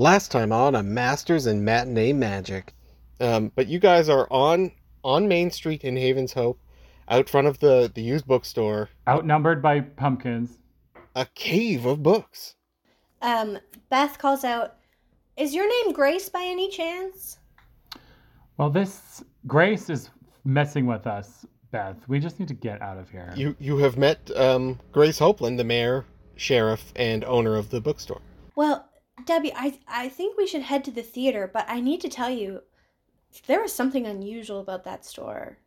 Last 0.00 0.30
time 0.30 0.52
on 0.52 0.76
a 0.76 0.82
Masters 0.84 1.48
in 1.48 1.64
Matinee 1.64 2.12
Magic. 2.12 2.72
Um, 3.20 3.50
but 3.56 3.66
you 3.66 3.80
guys 3.80 4.08
are 4.08 4.28
on 4.30 4.70
on 5.02 5.26
Main 5.26 5.50
Street 5.50 5.82
in 5.82 5.96
Havens 5.96 6.32
Hope, 6.32 6.60
out 7.08 7.28
front 7.28 7.48
of 7.48 7.58
the 7.58 7.90
the 7.92 8.00
used 8.00 8.24
bookstore, 8.24 8.90
Outnumbered 9.08 9.60
by 9.60 9.80
pumpkins. 9.80 10.58
a 11.16 11.26
cave 11.34 11.84
of 11.84 12.00
books. 12.00 12.54
Um, 13.22 13.58
Beth 13.90 14.18
calls 14.18 14.44
out, 14.44 14.76
Is 15.36 15.52
your 15.52 15.68
name 15.68 15.92
Grace 15.92 16.28
by 16.28 16.44
any 16.44 16.70
chance? 16.70 17.38
Well, 18.56 18.70
this 18.70 19.24
Grace 19.48 19.90
is 19.90 20.10
messing 20.44 20.86
with 20.86 21.08
us, 21.08 21.44
Beth. 21.72 21.96
We 22.06 22.20
just 22.20 22.38
need 22.38 22.46
to 22.48 22.54
get 22.54 22.80
out 22.82 22.98
of 22.98 23.10
here. 23.10 23.32
You 23.34 23.56
you 23.58 23.78
have 23.78 23.96
met 23.96 24.30
um, 24.36 24.78
Grace 24.92 25.18
Hopeland, 25.18 25.56
the 25.56 25.64
mayor, 25.64 26.04
sheriff, 26.36 26.92
and 26.94 27.24
owner 27.24 27.56
of 27.56 27.70
the 27.70 27.80
bookstore. 27.80 28.22
Well, 28.54 28.88
Debbie, 29.28 29.52
I, 29.54 29.78
I 29.86 30.08
think 30.08 30.38
we 30.38 30.46
should 30.46 30.62
head 30.62 30.86
to 30.86 30.90
the 30.90 31.02
theater, 31.02 31.50
but 31.52 31.66
I 31.68 31.80
need 31.80 32.00
to 32.00 32.08
tell 32.08 32.30
you, 32.30 32.62
there 33.46 33.60
was 33.60 33.74
something 33.74 34.06
unusual 34.06 34.58
about 34.58 34.84
that 34.84 35.04
store. 35.04 35.58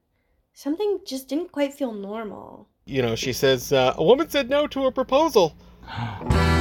Something 0.51 1.01
just 1.05 1.27
didn't 1.27 1.51
quite 1.51 1.71
feel 1.71 1.93
normal. 1.93 2.67
You 2.85 3.03
know, 3.03 3.15
she 3.15 3.31
says 3.31 3.71
uh, 3.71 3.93
a 3.97 4.03
woman 4.03 4.29
said 4.31 4.49
no 4.49 4.65
to 4.65 4.87
a 4.87 4.91
proposal. 4.91 5.55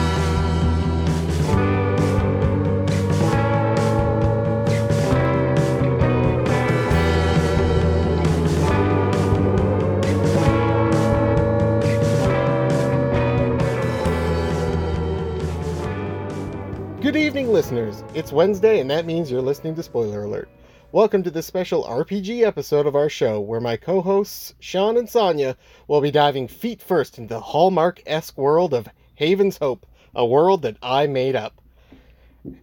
evening, 17.30 17.52
listeners. 17.52 18.02
It's 18.12 18.32
Wednesday, 18.32 18.80
and 18.80 18.90
that 18.90 19.06
means 19.06 19.30
you're 19.30 19.40
listening 19.40 19.76
to 19.76 19.84
Spoiler 19.84 20.24
Alert. 20.24 20.48
Welcome 20.90 21.22
to 21.22 21.30
this 21.30 21.46
special 21.46 21.84
RPG 21.84 22.42
episode 22.42 22.86
of 22.88 22.96
our 22.96 23.08
show, 23.08 23.40
where 23.40 23.60
my 23.60 23.76
co 23.76 24.00
hosts, 24.00 24.52
Sean 24.58 24.96
and 24.96 25.08
Sonia, 25.08 25.56
will 25.86 26.00
be 26.00 26.10
diving 26.10 26.48
feet 26.48 26.82
first 26.82 27.18
into 27.18 27.32
the 27.32 27.40
Hallmark 27.40 28.02
esque 28.04 28.36
world 28.36 28.74
of 28.74 28.88
Haven's 29.14 29.58
Hope, 29.58 29.86
a 30.12 30.26
world 30.26 30.62
that 30.62 30.76
I 30.82 31.06
made 31.06 31.36
up. 31.36 31.62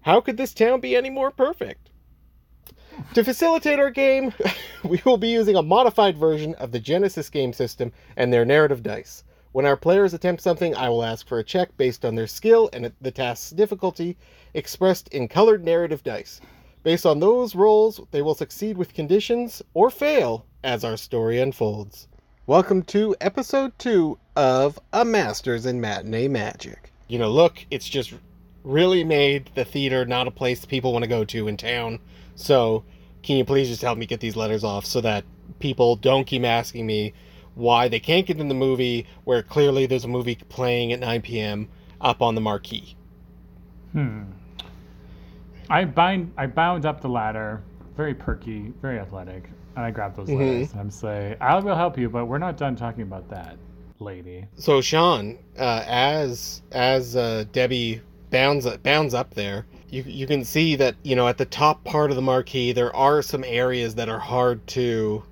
How 0.02 0.20
could 0.20 0.36
this 0.36 0.54
town 0.54 0.82
be 0.82 0.98
any 0.98 1.10
more 1.10 1.32
perfect? 1.32 1.90
To 3.14 3.24
facilitate 3.24 3.80
our 3.80 3.90
game, 3.90 4.34
we 4.84 5.02
will 5.06 5.16
be 5.16 5.30
using 5.30 5.56
a 5.56 5.64
modified 5.64 6.18
version 6.18 6.56
of 6.56 6.74
the 6.74 6.82
Genesys 6.82 7.32
game 7.32 7.54
system 7.54 7.94
and 8.18 8.34
their 8.34 8.44
narrative 8.44 8.84
dice. 8.84 9.24
When 9.54 9.66
our 9.66 9.78
players 9.78 10.14
attempt 10.14 10.42
something, 10.42 10.76
I 10.76 10.90
will 10.90 11.04
ask 11.04 11.26
for 11.26 11.40
a 11.40 11.44
check 11.44 11.76
based 11.78 12.04
on 12.04 12.16
their 12.16 12.28
skill 12.28 12.70
and 12.74 12.92
the 13.00 13.12
task's 13.12 13.52
difficulty, 13.52 14.18
expressed 14.54 15.08
in 15.08 15.30
colored 15.30 15.64
narrative 15.64 16.04
dice. 16.04 16.42
Based 16.84 17.06
on 17.06 17.20
those 17.20 17.56
rolls, 17.56 18.02
they 18.12 18.22
will 18.22 18.36
succeed 18.36 18.78
with 18.78 18.94
conditions 18.94 19.62
or 19.74 19.90
fail 19.90 20.46
as 20.66 20.84
our 20.84 20.98
story 20.98 21.40
unfolds. 21.40 22.10
Welcome 22.46 22.84
to 22.84 23.16
episode 23.22 23.72
2 23.80 24.20
of 24.36 24.80
A 24.92 25.06
Masters 25.06 25.66
in 25.66 25.80
Matinee 25.80 26.28
Magic. 26.28 26.92
You 27.08 27.18
know, 27.18 27.30
look, 27.32 27.66
it's 27.72 27.88
just 27.88 28.14
really 28.66 29.06
made 29.06 29.50
the 29.56 29.64
theater 29.64 30.06
not 30.06 30.28
a 30.28 30.32
place 30.32 30.66
people 30.66 30.92
want 30.92 31.04
to 31.04 31.10
go 31.10 31.24
to 31.24 31.48
in 31.48 31.56
town. 31.56 32.00
So, 32.36 32.84
can 33.24 33.38
you 33.38 33.46
please 33.46 33.70
just 33.70 33.82
help 33.82 33.98
me 33.98 34.06
get 34.06 34.20
these 34.20 34.36
letters 34.36 34.66
off 34.66 34.86
so 34.86 35.00
that 35.02 35.24
people 35.60 35.96
don't 35.96 36.28
keep 36.28 36.44
asking 36.44 36.86
me 36.86 37.14
why 37.58 37.88
they 37.88 38.00
can't 38.00 38.26
get 38.26 38.40
in 38.40 38.48
the 38.48 38.56
movie 38.56 39.06
where 39.24 39.42
clearly 39.44 39.86
there's 39.86 40.06
a 40.06 40.08
movie 40.08 40.36
playing 40.50 40.94
at 40.94 41.00
9 41.00 41.22
p.m. 41.22 41.70
up 42.02 42.22
on 42.22 42.36
the 42.36 42.42
marquee? 42.42 42.96
Hmm. 43.94 44.24
I 45.70 45.86
bind 45.86 46.32
I 46.38 46.48
bound 46.48 46.86
up 46.86 47.02
the 47.02 47.10
ladder, 47.10 47.62
very 47.96 48.14
perky, 48.14 48.74
very 48.82 49.00
athletic, 49.00 49.50
and 49.76 49.86
I 49.86 49.92
grab 49.92 50.16
those 50.16 50.30
Mhm. 50.30 50.38
letters 50.38 50.72
and 50.72 50.82
I'm 50.82 50.90
say, 50.92 51.36
I 51.42 51.60
will 51.60 51.76
help 51.76 51.98
you, 51.98 52.10
but 52.10 52.26
we're 52.26 52.38
not 52.38 52.58
done 52.58 52.76
talking 52.76 53.04
about 53.04 53.30
that, 53.30 53.58
lady. 54.00 54.46
So 54.56 54.82
Sean, 54.82 55.38
uh, 55.58 55.84
as 55.88 56.62
as 56.72 57.16
uh, 57.16 57.46
Debbie 57.52 58.02
bounds 58.30 58.68
bounds 58.84 59.14
up 59.14 59.34
there, 59.34 59.66
you 59.90 60.04
you 60.06 60.28
can 60.28 60.44
see 60.44 60.76
that 60.76 60.96
you 61.04 61.16
know 61.16 61.28
at 61.28 61.38
the 61.38 61.46
top 61.46 61.84
part 61.84 62.10
of 62.12 62.16
the 62.16 62.22
marquee 62.22 62.72
there 62.72 62.96
are 62.96 63.22
some 63.22 63.44
areas 63.44 63.96
that 63.96 64.10
are 64.10 64.20
hard 64.20 64.66
to 64.68 65.24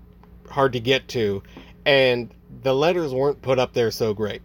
hard 0.50 0.74
to 0.74 0.80
get 0.80 1.08
to, 1.10 1.44
and 1.86 2.34
the 2.64 2.74
letters 2.74 3.14
weren't 3.14 3.42
put 3.42 3.60
up 3.60 3.74
there 3.74 3.92
so 3.92 4.14
great. 4.14 4.42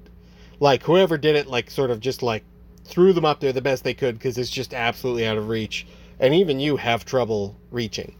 Like 0.58 0.82
whoever 0.82 1.16
did 1.16 1.36
it, 1.36 1.46
like 1.46 1.70
sort 1.70 1.90
of 1.90 2.00
just 2.00 2.22
like 2.22 2.44
threw 2.84 3.12
them 3.12 3.24
up 3.24 3.40
there 3.40 3.52
the 3.52 3.62
best 3.62 3.84
they 3.84 3.94
could 3.94 4.16
because 4.16 4.36
it's 4.36 4.50
just 4.50 4.74
absolutely 4.74 5.26
out 5.26 5.38
of 5.38 5.48
reach, 5.48 5.86
and 6.18 6.34
even 6.34 6.60
you 6.60 6.76
have 6.76 7.04
trouble 7.04 7.56
reaching. 7.70 8.14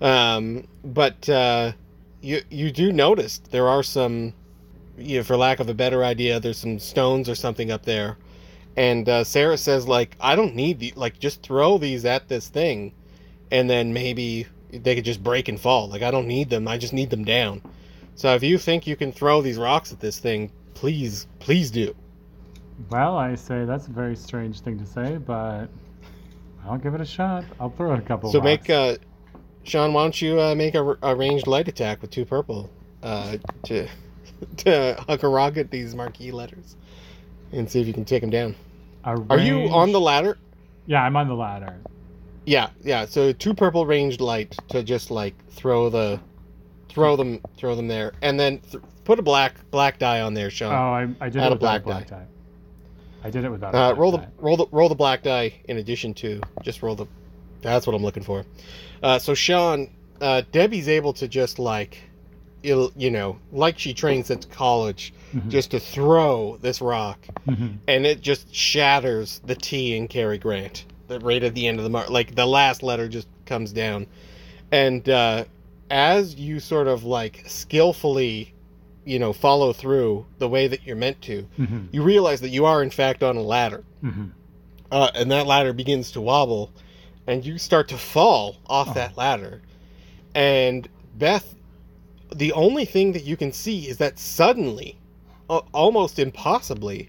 Um, 0.00 0.66
but 0.84 1.28
uh, 1.28 1.72
you 2.20 2.42
you 2.50 2.70
do 2.70 2.92
notice 2.92 3.38
there 3.50 3.68
are 3.68 3.82
some 3.82 4.34
you 4.98 5.18
know, 5.18 5.24
for 5.24 5.36
lack 5.36 5.60
of 5.60 5.68
a 5.68 5.74
better 5.74 6.04
idea, 6.04 6.40
there's 6.40 6.58
some 6.58 6.78
stones 6.78 7.28
or 7.28 7.34
something 7.34 7.70
up 7.70 7.84
there. 7.84 8.16
And 8.76 9.08
uh, 9.08 9.24
Sarah 9.24 9.56
says, 9.56 9.88
like, 9.88 10.16
I 10.20 10.36
don't 10.36 10.54
need 10.54 10.78
the 10.78 10.92
like, 10.96 11.18
just 11.18 11.42
throw 11.42 11.78
these 11.78 12.04
at 12.04 12.28
this 12.28 12.48
thing, 12.48 12.92
and 13.50 13.70
then 13.70 13.92
maybe 13.92 14.46
they 14.70 14.94
could 14.94 15.04
just 15.04 15.22
break 15.22 15.48
and 15.48 15.60
fall. 15.60 15.88
Like, 15.88 16.02
I 16.02 16.10
don't 16.10 16.26
need 16.26 16.50
them. 16.50 16.68
I 16.68 16.76
just 16.76 16.92
need 16.92 17.10
them 17.10 17.24
down. 17.24 17.62
So 18.16 18.34
if 18.34 18.42
you 18.42 18.58
think 18.58 18.86
you 18.86 18.96
can 18.96 19.12
throw 19.12 19.42
these 19.42 19.58
rocks 19.58 19.92
at 19.92 20.00
this 20.00 20.18
thing, 20.18 20.50
please, 20.74 21.26
please 21.38 21.70
do. 21.70 21.94
Well, 22.90 23.16
I 23.16 23.34
say 23.34 23.64
that's 23.64 23.86
a 23.86 23.90
very 23.90 24.16
strange 24.16 24.60
thing 24.60 24.78
to 24.78 24.86
say, 24.86 25.18
but 25.18 25.66
I'll 26.66 26.78
give 26.78 26.94
it 26.94 27.00
a 27.00 27.06
shot. 27.06 27.44
I'll 27.60 27.70
throw 27.70 27.92
it 27.92 27.98
a 27.98 28.02
couple. 28.02 28.32
so 28.32 28.38
rocks. 28.38 28.44
make, 28.44 28.70
uh, 28.70 28.96
Sean, 29.64 29.92
why 29.92 30.02
don't 30.02 30.20
you 30.20 30.40
uh, 30.40 30.54
make 30.54 30.74
a, 30.74 30.96
a 31.02 31.14
ranged 31.14 31.46
light 31.46 31.68
attack 31.68 32.00
with 32.02 32.10
two 32.10 32.24
purple 32.24 32.70
uh, 33.02 33.36
to 33.64 33.86
to 34.58 34.96
huck 35.06 35.22
a 35.22 35.28
rock 35.28 35.56
at 35.56 35.70
these 35.70 35.94
marquee 35.94 36.32
letters 36.32 36.76
and 37.52 37.70
see 37.70 37.80
if 37.80 37.86
you 37.86 37.92
can 37.92 38.04
take 38.04 38.20
them 38.22 38.30
down. 38.30 38.54
A 39.04 39.16
Are 39.30 39.38
you 39.38 39.68
on 39.68 39.92
the 39.92 40.00
ladder? 40.00 40.38
Yeah, 40.86 41.02
I'm 41.02 41.16
on 41.16 41.28
the 41.28 41.34
ladder. 41.34 41.76
Yeah, 42.44 42.70
yeah. 42.82 43.06
So 43.06 43.32
two 43.32 43.54
purple 43.54 43.86
ranged 43.86 44.20
light 44.20 44.56
to 44.68 44.82
just 44.82 45.10
like 45.10 45.34
throw 45.50 45.90
the, 45.90 46.20
throw 46.88 47.16
them, 47.16 47.40
throw 47.56 47.74
them 47.74 47.88
there, 47.88 48.12
and 48.22 48.38
then 48.38 48.58
th- 48.70 48.82
put 49.04 49.18
a 49.18 49.22
black 49.22 49.54
black 49.70 49.98
die 49.98 50.20
on 50.20 50.34
there, 50.34 50.50
Sean. 50.50 50.72
Oh, 50.72 50.76
I, 50.76 51.24
I 51.26 51.28
did 51.28 51.42
Add 51.42 51.46
it 51.46 51.52
a 51.52 51.54
without 51.56 51.58
black 51.60 51.80
a 51.82 51.84
black 51.84 52.08
die. 52.08 52.16
die. 52.16 52.26
I 53.24 53.30
did 53.30 53.44
it 53.44 53.50
without 53.50 53.74
a 53.74 53.76
uh, 53.76 53.88
black 53.90 53.98
roll 53.98 54.10
the 54.12 54.18
die. 54.18 54.28
roll 54.38 54.56
the 54.56 54.66
roll 54.70 54.88
the 54.88 54.94
black 54.94 55.22
die 55.22 55.54
in 55.66 55.78
addition 55.78 56.14
to 56.14 56.40
just 56.62 56.82
roll 56.82 56.94
the. 56.94 57.06
That's 57.62 57.86
what 57.86 57.94
I'm 57.96 58.02
looking 58.02 58.22
for. 58.22 58.44
Uh, 59.02 59.18
so 59.18 59.34
Sean, 59.34 59.90
uh, 60.20 60.42
Debbie's 60.52 60.88
able 60.88 61.12
to 61.14 61.26
just 61.26 61.58
like, 61.58 61.98
you 62.62 62.92
you 62.96 63.10
know, 63.10 63.38
like 63.52 63.78
she 63.78 63.92
trains 63.94 64.30
at 64.30 64.48
college, 64.50 65.12
Mhm. 65.34 65.48
just 65.48 65.72
to 65.72 65.80
throw 65.80 66.56
this 66.60 66.80
rock, 66.80 67.18
Mhm. 67.48 67.78
and 67.88 68.06
it 68.06 68.20
just 68.20 68.54
shatters 68.54 69.40
the 69.44 69.54
T 69.56 69.96
in 69.96 70.06
Cary 70.08 70.38
Grant. 70.38 70.84
The 71.08 71.18
right 71.20 71.42
at 71.42 71.54
the 71.54 71.66
end 71.66 71.78
of 71.78 71.84
the 71.84 71.90
mark, 71.90 72.10
like 72.10 72.34
the 72.36 72.46
last 72.46 72.82
letter 72.82 73.08
just 73.08 73.26
comes 73.46 73.72
down, 73.72 74.06
and 74.70 75.08
uh, 75.08 75.44
as 75.90 76.34
you 76.36 76.60
sort 76.60 76.88
of 76.88 77.04
like 77.04 77.44
skillfully, 77.46 78.52
you 79.04 79.18
know, 79.18 79.32
follow 79.32 79.72
through 79.72 80.26
the 80.38 80.48
way 80.48 80.66
that 80.66 80.84
you're 80.84 80.96
meant 80.96 81.20
to, 81.22 81.46
Mhm. 81.58 81.88
you 81.92 82.02
realize 82.02 82.40
that 82.40 82.48
you 82.48 82.64
are 82.64 82.82
in 82.82 82.90
fact 82.90 83.22
on 83.22 83.36
a 83.36 83.42
ladder, 83.42 83.84
Mhm. 84.02 84.30
uh, 84.90 85.10
and 85.14 85.30
that 85.30 85.46
ladder 85.46 85.72
begins 85.72 86.10
to 86.12 86.20
wobble, 86.20 86.70
and 87.26 87.44
you 87.46 87.58
start 87.58 87.88
to 87.88 87.98
fall 87.98 88.56
off 88.66 88.88
Oh. 88.90 88.94
that 88.94 89.16
ladder, 89.16 89.62
and 90.34 90.88
Beth, 91.16 91.54
the 92.34 92.52
only 92.52 92.84
thing 92.84 93.12
that 93.12 93.24
you 93.24 93.36
can 93.36 93.52
see 93.52 93.88
is 93.88 93.98
that 93.98 94.18
suddenly, 94.18 94.98
almost 95.48 96.18
impossibly, 96.18 97.08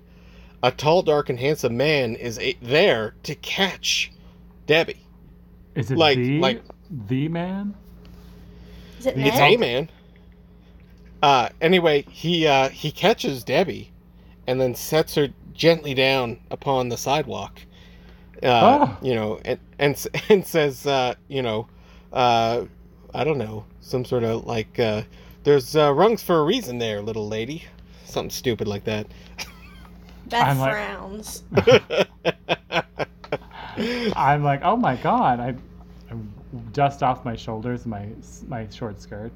a 0.61 0.71
tall, 0.71 1.01
dark, 1.01 1.29
and 1.29 1.39
handsome 1.39 1.75
man 1.75 2.15
is 2.15 2.37
a- 2.39 2.55
there 2.61 3.15
to 3.23 3.33
catch 3.35 4.11
Debbie. 4.67 5.01
Is 5.75 5.89
it 5.91 5.97
like- 5.97 6.17
the 6.17 6.39
like- 6.39 6.63
the 7.07 7.27
man? 7.27 7.73
Is 8.99 9.05
it 9.05 9.17
It's 9.17 9.27
It's 9.29 9.37
Ned? 9.37 9.53
a 9.53 9.57
man. 9.57 9.89
Uh, 11.21 11.49
anyway, 11.61 12.03
he 12.09 12.45
uh, 12.47 12.69
he 12.69 12.91
catches 12.91 13.43
Debbie, 13.43 13.91
and 14.45 14.61
then 14.61 14.75
sets 14.75 15.15
her 15.15 15.29
gently 15.53 15.93
down 15.95 16.39
upon 16.51 16.89
the 16.89 16.97
sidewalk. 16.97 17.59
Uh, 18.43 18.85
Oh. 18.87 18.97
You 19.01 19.15
know, 19.15 19.39
and 19.43 19.59
and 19.79 20.05
and 20.29 20.45
says, 20.45 20.85
uh, 20.85 21.15
you 21.27 21.41
know, 21.41 21.67
uh, 22.13 22.65
I 23.13 23.23
don't 23.23 23.39
know, 23.39 23.65
some 23.81 24.05
sort 24.05 24.23
of 24.23 24.45
like, 24.45 24.77
uh, 24.79 25.01
there's 25.43 25.75
uh, 25.75 25.91
rungs 25.93 26.21
for 26.21 26.37
a 26.39 26.43
reason 26.43 26.77
there, 26.77 27.01
little 27.01 27.27
lady, 27.27 27.63
something 28.05 28.29
stupid 28.29 28.67
like 28.67 28.83
that. 28.83 29.07
Beth 30.29 30.47
I'm 30.47 30.59
like- 30.59 30.73
frowns. 30.73 31.43
I'm 34.15 34.43
like, 34.43 34.61
oh 34.63 34.75
my 34.75 34.95
god! 34.97 35.39
I, 35.39 35.47
I 35.49 35.55
dust 36.71 37.03
off 37.03 37.25
my 37.25 37.35
shoulders, 37.35 37.85
my 37.85 38.09
my 38.47 38.67
short 38.69 39.01
skirt. 39.01 39.31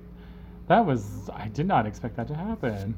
That 0.68 0.86
was 0.86 1.30
I 1.34 1.48
did 1.50 1.68
not 1.68 1.86
expect 1.86 2.16
that 2.18 2.28
to 2.28 2.36
happen. 2.36 2.96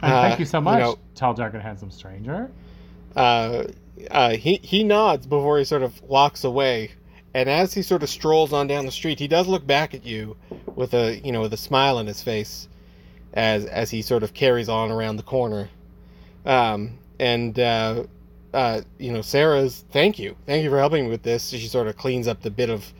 Uh, 0.00 0.28
thank 0.28 0.40
you 0.40 0.44
so 0.44 0.58
you 0.58 0.64
much, 0.64 0.80
know- 0.80 0.98
tall, 1.14 1.34
dark, 1.34 1.54
and 1.54 1.62
handsome 1.62 1.90
stranger. 1.90 2.50
Uh, 3.14 3.64
uh, 4.10 4.30
he 4.30 4.58
he 4.62 4.82
nods 4.84 5.26
before 5.26 5.58
he 5.58 5.64
sort 5.64 5.82
of 5.82 6.00
walks 6.02 6.44
away, 6.44 6.90
and 7.34 7.48
as 7.48 7.74
he 7.74 7.82
sort 7.82 8.02
of 8.02 8.08
strolls 8.08 8.52
on 8.52 8.66
down 8.66 8.86
the 8.86 8.92
street, 8.92 9.18
he 9.18 9.28
does 9.28 9.46
look 9.46 9.66
back 9.66 9.94
at 9.94 10.04
you 10.04 10.36
with 10.74 10.94
a 10.94 11.20
you 11.24 11.30
know 11.30 11.42
with 11.42 11.52
a 11.52 11.58
smile 11.58 11.98
on 11.98 12.06
his 12.06 12.22
face, 12.22 12.68
as 13.34 13.64
as 13.66 13.90
he 13.90 14.02
sort 14.02 14.22
of 14.22 14.32
carries 14.34 14.68
on 14.68 14.90
around 14.90 15.16
the 15.16 15.22
corner, 15.22 15.68
um, 16.46 16.98
and 17.20 17.58
uh, 18.52 18.82
you 18.98 19.12
know 19.12 19.22
Sarah's 19.22 19.84
thank 19.92 20.18
you, 20.18 20.36
thank 20.46 20.64
you 20.64 20.70
for 20.70 20.78
helping 20.78 21.04
me 21.04 21.10
with 21.10 21.22
this. 21.22 21.48
She 21.48 21.66
sort 21.66 21.86
of 21.86 21.96
cleans 21.96 22.28
up 22.28 22.42
the 22.42 22.50
bit 22.50 22.70
of, 22.70 22.92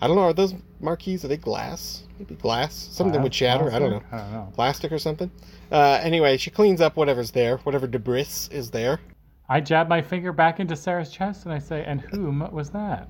I 0.00 0.06
don't 0.06 0.16
know, 0.16 0.22
are 0.22 0.32
those 0.32 0.54
marquees? 0.80 1.24
Are 1.24 1.28
they 1.28 1.36
glass? 1.36 2.04
Maybe 2.18 2.34
glass? 2.34 2.74
Something 2.74 3.22
would 3.22 3.34
shatter. 3.34 3.72
I 3.72 3.78
don't 3.78 3.90
know 3.90 4.02
I 4.12 4.16
don't 4.18 4.32
know. 4.32 4.52
plastic 4.54 4.92
or 4.92 4.98
something. 4.98 5.30
Uh, 5.70 6.00
anyway, 6.02 6.36
she 6.36 6.50
cleans 6.50 6.80
up 6.80 6.96
whatever's 6.96 7.30
there, 7.30 7.58
whatever 7.58 7.86
debris 7.86 8.48
is 8.50 8.70
there. 8.70 9.00
I 9.48 9.60
jab 9.60 9.88
my 9.88 10.02
finger 10.02 10.32
back 10.32 10.60
into 10.60 10.76
Sarah's 10.76 11.10
chest 11.10 11.44
and 11.44 11.54
I 11.54 11.58
say, 11.58 11.84
"And 11.84 12.00
whom 12.00 12.46
was 12.52 12.70
that?" 12.70 13.08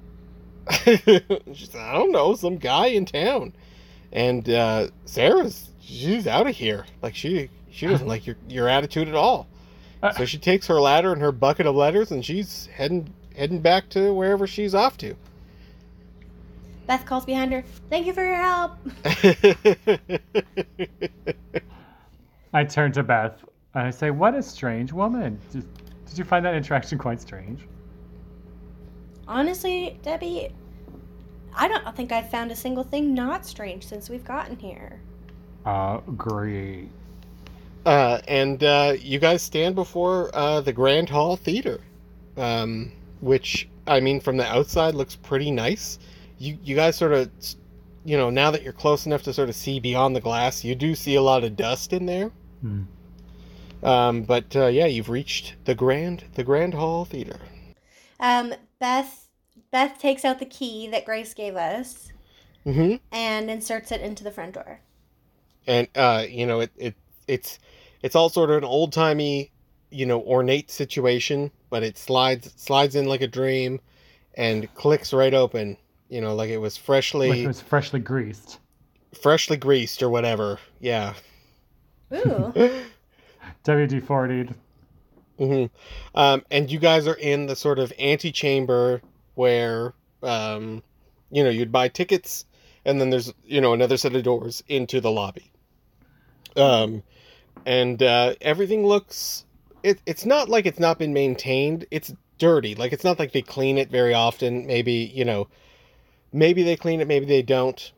she 0.85 1.67
said, 1.67 1.81
I 1.81 1.95
don't 1.95 2.13
know, 2.13 2.35
some 2.35 2.59
guy 2.59 2.87
in 2.89 3.07
town. 3.07 3.55
And 4.13 4.49
uh, 4.49 4.89
Sarah's, 5.05 5.71
she's 5.81 6.27
out 6.27 6.47
of 6.47 6.55
here. 6.55 6.87
Like 7.03 7.15
she, 7.15 7.51
she 7.71 7.87
doesn't 7.87 8.07
like 8.09 8.27
your 8.27 8.37
your 8.49 8.69
attitude 8.69 9.09
at 9.09 9.15
all. 9.15 9.49
So 10.17 10.25
she 10.25 10.39
takes 10.39 10.67
her 10.69 10.81
ladder 10.81 11.13
and 11.13 11.21
her 11.21 11.33
bucket 11.33 11.67
of 11.67 11.75
letters, 11.75 12.13
and 12.13 12.25
she's 12.25 12.67
heading 12.67 13.13
heading 13.37 13.61
back 13.61 13.89
to 13.91 14.13
wherever 14.13 14.47
she's 14.47 14.75
off 14.75 14.97
to. 14.99 15.15
Beth 16.87 17.05
calls 17.05 17.25
behind 17.25 17.53
her. 17.53 17.63
Thank 17.91 18.07
you 18.07 18.13
for 18.13 18.25
your 18.25 18.37
help. 18.37 18.73
I 22.55 22.65
turn 22.65 22.93
to 22.93 23.03
Beth 23.03 23.45
and 23.75 23.87
I 23.87 23.91
say, 23.91 24.11
"What 24.11 24.35
a 24.35 24.43
strange 24.43 24.93
woman. 24.93 25.39
Did, 25.53 25.67
did 26.07 26.19
you 26.19 26.25
find 26.25 26.45
that 26.45 26.55
interaction 26.55 26.97
quite 26.99 27.21
strange?" 27.21 27.67
Honestly, 29.27 29.99
Debbie, 30.03 30.55
I 31.55 31.69
don't 31.69 31.95
think 31.95 32.13
I've 32.13 32.31
found 32.31 32.51
a 32.51 32.57
single 32.57 32.85
thing 32.85 33.13
not 33.13 33.45
strange 33.45 33.87
since 33.87 34.09
we've 34.09 34.25
gotten 34.25 34.57
here. 34.57 35.01
Uh, 35.67 35.99
great. 36.17 36.89
Uh, 37.85 38.21
and 38.29 38.63
uh, 38.63 38.95
you 39.01 39.19
guys 39.19 39.43
stand 39.43 39.75
before 39.75 40.31
uh, 40.35 40.61
the 40.61 40.73
Grand 40.73 41.09
Hall 41.11 41.37
Theater, 41.37 41.81
um, 42.37 42.93
which 43.21 43.69
I 43.87 44.01
mean, 44.01 44.21
from 44.21 44.37
the 44.37 44.47
outside 44.47 44.95
looks 44.95 45.17
pretty 45.17 45.51
nice. 45.51 45.99
You 46.39 46.59
you 46.63 46.77
guys 46.77 46.97
sort 46.97 47.13
of, 47.13 47.31
you 48.05 48.17
know, 48.17 48.31
now 48.31 48.51
that 48.51 48.63
you're 48.63 48.73
close 48.73 49.07
enough 49.07 49.23
to 49.25 49.33
sort 49.33 49.49
of 49.49 49.55
see 49.57 49.81
beyond 49.81 50.17
the 50.17 50.21
glass, 50.21 50.65
you 50.65 50.75
do 50.75 50.95
see 50.95 51.15
a 51.17 51.23
lot 51.23 51.45
of 51.45 51.57
dust 51.57 51.93
in 51.93 52.07
there. 52.07 52.33
Hmm. 52.61 52.83
Um, 53.83 54.23
but 54.23 54.55
uh, 54.57 54.67
yeah, 54.67 54.87
you've 54.87 55.09
reached 55.09 55.57
the 55.65 55.75
Grand 55.75 56.25
the 56.35 56.45
Grand 56.45 56.75
Hall 56.75 57.05
Theater. 57.05 57.41
Um, 58.21 58.55
Beth 58.79 59.29
Beth 59.73 59.99
takes 59.99 60.25
out 60.25 60.39
the 60.39 60.47
key 60.47 60.87
that 60.89 61.05
Grace 61.05 61.35
gave 61.35 61.57
us 61.57 62.13
hmm 62.65 62.97
and 63.13 63.51
inserts 63.51 63.93
it 63.93 64.01
into 64.01 64.25
the 64.25 64.31
front 64.33 64.55
door. 64.55 64.81
and 65.67 65.89
uh, 65.95 66.25
you 66.29 66.47
know 66.47 66.61
it, 66.61 66.71
it 66.77 66.95
it's 67.29 67.59
it's 68.03 68.17
all 68.17 68.29
sort 68.29 68.51
of 68.51 68.57
an 68.59 68.65
old 68.65 68.93
timey, 68.93 69.51
you 69.91 70.07
know, 70.07 70.21
ornate 70.23 70.71
situation, 70.71 71.51
but 71.71 71.83
it 71.83 71.97
slides 71.99 72.53
slides 72.57 72.95
in 72.97 73.07
like 73.07 73.21
a 73.23 73.29
dream, 73.29 73.81
and 74.35 74.73
clicks 74.75 75.13
right 75.13 75.35
open. 75.35 75.77
You 76.09 76.21
know, 76.21 76.35
like 76.35 76.51
it 76.51 76.59
was 76.59 76.77
Like 76.77 76.85
freshly 76.85 77.43
it 77.45 77.47
was 77.47 77.61
freshly 77.61 78.01
greased. 78.01 78.59
freshly 79.21 79.57
greased 79.57 80.03
or 80.03 80.09
whatever. 80.11 80.59
Yeah. 80.81 81.15
Ooh. 82.15 82.53
WD 83.65 84.03
40'd. 84.03 84.55
hmm 85.39 85.67
Um, 86.15 86.45
and 86.51 86.71
you 86.71 86.79
guys 86.79 87.07
are 87.07 87.15
in 87.15 87.47
the 87.47 87.57
sort 87.57 87.79
of 87.79 87.93
antechamber 87.99 89.03
where, 89.35 89.93
um, 90.23 90.83
you 91.31 91.45
know, 91.45 91.51
you'd 91.51 91.71
buy 91.73 91.89
tickets, 91.89 92.45
and 92.85 93.01
then 93.01 93.11
there's 93.11 93.33
you 93.45 93.61
know 93.61 93.73
another 93.75 93.97
set 93.99 94.17
of 94.17 94.23
doors 94.23 94.63
into 94.69 95.01
the 95.01 95.11
lobby. 95.11 95.51
Um, 96.57 97.03
and 97.69 98.03
uh, 98.03 98.35
everything 98.41 98.87
looks. 98.87 99.45
It, 99.83 100.01
it's 100.07 100.27
not 100.27 100.49
like 100.49 100.67
it's 100.67 100.81
not 100.81 100.99
been 100.99 101.13
maintained. 101.13 101.87
It's 101.91 102.13
dirty. 102.39 102.75
Like 102.75 102.93
it's 102.93 103.05
not 103.05 103.19
like 103.19 103.33
they 103.33 103.43
clean 103.43 103.79
it 103.79 103.91
very 103.91 104.15
often. 104.15 104.67
Maybe 104.67 105.13
you 105.15 105.25
know, 105.25 105.49
maybe 106.33 106.63
they 106.63 106.77
clean 106.77 107.01
it, 107.01 107.09
maybe 107.09 107.27
they 107.27 107.43
don't. 107.43 107.93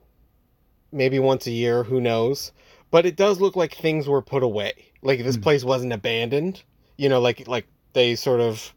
Maybe 0.93 1.19
once 1.19 1.47
a 1.47 1.53
year, 1.53 1.85
who 1.85 2.01
knows? 2.01 2.53
But 2.91 3.07
it 3.07 3.17
does 3.17 3.41
look 3.41 3.55
like 3.55 3.75
things 3.75 4.09
were 4.09 4.23
put 4.23 4.43
away. 4.43 4.75
Like 5.03 5.23
this 5.23 5.37
Hmm. 5.37 5.43
place 5.43 5.65
wasn't 5.65 5.93
abandoned 5.93 6.63
you 7.01 7.09
know 7.09 7.21
like 7.21 7.49
like 7.49 7.67
they 7.95 8.15
sort 8.15 8.41
of 8.41 8.75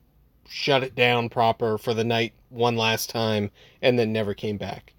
shut 0.48 0.81
it 0.84 0.95
down 0.95 1.28
proper 1.30 1.78
for 1.78 1.94
the 1.94 2.06
night 2.06 2.34
one 2.50 2.78
last 2.78 3.10
time 3.10 3.51
and 3.81 4.00
then 4.00 4.13
never 4.13 4.34
came 4.34 4.57
back 4.57 4.94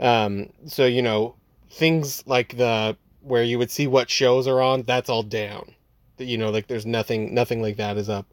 um 0.00 0.48
so 0.66 0.84
you 0.84 1.00
know 1.00 1.34
things 1.70 2.26
like 2.26 2.56
the 2.56 2.96
where 3.26 3.42
you 3.42 3.58
would 3.58 3.70
see 3.70 3.86
what 3.88 4.08
shows 4.08 4.46
are 4.46 4.60
on 4.62 4.82
that's 4.82 5.10
all 5.10 5.22
down. 5.22 5.74
You 6.18 6.38
know 6.38 6.50
like 6.50 6.68
there's 6.68 6.86
nothing 6.86 7.34
nothing 7.34 7.60
like 7.60 7.76
that 7.76 7.96
is 7.96 8.08
up. 8.08 8.26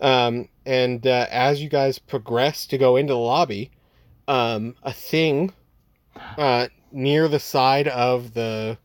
Um 0.00 0.48
and 0.64 1.06
uh, 1.06 1.26
as 1.30 1.62
you 1.62 1.68
guys 1.68 1.98
progress 1.98 2.66
to 2.66 2.78
go 2.78 2.96
into 2.96 3.12
the 3.12 3.18
lobby 3.18 3.70
um 4.28 4.74
a 4.82 4.92
thing 4.92 5.52
uh 6.38 6.68
near 6.90 7.28
the 7.28 7.38
side 7.38 7.88
of 7.88 8.32
the 8.34 8.78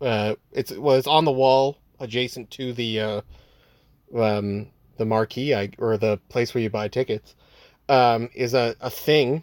uh 0.00 0.34
it's 0.52 0.72
well 0.72 0.96
it's 0.96 1.06
on 1.06 1.24
the 1.24 1.32
wall 1.32 1.78
adjacent 2.00 2.50
to 2.50 2.72
the 2.72 3.00
uh 3.00 3.20
um 4.16 4.68
the 4.96 5.04
marquee 5.04 5.54
I, 5.54 5.70
or 5.78 5.96
the 5.96 6.18
place 6.28 6.54
where 6.54 6.62
you 6.62 6.70
buy 6.70 6.88
tickets 6.88 7.34
um 7.88 8.30
is 8.34 8.54
a, 8.54 8.74
a 8.80 8.90
thing 8.90 9.42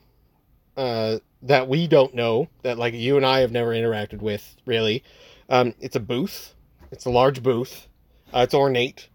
uh 0.77 1.19
that 1.44 1.68
we 1.68 1.88
don't 1.88 2.14
know 2.16 2.48
that 2.64 2.78
like 2.78 2.94
you 2.94 3.18
and 3.18 3.26
I 3.26 3.40
have 3.40 3.52
never 3.52 3.70
interacted 3.72 4.22
with 4.22 4.56
really. 4.66 5.04
Um 5.50 5.74
it's 5.80 5.96
a 5.96 6.00
booth. 6.00 6.54
It's 6.92 7.06
a 7.06 7.10
large 7.10 7.44
booth. 7.44 7.88
Uh, 8.34 8.40
it's 8.40 8.54
ornate. 8.54 9.10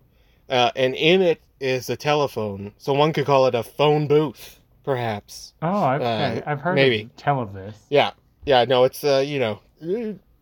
Uh, 0.49 0.71
and 0.77 0.95
in 0.95 1.23
it 1.23 1.41
is 1.61 1.89
a 1.91 1.97
telephone. 1.97 2.73
So 2.79 2.93
one 2.93 3.13
could 3.13 3.27
call 3.27 3.47
it 3.47 3.55
a 3.55 3.63
phone 3.63 4.07
booth 4.07 4.59
perhaps. 4.85 5.53
Oh, 5.63 5.69
I've, 5.85 6.01
Uh, 6.03 6.41
I've 6.47 6.61
heard 6.61 6.75
maybe. 6.75 7.03
of, 7.03 7.17
tell 7.17 7.41
of 7.41 7.53
this. 7.53 7.77
yeah. 7.91 8.13
Yeah 8.47 8.65
no 8.65 8.85
it's 8.85 9.05
uh 9.05 9.23
you 9.27 9.39
know 9.39 9.61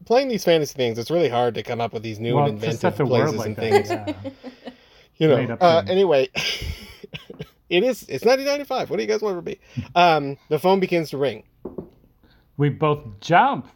playing 0.04 0.28
these 0.28 0.44
fantasy 0.44 0.74
things 0.74 0.98
it's 0.98 1.10
really 1.10 1.28
hard 1.28 1.54
to 1.54 1.62
come 1.62 1.80
up 1.80 1.92
with 1.92 2.02
these 2.02 2.18
new 2.20 2.34
well, 2.36 2.44
and 2.46 2.54
inventive 2.54 2.94
places 2.96 3.36
like 3.36 3.46
and 3.48 3.56
that. 3.56 3.60
things. 3.60 3.90
Yeah. 3.90 4.30
you 5.16 5.28
know 5.28 5.56
uh, 5.60 5.82
anyway 5.88 6.28
it 7.68 7.82
is 7.82 8.02
it's 8.02 8.24
1995 8.24 8.90
what 8.90 8.96
do 8.96 9.02
you 9.02 9.08
guys 9.08 9.20
want 9.22 9.34
it 9.34 9.40
to 9.40 9.42
be? 9.42 9.60
Um 9.94 10.36
the 10.48 10.58
phone 10.58 10.80
begins 10.80 11.10
to 11.10 11.18
ring 11.18 11.42
We 12.56 12.68
both 12.68 13.20
jump. 13.20 13.68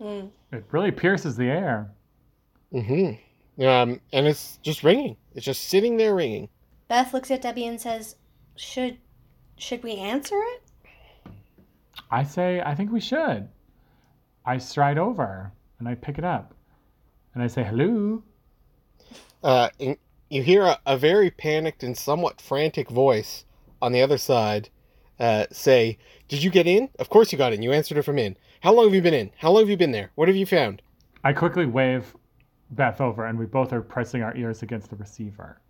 Hmm. 0.00 0.26
It 0.52 0.64
really 0.70 0.90
pierces 0.90 1.36
the 1.36 1.46
air. 1.46 1.90
mm-hmm 2.72 3.12
um 3.64 4.00
and 4.12 4.26
it's 4.26 4.58
just 4.64 4.82
ringing 4.82 5.16
it's 5.32 5.44
just 5.44 5.68
sitting 5.68 5.96
there 5.96 6.12
ringing 6.14 6.48
Beth 6.88 7.14
looks 7.14 7.30
at 7.30 7.42
Debbie 7.42 7.66
and 7.66 7.80
says, 7.80 8.16
"Should 8.56 8.98
should 9.56 9.82
we 9.82 9.96
answer 9.96 10.36
it?" 10.36 10.62
I 12.10 12.22
say, 12.24 12.60
I 12.60 12.74
think 12.74 12.92
we 12.92 13.00
should. 13.00 13.48
I 14.44 14.58
stride 14.58 14.98
over 14.98 15.52
and 15.78 15.88
I 15.88 15.94
pick 15.94 16.18
it 16.18 16.24
up. 16.24 16.54
And 17.32 17.42
I 17.42 17.46
say, 17.46 17.64
hello. 17.64 18.22
uh 19.42 19.70
and 19.80 19.96
you 20.28 20.42
hear 20.42 20.62
a, 20.64 20.78
a 20.86 20.96
very 20.98 21.30
panicked 21.30 21.82
and 21.82 21.96
somewhat 21.96 22.40
frantic 22.40 22.90
voice 22.90 23.44
on 23.80 23.92
the 23.92 24.02
other 24.02 24.18
side 24.18 24.68
uh 25.20 25.46
say 25.50 25.96
did 26.28 26.42
you 26.42 26.50
get 26.50 26.66
in 26.66 26.88
of 26.98 27.08
course 27.08 27.30
you 27.32 27.38
got 27.38 27.52
in 27.52 27.62
you 27.62 27.72
answered 27.72 27.98
it 27.98 28.02
from 28.02 28.18
in 28.18 28.36
how 28.60 28.72
long 28.72 28.86
have 28.86 28.94
you 28.94 29.02
been 29.02 29.14
in 29.14 29.30
how 29.38 29.50
long 29.50 29.62
have 29.62 29.70
you 29.70 29.76
been 29.76 29.92
there 29.92 30.10
what 30.14 30.28
have 30.28 30.36
you 30.36 30.46
found 30.46 30.82
I 31.22 31.32
quickly 31.32 31.66
wave 31.66 32.14
Beth 32.70 33.00
over 33.00 33.26
and 33.26 33.38
we 33.38 33.46
both 33.46 33.72
are 33.72 33.80
pressing 33.80 34.22
our 34.22 34.36
ears 34.36 34.62
against 34.62 34.90
the 34.90 34.96
receiver. 34.96 35.60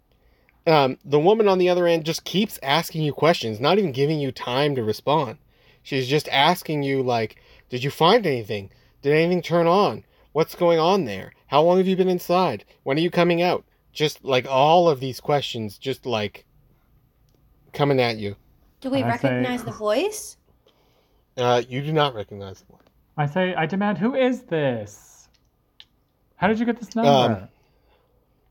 um, 0.67 0.99
the 1.05 1.19
woman 1.21 1.47
on 1.49 1.59
the 1.59 1.69
other 1.69 1.87
end 1.87 2.05
just 2.07 2.25
keeps 2.25 2.59
asking 2.63 3.03
you 3.03 3.13
questions, 3.13 3.61
not 3.61 3.79
even 3.79 3.93
giving 3.93 4.19
you 4.19 4.33
time 4.33 4.75
to 4.75 4.83
respond. 4.83 5.37
She's 5.83 6.09
just 6.09 6.29
asking 6.31 6.83
you, 6.83 7.03
like, 7.03 7.37
did 7.69 7.85
you 7.85 7.91
find 7.91 8.27
anything? 8.27 8.71
Did 9.03 9.13
anything 9.13 9.43
turn 9.43 9.67
on? 9.67 10.05
What's 10.33 10.55
going 10.55 10.79
on 10.79 11.05
there? 11.05 11.33
How 11.49 11.61
long 11.63 11.77
have 11.79 11.87
you 11.87 11.97
been 11.97 12.09
inside? 12.09 12.65
When 12.83 12.97
are 12.97 13.01
you 13.03 13.11
coming 13.11 13.43
out? 13.43 13.65
Just 13.93 14.25
like 14.25 14.47
all 14.49 14.89
of 14.89 15.01
these 15.01 15.21
questions, 15.21 15.77
just 15.79 16.07
like 16.07 16.47
coming 17.75 18.01
at 18.01 18.17
you. 18.17 18.37
Do 18.85 18.91
we 18.91 19.03
I 19.03 19.17
say- 19.17 19.29
recognize 19.31 19.65
the 19.65 19.71
voice? 19.71 20.37
Uh, 21.39 21.63
you 21.67 21.81
do 21.81 21.91
not 21.91 22.15
recognize 22.15 22.61
the 22.61 22.67
voice. 22.67 22.83
I 23.17 23.25
say, 23.25 23.55
I 23.55 23.65
demand, 23.65 23.97
who 23.97 24.15
is 24.15 24.43
this? 24.43 25.27
How 26.37 26.49
did 26.49 26.59
you 26.59 26.67
get 26.67 26.79
this 26.79 26.95
number? 26.95 27.11
Um, 27.35 27.49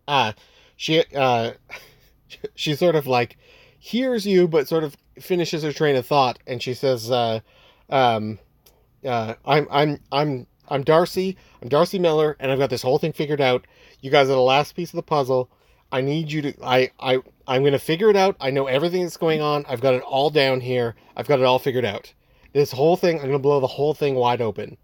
Ah, 0.07 0.33
she 0.75 1.03
uh, 1.15 1.51
she 2.55 2.73
sort 2.73 2.95
of 2.95 3.05
like 3.05 3.37
hears 3.77 4.25
you, 4.25 4.47
but 4.47 4.67
sort 4.67 4.83
of 4.83 4.97
finishes 5.19 5.61
her 5.61 5.71
train 5.71 5.95
of 5.95 6.07
thought, 6.07 6.39
and 6.47 6.63
she 6.63 6.73
says, 6.73 7.11
uh, 7.11 7.39
um, 7.91 8.39
uh, 9.05 9.35
"I'm 9.45 9.67
I'm 9.69 9.99
I'm 10.11 10.47
I'm 10.67 10.83
Darcy. 10.83 11.37
I'm 11.61 11.69
Darcy 11.69 11.99
Miller, 11.99 12.35
and 12.39 12.51
I've 12.51 12.57
got 12.59 12.71
this 12.71 12.81
whole 12.81 12.97
thing 12.97 13.13
figured 13.13 13.39
out. 13.39 13.65
You 14.01 14.09
guys 14.09 14.29
are 14.29 14.33
the 14.33 14.41
last 14.41 14.75
piece 14.75 14.89
of 14.89 14.95
the 14.97 15.03
puzzle. 15.03 15.47
I 15.93 16.01
need 16.01 16.31
you 16.31 16.41
to. 16.41 16.53
I 16.65 16.89
I 16.99 17.19
I'm 17.47 17.63
gonna 17.63 17.77
figure 17.79 18.09
it 18.09 18.15
out. 18.15 18.35
I 18.41 18.49
know 18.49 18.65
everything 18.65 19.03
that's 19.03 19.15
going 19.15 19.41
on. 19.41 19.63
I've 19.69 19.79
got 19.79 19.93
it 19.93 20.01
all 20.01 20.29
down 20.31 20.59
here. 20.59 20.95
I've 21.15 21.27
got 21.27 21.39
it 21.39 21.45
all 21.45 21.59
figured 21.59 21.85
out. 21.85 22.11
This 22.51 22.71
whole 22.71 22.97
thing, 22.97 23.17
I'm 23.19 23.27
gonna 23.27 23.39
blow 23.39 23.59
the 23.59 23.67
whole 23.67 23.93
thing 23.93 24.15
wide 24.15 24.41
open. 24.41 24.77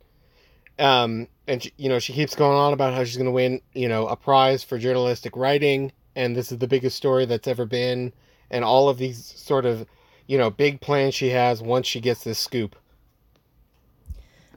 Um, 0.77 1.27
and 1.47 1.63
she, 1.63 1.73
you 1.77 1.89
know, 1.89 1.99
she 1.99 2.13
keeps 2.13 2.35
going 2.35 2.55
on 2.57 2.73
about 2.73 2.93
how 2.93 3.03
she's 3.03 3.17
gonna 3.17 3.31
win, 3.31 3.59
you 3.73 3.89
know, 3.89 4.07
a 4.07 4.15
prize 4.15 4.63
for 4.63 4.77
journalistic 4.77 5.35
writing, 5.35 5.91
and 6.15 6.35
this 6.35 6.51
is 6.51 6.59
the 6.59 6.67
biggest 6.67 6.95
story 6.95 7.25
that's 7.25 7.47
ever 7.47 7.65
been, 7.65 8.13
and 8.51 8.63
all 8.63 8.87
of 8.87 8.99
these 8.99 9.25
sort 9.35 9.65
of, 9.65 9.87
you 10.27 10.37
know, 10.37 10.51
big 10.51 10.79
plans 10.79 11.15
she 11.15 11.29
has 11.29 11.61
once 11.61 11.87
she 11.87 11.99
gets 11.99 12.23
this 12.23 12.37
scoop. 12.37 12.75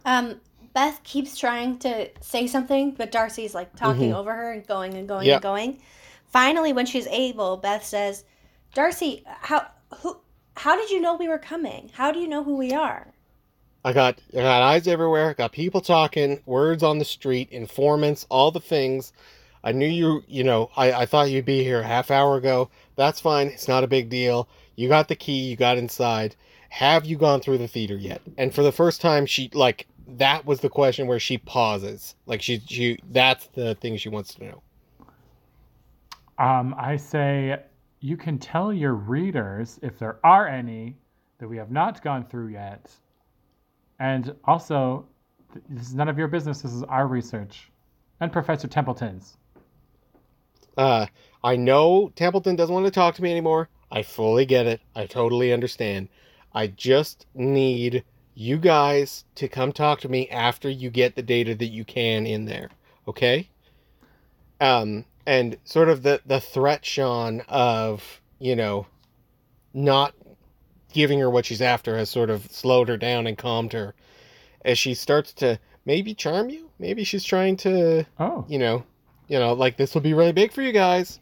Um, 0.04 0.40
Beth 0.74 1.00
keeps 1.02 1.38
trying 1.38 1.78
to 1.80 2.10
say 2.20 2.46
something, 2.46 2.92
but 2.92 3.10
Darcy's 3.10 3.54
like 3.54 3.74
talking 3.76 4.10
Mhm. 4.10 4.16
over 4.16 4.34
her 4.34 4.52
and 4.52 4.66
going 4.66 4.94
and 4.94 5.08
going 5.08 5.26
Yeah. 5.26 5.34
and 5.34 5.42
going. 5.42 5.78
Finally, 6.32 6.72
when 6.72 6.86
she's 6.86 7.06
able, 7.08 7.58
Beth 7.58 7.84
says, 7.84 8.24
"Darcy, 8.74 9.22
how 9.26 9.66
who 9.98 10.18
how 10.56 10.74
did 10.76 10.90
you 10.90 11.00
know 11.00 11.14
we 11.14 11.28
were 11.28 11.38
coming? 11.38 11.90
How 11.92 12.10
do 12.10 12.18
you 12.18 12.26
know 12.26 12.42
who 12.42 12.56
we 12.56 12.72
are?" 12.72 13.12
I 13.84 13.92
got 13.92 14.18
I 14.32 14.38
got 14.38 14.62
eyes 14.62 14.88
everywhere, 14.88 15.34
got 15.34 15.52
people 15.52 15.80
talking, 15.82 16.40
words 16.46 16.82
on 16.82 16.98
the 16.98 17.04
street, 17.04 17.50
informants, 17.50 18.26
all 18.30 18.50
the 18.50 18.60
things. 18.60 19.12
I 19.64 19.72
knew 19.72 19.86
you, 19.86 20.24
you 20.26 20.42
know, 20.42 20.70
I, 20.76 20.92
I 20.92 21.06
thought 21.06 21.30
you'd 21.30 21.44
be 21.44 21.62
here 21.62 21.80
a 21.80 21.86
half 21.86 22.10
hour 22.10 22.36
ago. 22.36 22.68
That's 22.96 23.20
fine. 23.20 23.48
It's 23.48 23.68
not 23.68 23.84
a 23.84 23.88
big 23.88 24.08
deal. 24.08 24.48
You 24.74 24.88
got 24.88 25.08
the 25.08 25.14
key, 25.14 25.50
you 25.50 25.56
got 25.56 25.78
inside. 25.78 26.34
Have 26.70 27.04
you 27.04 27.16
gone 27.16 27.40
through 27.40 27.58
the 27.58 27.68
theater 27.68 27.96
yet? 27.96 28.22
And 28.38 28.54
for 28.54 28.62
the 28.62 28.72
first 28.72 29.00
time 29.00 29.26
she 29.26 29.50
like 29.52 29.86
that 30.08 30.46
was 30.46 30.60
the 30.60 30.70
question 30.70 31.06
where 31.06 31.20
she 31.20 31.38
pauses. 31.38 32.14
Like 32.26 32.40
she 32.40 32.62
she 32.66 32.98
that's 33.10 33.46
the 33.48 33.74
thing 33.74 33.96
she 33.98 34.08
wants 34.08 34.34
to 34.34 34.44
know. 34.44 34.62
Um, 36.38 36.74
I 36.78 36.96
say 36.96 37.60
you 38.00 38.16
can 38.16 38.38
tell 38.38 38.72
your 38.72 38.94
readers, 38.94 39.78
if 39.82 39.98
there 39.98 40.18
are 40.24 40.48
any, 40.48 40.96
that 41.38 41.48
we 41.48 41.56
have 41.56 41.70
not 41.70 42.02
gone 42.02 42.24
through 42.24 42.48
yet. 42.48 42.90
And 43.98 44.34
also, 44.44 45.06
this 45.68 45.88
is 45.88 45.94
none 45.94 46.08
of 46.08 46.18
your 46.18 46.28
business. 46.28 46.62
This 46.62 46.72
is 46.72 46.82
our 46.84 47.06
research 47.06 47.70
and 48.20 48.32
Professor 48.32 48.68
Templeton's. 48.68 49.36
Uh, 50.76 51.06
I 51.44 51.56
know 51.56 52.12
Templeton 52.16 52.56
doesn't 52.56 52.74
want 52.74 52.86
to 52.86 52.92
talk 52.92 53.14
to 53.16 53.22
me 53.22 53.30
anymore. 53.30 53.68
I 53.90 54.02
fully 54.02 54.46
get 54.46 54.66
it. 54.66 54.80
I 54.94 55.06
totally 55.06 55.52
understand. 55.52 56.08
I 56.54 56.68
just 56.68 57.26
need 57.34 58.04
you 58.34 58.58
guys 58.58 59.24
to 59.34 59.48
come 59.48 59.72
talk 59.72 60.00
to 60.00 60.08
me 60.08 60.28
after 60.30 60.70
you 60.70 60.88
get 60.90 61.14
the 61.14 61.22
data 61.22 61.54
that 61.54 61.66
you 61.66 61.84
can 61.84 62.26
in 62.26 62.46
there. 62.46 62.70
Okay? 63.06 63.50
Um, 64.60 65.04
and 65.26 65.56
sort 65.64 65.88
of 65.88 66.02
the, 66.02 66.20
the 66.26 66.40
threat, 66.40 66.84
Sean, 66.84 67.42
of, 67.48 68.20
you 68.38 68.56
know, 68.56 68.86
not 69.72 70.14
giving 70.92 71.18
her 71.18 71.30
what 71.30 71.46
she's 71.46 71.62
after 71.62 71.96
has 71.96 72.10
sort 72.10 72.30
of 72.30 72.50
slowed 72.50 72.88
her 72.88 72.96
down 72.96 73.26
and 73.26 73.38
calmed 73.38 73.72
her 73.72 73.94
as 74.64 74.78
she 74.78 74.94
starts 74.94 75.32
to 75.34 75.58
maybe 75.84 76.14
charm 76.14 76.50
you. 76.50 76.70
Maybe 76.78 77.04
she's 77.04 77.24
trying 77.24 77.56
to 77.58 78.04
Oh, 78.18 78.44
you 78.48 78.58
know, 78.58 78.84
you 79.28 79.38
know, 79.38 79.54
like 79.54 79.76
this 79.76 79.94
will 79.94 80.02
be 80.02 80.14
really 80.14 80.32
big 80.32 80.52
for 80.52 80.62
you 80.62 80.72
guys. 80.72 81.20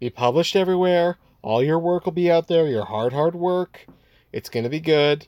Be 0.00 0.10
published 0.10 0.56
everywhere. 0.56 1.16
All 1.42 1.62
your 1.62 1.78
work 1.78 2.04
will 2.04 2.12
be 2.12 2.30
out 2.30 2.48
there. 2.48 2.66
Your 2.66 2.84
hard, 2.84 3.12
hard 3.12 3.34
work. 3.34 3.86
It's 4.32 4.48
gonna 4.50 4.68
be 4.68 4.80
good. 4.80 5.26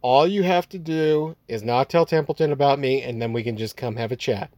All 0.00 0.26
you 0.26 0.42
have 0.42 0.68
to 0.70 0.78
do 0.78 1.36
is 1.48 1.62
not 1.62 1.90
tell 1.90 2.06
Templeton 2.06 2.52
about 2.52 2.78
me, 2.78 3.02
and 3.02 3.20
then 3.20 3.32
we 3.32 3.42
can 3.42 3.56
just 3.56 3.76
come 3.76 3.96
have 3.96 4.12
a 4.12 4.16
chat. 4.16 4.50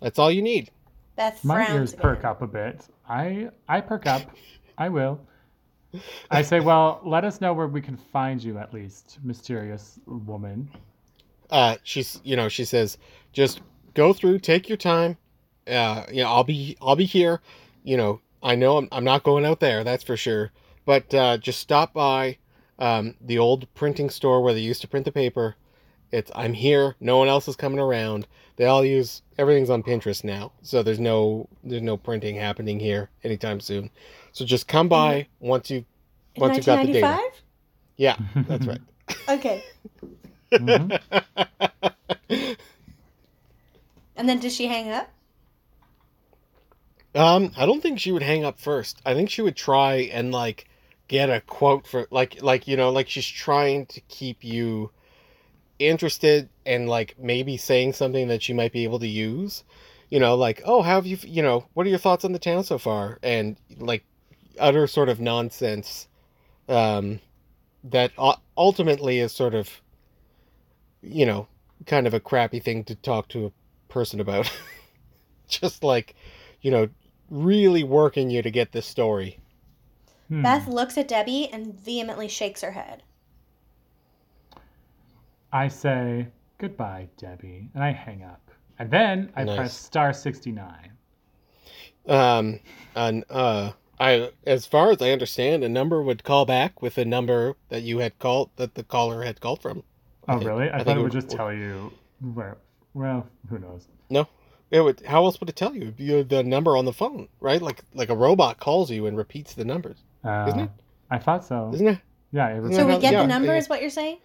That's 0.00 0.18
all 0.18 0.30
you 0.30 0.42
need. 0.42 0.70
Beth 1.18 1.44
my 1.44 1.66
frowns 1.66 1.74
ears 1.74 1.92
again. 1.92 2.02
perk 2.02 2.24
up 2.24 2.40
a 2.42 2.46
bit. 2.46 2.86
I 3.08 3.50
I 3.68 3.82
perk 3.82 4.06
up. 4.06 4.22
I 4.78 4.88
will. 4.88 5.20
I 6.30 6.42
say, 6.42 6.60
well, 6.60 7.00
let 7.04 7.24
us 7.24 7.40
know 7.40 7.52
where 7.52 7.66
we 7.66 7.80
can 7.80 7.96
find 7.96 8.42
you 8.42 8.58
at 8.58 8.72
least, 8.72 9.18
mysterious 9.24 9.98
woman. 10.06 10.70
Uh, 11.50 11.76
she's, 11.82 12.20
you 12.24 12.36
know, 12.36 12.48
she 12.48 12.64
says, 12.64 12.98
just 13.32 13.62
go 13.94 14.12
through, 14.12 14.38
take 14.38 14.68
your 14.68 14.76
time. 14.76 15.16
Uh, 15.66 16.04
you 16.10 16.22
know, 16.22 16.28
I'll 16.28 16.44
be, 16.44 16.76
I'll 16.80 16.94
be 16.94 17.06
here. 17.06 17.40
You 17.84 17.96
know, 17.96 18.20
I 18.42 18.54
know 18.54 18.76
I'm, 18.76 18.88
I'm 18.92 19.04
not 19.04 19.22
going 19.22 19.46
out 19.46 19.60
there, 19.60 19.82
that's 19.82 20.04
for 20.04 20.16
sure. 20.16 20.52
But 20.84 21.12
uh, 21.14 21.38
just 21.38 21.58
stop 21.58 21.94
by 21.94 22.36
um, 22.78 23.14
the 23.20 23.38
old 23.38 23.72
printing 23.74 24.10
store 24.10 24.42
where 24.42 24.52
they 24.52 24.60
used 24.60 24.82
to 24.82 24.88
print 24.88 25.06
the 25.06 25.12
paper. 25.12 25.56
It's, 26.10 26.30
I'm 26.34 26.54
here. 26.54 26.96
No 27.00 27.18
one 27.18 27.28
else 27.28 27.48
is 27.48 27.56
coming 27.56 27.78
around. 27.78 28.26
They 28.56 28.64
all 28.66 28.84
use 28.84 29.22
everything's 29.38 29.70
on 29.70 29.82
Pinterest 29.82 30.24
now, 30.24 30.52
so 30.62 30.82
there's 30.82 30.98
no, 30.98 31.48
there's 31.62 31.82
no 31.82 31.96
printing 31.96 32.36
happening 32.36 32.80
here 32.80 33.10
anytime 33.22 33.60
soon. 33.60 33.90
So 34.32 34.44
just 34.44 34.66
come 34.66 34.88
by 34.88 35.28
once 35.40 35.70
you, 35.70 35.84
In 36.34 36.40
once 36.40 36.56
you've 36.56 36.66
got 36.66 36.84
the 36.86 36.92
data. 36.92 37.18
Yeah, 37.96 38.16
that's 38.34 38.66
right. 38.68 38.80
Okay. 39.28 39.62
Mhm. 40.52 40.98
And 44.16 44.28
then 44.28 44.40
does 44.40 44.54
she 44.54 44.66
hang 44.66 44.90
up? 44.90 45.08
Um, 47.14 47.52
I 47.56 47.66
don't 47.66 47.80
think 47.80 48.00
she 48.00 48.12
would 48.12 48.22
hang 48.22 48.44
up 48.44 48.60
first. 48.60 49.00
I 49.06 49.14
think 49.14 49.30
she 49.30 49.42
would 49.42 49.56
try 49.56 50.10
and 50.12 50.32
like 50.32 50.68
get 51.06 51.30
a 51.30 51.40
quote 51.40 51.86
for 51.86 52.06
like 52.10 52.42
like 52.42 52.68
you 52.68 52.76
know 52.76 52.90
like 52.90 53.08
she's 53.08 53.26
trying 53.26 53.86
to 53.86 54.00
keep 54.02 54.44
you 54.44 54.90
interested 55.78 56.48
and 56.66 56.88
like 56.88 57.16
maybe 57.18 57.56
saying 57.56 57.92
something 57.92 58.28
that 58.28 58.42
she 58.42 58.52
might 58.52 58.72
be 58.72 58.84
able 58.84 58.98
to 59.00 59.08
use. 59.08 59.64
You 60.10 60.20
know, 60.20 60.36
like 60.36 60.62
oh, 60.64 60.82
how 60.82 60.96
have 60.96 61.06
you? 61.06 61.18
You 61.22 61.42
know, 61.42 61.66
what 61.74 61.86
are 61.86 61.90
your 61.90 61.98
thoughts 61.98 62.24
on 62.24 62.32
the 62.32 62.38
town 62.38 62.64
so 62.64 62.78
far? 62.78 63.18
And 63.22 63.56
like 63.78 64.04
utter 64.58 64.86
sort 64.86 65.08
of 65.08 65.20
nonsense, 65.20 66.08
um, 66.68 67.20
that 67.84 68.12
ultimately 68.56 69.18
is 69.18 69.32
sort 69.32 69.54
of, 69.54 69.68
you 71.02 71.26
know, 71.26 71.46
kind 71.86 72.06
of 72.06 72.14
a 72.14 72.20
crappy 72.20 72.60
thing 72.60 72.84
to 72.84 72.94
talk 72.94 73.28
to 73.28 73.46
a 73.46 73.52
person 73.92 74.20
about. 74.20 74.50
Just 75.48 75.82
like, 75.82 76.14
you 76.60 76.70
know, 76.70 76.88
really 77.30 77.84
working 77.84 78.30
you 78.30 78.42
to 78.42 78.50
get 78.50 78.72
this 78.72 78.86
story. 78.86 79.38
Hmm. 80.28 80.42
Beth 80.42 80.68
looks 80.68 80.98
at 80.98 81.08
Debbie 81.08 81.48
and 81.52 81.74
vehemently 81.74 82.28
shakes 82.28 82.60
her 82.60 82.72
head. 82.72 83.02
I 85.52 85.68
say 85.68 86.28
goodbye, 86.58 87.08
Debbie, 87.16 87.68
and 87.74 87.82
I 87.82 87.92
hang 87.92 88.22
up. 88.22 88.40
And 88.78 88.90
then 88.90 89.32
I 89.34 89.44
Nice. 89.44 89.56
press 89.56 89.76
star 89.76 90.12
69. 90.12 90.90
Um, 92.06 92.60
and 92.94 93.24
uh, 93.28 93.72
I, 94.00 94.30
as 94.46 94.66
far 94.66 94.90
as 94.90 95.02
I 95.02 95.10
understand, 95.10 95.64
a 95.64 95.68
number 95.68 96.02
would 96.02 96.24
call 96.24 96.44
back 96.46 96.80
with 96.80 96.96
a 96.98 97.04
number 97.04 97.54
that 97.68 97.82
you 97.82 97.98
had 97.98 98.18
called 98.18 98.50
that 98.56 98.74
the 98.74 98.84
caller 98.84 99.22
had 99.24 99.40
called 99.40 99.60
from. 99.62 99.82
I 100.26 100.34
Oh, 100.34 100.38
think- 100.38 100.48
really? 100.48 100.68
I, 100.70 100.76
think 100.76 100.86
thought 100.86 100.96
it 100.98 101.02
would 101.02 101.12
just 101.12 101.30
tell 101.30 101.52
you 101.52 101.92
where. 102.34 102.56
Well, 102.94 103.26
who 103.48 103.58
knows? 103.58 103.88
No, 104.10 104.26
it 104.70 104.80
would. 104.80 105.00
How 105.06 105.24
else 105.24 105.38
would 105.40 105.48
it 105.48 105.56
tell 105.56 105.74
you? 105.74 105.94
It'd 105.98 106.28
the 106.28 106.42
number 106.42 106.76
on 106.76 106.84
the 106.84 106.92
phone, 106.92 107.28
right? 107.40 107.60
Like 107.60 107.82
like 107.94 108.08
a 108.08 108.16
robot 108.16 108.58
calls 108.58 108.90
you 108.90 109.06
and 109.06 109.16
repeats 109.16 109.54
the 109.54 109.64
numbers, 109.64 109.98
Uh, 110.24 110.46
Isn't 110.48 110.60
it? 110.60 110.70
I 111.10 111.18
thought 111.18 111.44
so. 111.44 111.70
isn't 111.74 111.86
it? 111.86 111.98
Yeah, 112.32 112.48
it 112.56 112.60
was. 112.62 112.74
So 112.74 112.86
we 112.86 112.98
get 112.98 113.12
yeah, 113.12 113.22
the 113.22 113.26
number, 113.28 113.52
yeah. 113.52 113.58
is 113.58 113.68
what 113.68 113.80
you're 113.80 113.90
saying? 113.90 114.18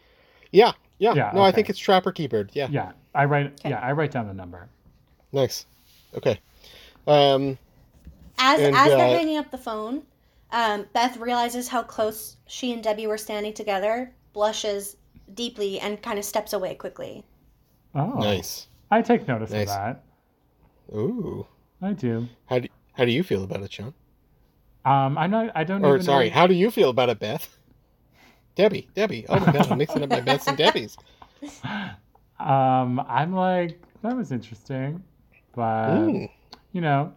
Yeah, 0.51 0.71
yeah. 1.03 1.13
Yeah, 1.15 1.31
no, 1.35 1.41
I 1.41 1.51
think 1.51 1.69
it's 1.69 1.79
Trapper 1.79 2.11
Keybird. 2.13 2.49
Yeah, 2.53 2.67
Yeah, 2.71 2.91
I 3.13 3.25
write. 3.25 3.47
Okay. 3.59 3.69
Yeah, 3.69 3.79
I 3.79 3.91
write 3.91 4.11
down 4.11 4.27
the 4.27 4.33
number. 4.33 4.69
nice. 5.31 5.65
Okay. 6.15 6.39
Um, 7.07 7.57
As 8.37 8.59
And, 8.61 8.75
as 8.75 8.91
uh, 8.91 8.97
they're 8.97 9.17
hanging 9.17 9.37
up 9.37 9.51
the 9.51 9.57
phone, 9.57 10.03
um, 10.51 10.85
Beth 10.93 11.17
realizes 11.17 11.67
how 11.67 11.83
close 11.83 12.37
she 12.47 12.71
and 12.73 12.81
Debbie 12.83 13.07
were 13.07 13.17
standing 13.17 13.53
together, 13.53 14.13
blushes 14.33 14.95
deeply, 15.33 15.79
and 15.79 16.01
kind 16.01 16.17
of 16.19 16.25
steps 16.25 16.53
away 16.53 16.75
quickly. 16.75 17.23
Oh, 17.95 18.19
nice. 18.19 18.67
I 18.91 19.01
take 19.01 19.27
notice 19.27 19.51
Nice. 19.51 19.69
of 19.69 19.75
that. 19.75 20.03
Ooh, 20.95 21.45
I 21.81 21.93
do. 21.93 22.27
how 22.45 22.59
do 22.59 22.67
how 22.93 23.05
do 23.05 23.11
you 23.11 23.23
feel 23.23 23.43
about 23.43 23.61
it, 23.63 23.71
Sean? 23.73 23.93
Um, 24.85 25.17
I'm 25.17 25.31
not. 25.31 25.51
I 25.55 25.63
don't. 25.63 25.81
Know. 25.81 25.89
Or 25.89 25.95
even 25.95 26.05
sorry, 26.05 26.29
know- 26.29 26.35
how 26.35 26.47
do 26.47 26.53
you 26.53 26.69
feel 26.71 26.89
about 26.89 27.09
it, 27.09 27.19
Beth? 27.19 27.47
Debbie, 28.55 28.87
Debbie. 28.95 29.25
Oh 29.29 29.39
my 29.39 29.49
God, 29.49 29.67
I'm 29.69 29.77
mixing 29.77 30.03
up 30.03 30.09
my 30.09 30.21
Beths 30.21 30.47
and 30.47 30.57
Debbies. 30.57 30.97
Um, 32.39 32.99
I'm 33.07 33.33
like 33.33 33.79
that 34.01 34.17
was 34.17 34.31
interesting, 34.31 35.01
but 35.55 36.09
Mm, 36.09 36.29
you 36.73 36.81
know, 36.81 37.13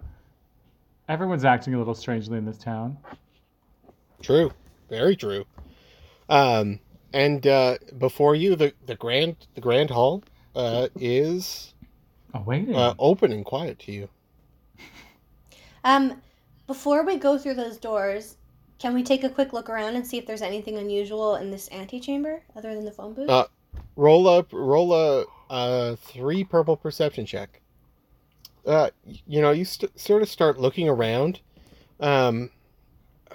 everyone's 1.08 1.44
acting 1.44 1.74
a 1.74 1.78
little 1.78 1.94
strangely 1.94 2.38
in 2.38 2.44
this 2.44 2.58
town. 2.58 2.96
true, 4.22 4.52
very 4.88 5.16
true. 5.16 5.44
Um, 6.28 6.78
and 7.12 7.44
uh, 7.46 7.78
before 7.98 8.36
you, 8.36 8.54
the 8.56 8.72
the 8.84 8.94
grand 8.94 9.36
the 9.54 9.60
grand 9.60 9.90
hall 9.90 10.22
uh, 10.54 10.88
is 11.00 11.74
Oh, 12.34 12.42
waiting. 12.46 12.74
uh, 12.74 12.94
open 12.98 13.32
and 13.32 13.44
quiet 13.44 13.78
to 13.80 13.92
you. 13.92 14.08
Um, 15.82 16.20
before 16.66 17.04
we 17.04 17.16
go 17.16 17.38
through 17.38 17.54
those 17.54 17.78
doors, 17.78 18.36
can 18.78 18.94
we 18.94 19.02
take 19.02 19.24
a 19.24 19.30
quick 19.30 19.52
look 19.52 19.68
around 19.68 19.96
and 19.96 20.06
see 20.06 20.18
if 20.18 20.26
there's 20.26 20.42
anything 20.42 20.76
unusual 20.78 21.36
in 21.36 21.50
this 21.50 21.68
antechamber 21.72 22.42
other 22.54 22.74
than 22.74 22.84
the 22.84 22.92
phone 22.92 23.14
booth? 23.14 23.28
Uh, 23.28 23.46
Roll 23.96 24.28
up, 24.28 24.52
roll 24.52 24.92
a 24.92 25.96
three 25.96 26.44
purple 26.44 26.76
perception 26.76 27.24
check. 27.24 27.60
Uh, 28.66 28.90
you 29.26 29.40
know, 29.40 29.52
you 29.52 29.64
st- 29.64 29.98
sort 29.98 30.22
of 30.22 30.28
start 30.28 30.58
looking 30.58 30.88
around, 30.88 31.40
Um, 32.00 32.50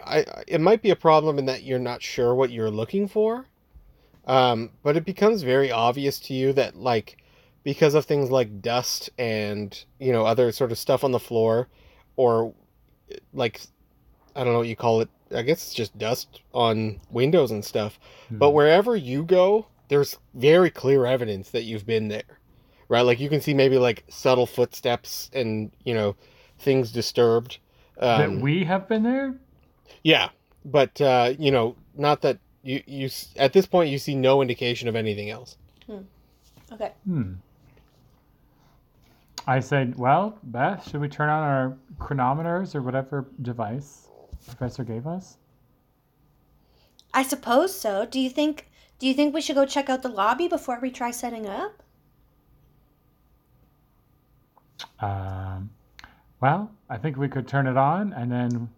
I 0.06 0.26
it 0.48 0.62
might 0.62 0.82
be 0.82 0.90
a 0.92 0.96
problem 0.96 1.40
in 1.40 1.46
that 1.46 1.64
you're 1.64 1.80
not 1.80 2.02
sure 2.04 2.36
what 2.36 2.52
you're 2.52 2.72
looking 2.72 3.08
for. 3.08 3.48
Um, 4.26 4.72
but 4.84 4.98
it 4.98 5.06
becomes 5.06 5.42
very 5.44 5.72
obvious 5.72 6.20
to 6.22 6.34
you 6.34 6.54
that 6.54 6.76
like 6.76 7.18
because 7.64 7.94
of 7.96 8.06
things 8.06 8.30
like 8.32 8.62
dust 8.62 9.10
and 9.18 9.84
you 10.00 10.12
know 10.12 10.26
other 10.26 10.52
sort 10.52 10.72
of 10.72 10.78
stuff 10.78 11.04
on 11.04 11.12
the 11.12 11.20
floor, 11.20 11.68
or 12.18 12.54
like 13.34 13.62
I 14.36 14.44
don't 14.44 14.54
know 14.54 14.60
what 14.60 14.68
you 14.68 14.76
call 14.76 15.02
it. 15.02 15.10
I 15.36 15.42
guess 15.42 15.64
it's 15.66 15.74
just 15.74 15.98
dust 15.98 16.42
on 16.54 17.00
windows 17.10 17.52
and 17.52 17.64
stuff. 17.64 18.00
But 18.38 18.50
Hmm. 18.50 18.56
wherever 18.56 18.96
you 18.96 19.24
go, 19.24 19.68
there's 19.88 20.18
very 20.34 20.70
clear 20.70 21.06
evidence 21.06 21.50
that 21.52 21.64
you've 21.64 21.86
been 21.86 22.08
there, 22.08 22.40
right? 22.90 23.02
Like 23.02 23.20
you 23.20 23.30
can 23.30 23.42
see 23.42 23.54
maybe 23.54 23.78
like 23.78 24.04
subtle 24.10 24.46
footsteps 24.48 25.30
and 25.34 25.72
you 25.84 25.94
know 25.94 26.16
things 26.60 26.92
disturbed. 26.92 27.60
that 27.98 28.32
Um, 28.32 28.40
we 28.42 28.64
have 28.64 28.88
been 28.88 29.04
there. 29.04 29.36
yeah, 30.04 30.30
but 30.66 31.00
uh, 31.02 31.34
you 31.38 31.52
know, 31.52 31.76
not 31.96 32.22
that 32.22 32.40
you 32.64 32.82
you 32.86 33.10
at 33.38 33.54
this 33.54 33.66
point 33.66 33.90
you 33.90 33.98
see 33.98 34.16
no 34.16 34.42
indication 34.42 34.88
of 34.88 34.96
anything 34.96 35.30
else. 35.30 35.58
Okay. 36.72 36.92
Hmm. 37.06 37.34
I 39.48 39.60
said, 39.60 39.98
well, 39.98 40.38
Beth, 40.44 40.88
should 40.88 41.02
we 41.02 41.10
turn 41.10 41.28
on 41.30 41.44
our 41.44 41.78
chronometers 42.00 42.76
or 42.76 42.82
whatever 42.82 43.26
device 43.42 44.08
Professor 44.46 44.84
gave 44.84 45.08
us? 45.08 45.38
I 47.14 47.24
suppose 47.24 47.78
so. 47.78 48.06
Do 48.06 48.20
you 48.20 48.30
think 48.30 48.70
do 49.00 49.08
you 49.08 49.14
think 49.14 49.34
we 49.34 49.42
should 49.42 49.56
go 49.56 49.66
check 49.66 49.90
out 49.90 50.04
the 50.04 50.10
lobby 50.10 50.48
before 50.48 50.80
we 50.80 50.92
try 50.92 51.10
setting 51.10 51.48
up? 51.48 51.82
Um, 55.00 55.72
well, 56.40 56.72
I 56.88 56.98
think 56.98 57.18
we 57.18 57.28
could 57.28 57.48
turn 57.48 57.66
it 57.66 57.78
on 57.78 58.14
and 58.14 58.32
then, 58.32 58.70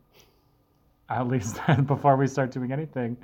at 1.10 1.28
least 1.34 1.60
before 1.86 2.16
we 2.16 2.28
start 2.28 2.52
doing 2.52 2.72
anything, 2.72 3.18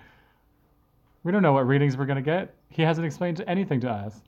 we 1.23 1.31
don't 1.31 1.41
know 1.41 1.53
what 1.53 1.67
readings 1.67 1.95
we're 1.95 2.05
going 2.05 2.17
to 2.17 2.21
get. 2.21 2.53
He 2.69 2.81
hasn't 2.81 3.05
explained 3.05 3.43
anything 3.47 3.79
to 3.81 3.89
us. 3.89 4.21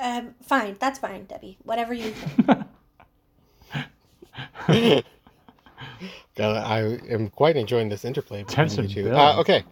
Um, 0.00 0.34
fine. 0.42 0.76
That's 0.80 0.98
fine, 0.98 1.26
Debbie. 1.26 1.56
Whatever 1.62 1.94
you 1.94 2.10
think. 2.10 2.66
God, 6.36 6.56
I 6.56 6.80
am 7.12 7.28
quite 7.30 7.56
enjoying 7.56 7.88
this 7.88 8.04
interplay 8.04 8.42
between 8.42 8.56
you 8.88 8.94
two. 8.94 9.10
Uh, 9.36 9.40
okay. 9.40 9.64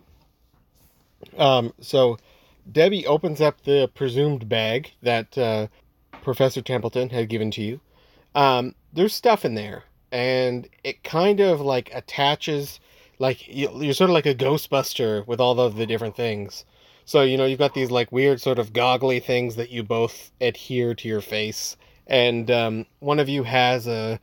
Um, 1.38 1.72
so 1.80 2.18
Debbie 2.70 3.06
opens 3.06 3.40
up 3.40 3.62
the 3.62 3.90
presumed 3.94 4.48
bag 4.48 4.92
that 5.02 5.36
uh, 5.36 5.66
Professor 6.22 6.62
Templeton 6.62 7.10
had 7.10 7.28
given 7.28 7.50
to 7.52 7.62
you. 7.62 7.80
Um, 8.34 8.74
there's 8.92 9.14
stuff 9.14 9.44
in 9.44 9.54
there, 9.54 9.84
and 10.12 10.68
it 10.84 11.02
kind 11.02 11.40
of 11.40 11.60
like 11.60 11.90
attaches, 11.94 12.80
like 13.18 13.46
you- 13.48 13.82
you're 13.82 13.94
sort 13.94 14.10
of 14.10 14.14
like 14.14 14.26
a 14.26 14.34
Ghostbuster 14.34 15.26
with 15.26 15.40
all 15.40 15.58
of 15.60 15.76
the 15.76 15.86
different 15.86 16.16
things. 16.16 16.64
So 17.04 17.22
you 17.22 17.36
know 17.36 17.44
you've 17.44 17.58
got 17.58 17.74
these 17.74 17.90
like 17.90 18.12
weird 18.12 18.40
sort 18.40 18.58
of 18.58 18.72
goggly 18.72 19.18
things 19.20 19.56
that 19.56 19.70
you 19.70 19.82
both 19.82 20.30
adhere 20.40 20.94
to 20.94 21.08
your 21.08 21.20
face, 21.20 21.76
and 22.06 22.50
um, 22.50 22.86
one 23.00 23.18
of 23.18 23.28
you 23.28 23.42
has 23.42 23.88
a 23.88 24.20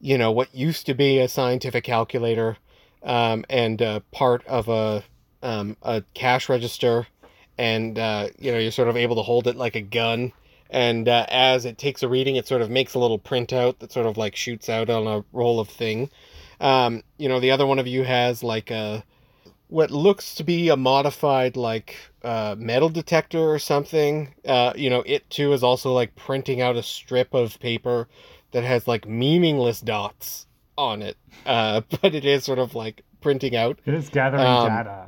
you 0.00 0.18
know 0.18 0.30
what 0.30 0.54
used 0.54 0.86
to 0.86 0.94
be 0.94 1.18
a 1.18 1.28
scientific 1.28 1.84
calculator 1.84 2.56
um, 3.02 3.44
and 3.48 3.80
uh, 3.82 4.00
part 4.12 4.46
of 4.46 4.68
a 4.68 5.02
um, 5.42 5.76
a 5.82 6.02
cash 6.14 6.48
register 6.48 7.06
and 7.56 7.98
uh, 7.98 8.28
you 8.38 8.52
know 8.52 8.58
you're 8.58 8.70
sort 8.70 8.88
of 8.88 8.96
able 8.96 9.16
to 9.16 9.22
hold 9.22 9.46
it 9.46 9.56
like 9.56 9.74
a 9.76 9.80
gun 9.80 10.32
and 10.70 11.08
uh, 11.08 11.26
as 11.28 11.64
it 11.64 11.78
takes 11.78 12.02
a 12.02 12.08
reading 12.08 12.36
it 12.36 12.46
sort 12.46 12.62
of 12.62 12.70
makes 12.70 12.94
a 12.94 12.98
little 12.98 13.18
printout 13.18 13.78
that 13.78 13.92
sort 13.92 14.06
of 14.06 14.16
like 14.16 14.36
shoots 14.36 14.68
out 14.68 14.90
on 14.90 15.06
a 15.06 15.24
roll 15.32 15.60
of 15.60 15.68
thing. 15.68 16.10
Um, 16.60 17.02
you 17.18 17.28
know 17.28 17.40
the 17.40 17.50
other 17.50 17.66
one 17.66 17.78
of 17.78 17.86
you 17.86 18.04
has 18.04 18.42
like 18.42 18.70
a 18.70 19.04
what 19.68 19.90
looks 19.90 20.34
to 20.36 20.44
be 20.44 20.70
a 20.70 20.76
modified 20.76 21.56
like 21.56 21.96
uh, 22.22 22.54
metal 22.58 22.88
detector 22.88 23.38
or 23.38 23.58
something. 23.58 24.34
Uh, 24.44 24.72
you 24.76 24.90
know 24.90 25.02
it 25.06 25.28
too 25.30 25.52
is 25.52 25.62
also 25.62 25.92
like 25.92 26.14
printing 26.16 26.60
out 26.60 26.76
a 26.76 26.82
strip 26.82 27.34
of 27.34 27.58
paper 27.60 28.08
that 28.52 28.64
has 28.64 28.86
like 28.88 29.06
meaningless 29.06 29.80
dots 29.80 30.46
on 30.76 31.02
it 31.02 31.16
uh, 31.46 31.80
but 32.02 32.14
it 32.14 32.24
is 32.24 32.44
sort 32.44 32.58
of 32.58 32.74
like 32.74 33.02
printing 33.20 33.56
out. 33.56 33.78
It 33.84 33.94
is 33.94 34.08
gathering 34.08 34.42
Um, 34.44 34.68
data. 34.68 35.06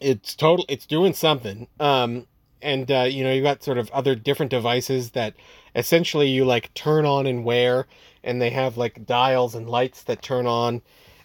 it's 0.00 0.34
total 0.34 0.64
it's 0.68 0.86
doing 0.86 1.12
something. 1.14 1.66
Um 1.80 2.26
and 2.62 2.90
uh, 2.90 3.02
you 3.02 3.24
know 3.24 3.32
you 3.32 3.42
got 3.42 3.62
sort 3.62 3.78
of 3.78 3.90
other 3.90 4.14
different 4.14 4.50
devices 4.50 5.10
that 5.10 5.34
essentially 5.74 6.28
you 6.28 6.44
like 6.44 6.72
turn 6.74 7.04
on 7.04 7.26
and 7.26 7.44
wear 7.44 7.86
and 8.22 8.40
they 8.40 8.50
have 8.50 8.76
like 8.76 9.04
dials 9.06 9.54
and 9.54 9.68
lights 9.68 10.02
that 10.04 10.22
turn 10.22 10.46
on. 10.46 10.80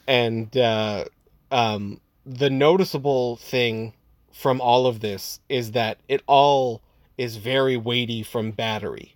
And 0.07 0.55
uh, 0.57 1.05
um, 1.51 2.01
the 2.25 2.49
noticeable 2.49 3.37
thing 3.37 3.93
from 4.33 4.59
all 4.59 4.85
of 4.87 4.99
this 4.99 5.39
is 5.49 5.71
that 5.71 5.99
it 6.09 6.23
all 6.27 6.81
is 7.17 7.37
very 7.37 7.77
weighty 7.77 8.23
from 8.23 8.51
battery 8.51 9.15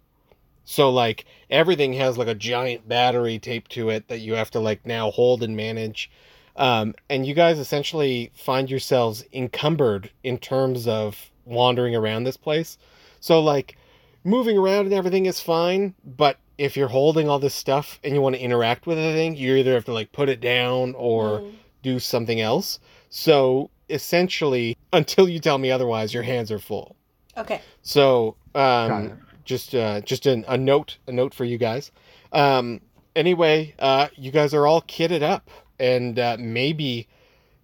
so 0.65 0.89
like 0.89 1.25
everything 1.49 1.93
has 1.93 2.17
like 2.17 2.27
a 2.27 2.35
giant 2.35 2.87
battery 2.87 3.39
taped 3.39 3.71
to 3.71 3.89
it 3.89 4.07
that 4.07 4.19
you 4.19 4.33
have 4.33 4.51
to 4.51 4.59
like 4.59 4.85
now 4.85 5.11
hold 5.11 5.43
and 5.43 5.55
manage 5.55 6.09
um, 6.55 6.93
and 7.09 7.25
you 7.25 7.33
guys 7.33 7.57
essentially 7.59 8.31
find 8.35 8.69
yourselves 8.69 9.25
encumbered 9.33 10.11
in 10.23 10.37
terms 10.37 10.87
of 10.87 11.31
wandering 11.45 11.95
around 11.95 12.23
this 12.23 12.37
place. 12.37 12.77
So, 13.19 13.41
like, 13.41 13.77
moving 14.23 14.57
around 14.57 14.85
and 14.85 14.93
everything 14.93 15.25
is 15.25 15.39
fine, 15.39 15.95
but 16.05 16.37
if 16.57 16.77
you're 16.77 16.87
holding 16.87 17.27
all 17.27 17.39
this 17.39 17.55
stuff 17.55 17.99
and 18.03 18.13
you 18.13 18.21
want 18.21 18.35
to 18.35 18.41
interact 18.41 18.85
with 18.85 18.97
anything, 18.97 19.35
you 19.35 19.55
either 19.55 19.73
have 19.73 19.85
to 19.85 19.93
like 19.93 20.11
put 20.11 20.29
it 20.29 20.39
down 20.39 20.93
or 20.95 21.39
Mm. 21.39 21.53
do 21.81 21.99
something 21.99 22.39
else. 22.39 22.79
So, 23.09 23.69
essentially, 23.89 24.77
until 24.91 25.27
you 25.27 25.39
tell 25.39 25.57
me 25.57 25.71
otherwise, 25.71 26.13
your 26.13 26.23
hands 26.23 26.51
are 26.51 26.59
full. 26.59 26.95
Okay. 27.35 27.61
So, 27.81 28.35
Got 28.53 28.91
um, 28.91 29.05
it. 29.05 29.13
Just 29.45 29.73
uh, 29.75 30.01
just 30.01 30.25
an, 30.25 30.45
a 30.47 30.57
note, 30.57 30.97
a 31.07 31.11
note 31.11 31.33
for 31.33 31.45
you 31.45 31.57
guys. 31.57 31.91
Um, 32.31 32.81
anyway, 33.15 33.73
uh, 33.79 34.07
you 34.15 34.31
guys 34.31 34.53
are 34.53 34.65
all 34.67 34.81
kitted 34.81 35.21
up, 35.21 35.49
and 35.79 36.17
uh, 36.19 36.37
maybe, 36.39 37.07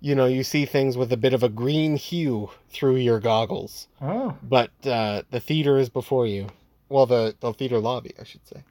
you 0.02 0.15
know, 0.15 0.26
you 0.26 0.44
see 0.44 0.65
things 0.65 0.98
with 0.98 1.12
a 1.12 1.18
bit 1.18 1.34
of 1.34 1.44
a 1.44 1.50
green 1.50 1.96
hue 1.96 2.50
through 2.70 2.98
your 2.98 3.20
goggles. 3.20 3.88
Oh, 4.02 4.36
But 4.44 4.72
uh, 4.86 5.24
the 5.32 5.39
theater 5.39 5.78
is 5.78 5.89
before 5.89 6.28
you. 6.28 6.48
Well, 6.89 7.06
the 7.06 7.36
the 7.39 7.54
theater 7.54 7.80
lobby, 7.80 8.13
I 8.20 8.24
should 8.24 8.46
say. 8.48 8.63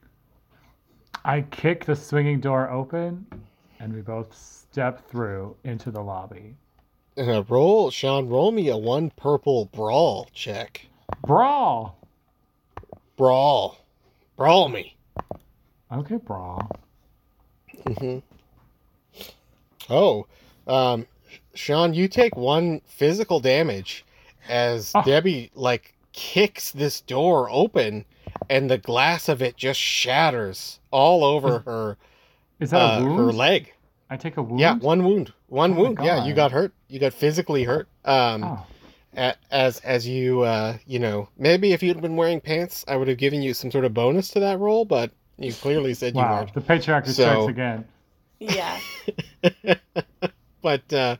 I 1.25 1.41
kick 1.41 1.85
the 1.85 1.95
swinging 1.95 2.39
door 2.39 2.69
open, 2.69 3.25
and 3.79 3.93
we 3.93 4.01
both 4.01 4.33
step 4.35 5.09
through 5.09 5.55
into 5.63 5.91
the 5.91 6.01
lobby. 6.01 6.55
Uh, 7.17 7.43
roll, 7.49 7.91
Sean. 7.91 8.29
Roll 8.29 8.51
me 8.51 8.69
a 8.69 8.77
one 8.77 9.11
purple 9.11 9.65
brawl 9.65 10.29
check. 10.33 10.87
Brawl. 11.25 11.97
Brawl, 13.19 13.77
brawl 14.37 14.69
me. 14.69 14.95
Okay, 15.91 16.15
brawl. 16.15 16.71
hmm 17.97 18.19
Oh, 19.89 20.25
um, 20.65 21.05
Sean, 21.53 21.93
you 21.93 22.07
take 22.07 22.37
one 22.37 22.79
physical 22.85 23.41
damage 23.41 24.05
as 24.47 24.93
Oh. 24.95 25.01
Debbie 25.03 25.51
like 25.53 25.95
kicks 26.13 26.71
this 26.71 27.01
door 27.01 27.49
open, 27.51 28.05
and 28.49 28.69
the 28.71 28.77
glass 28.77 29.27
of 29.27 29.41
it 29.41 29.57
just 29.57 29.81
shatters 29.81 30.79
all 30.89 31.25
over 31.25 31.59
her 31.65 31.97
Is 32.61 32.69
that 32.71 32.79
uh, 32.79 33.01
a 33.01 33.03
wound? 33.05 33.19
her 33.19 33.33
leg. 33.33 33.73
I 34.09 34.15
take 34.15 34.37
a 34.37 34.41
wound. 34.41 34.61
Yeah, 34.61 34.75
one 34.77 35.03
wound. 35.03 35.33
One 35.47 35.73
Oh 35.73 35.81
wound. 35.81 35.99
Yeah, 36.01 36.25
you 36.25 36.33
got 36.33 36.53
hurt. 36.53 36.71
You 36.87 36.99
got 37.01 37.11
physically 37.11 37.65
hurt. 37.65 37.89
Um, 38.05 38.45
Oh, 38.45 38.65
as 39.13 39.79
as 39.79 40.07
you 40.07 40.41
uh, 40.41 40.77
you 40.85 40.99
know, 40.99 41.29
maybe 41.37 41.73
if 41.73 41.83
you'd 41.83 42.01
been 42.01 42.15
wearing 42.15 42.41
pants, 42.41 42.85
I 42.87 42.95
would 42.95 43.07
have 43.07 43.17
given 43.17 43.41
you 43.41 43.53
some 43.53 43.71
sort 43.71 43.85
of 43.85 43.93
bonus 43.93 44.29
to 44.29 44.39
that 44.39 44.59
roll, 44.59 44.85
but 44.85 45.11
you 45.37 45.53
clearly 45.53 45.93
said 45.93 46.13
you 46.15 46.21
wow. 46.21 46.37
weren't. 46.37 46.53
The 46.53 46.61
patriarchy 46.61 47.07
So- 47.07 47.13
strikes 47.13 47.47
again. 47.49 47.85
Yeah. 48.39 48.79
but 50.61 50.93
uh, 50.93 51.17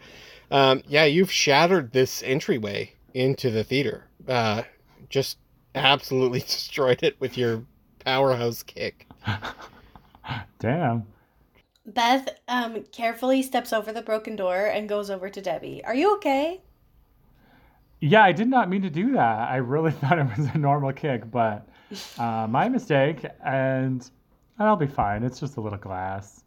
um, 0.52 0.84
yeah, 0.88 1.04
you've 1.04 1.32
shattered 1.32 1.91
this 1.91 2.23
entryway 2.23 2.93
into 3.13 3.49
the 3.49 3.63
theater. 3.63 4.06
Uh, 4.28 4.63
just 5.10 5.38
absolutely 5.75 6.39
destroyed 6.39 7.04
it 7.04 7.19
with 7.19 7.38
your 7.38 7.63
powerhouse 8.06 8.63
kick. 8.63 9.08
Damn. 10.60 11.06
Beth 11.86 12.30
um 12.47 12.84
carefully 12.91 13.41
steps 13.41 13.73
over 13.73 13.91
the 13.91 14.04
broken 14.04 14.36
door 14.36 14.67
and 14.67 14.88
goes 14.88 15.10
over 15.10 15.30
to 15.30 15.41
Debbie. 15.41 15.84
Are 15.84 15.95
you 15.95 16.15
okay? 16.17 16.62
Yeah, 18.01 18.23
I 18.23 18.31
did 18.31 18.47
not 18.47 18.69
mean 18.69 18.81
to 18.83 18.89
do 18.89 19.13
that. 19.13 19.49
I 19.49 19.57
really 19.57 19.91
thought 19.99 20.19
it 20.19 20.27
was 20.38 20.47
a 20.53 20.57
normal 20.57 20.93
kick, 20.93 21.29
but 21.29 21.67
uh, 22.17 22.47
my 22.49 22.69
mistake, 22.69 23.25
and 23.43 24.09
I'll 24.57 24.75
be 24.75 24.88
fine. 24.88 25.23
It's 25.23 25.39
just 25.39 25.57
a 25.57 25.62
little 25.62 25.79
glass. 25.79 26.43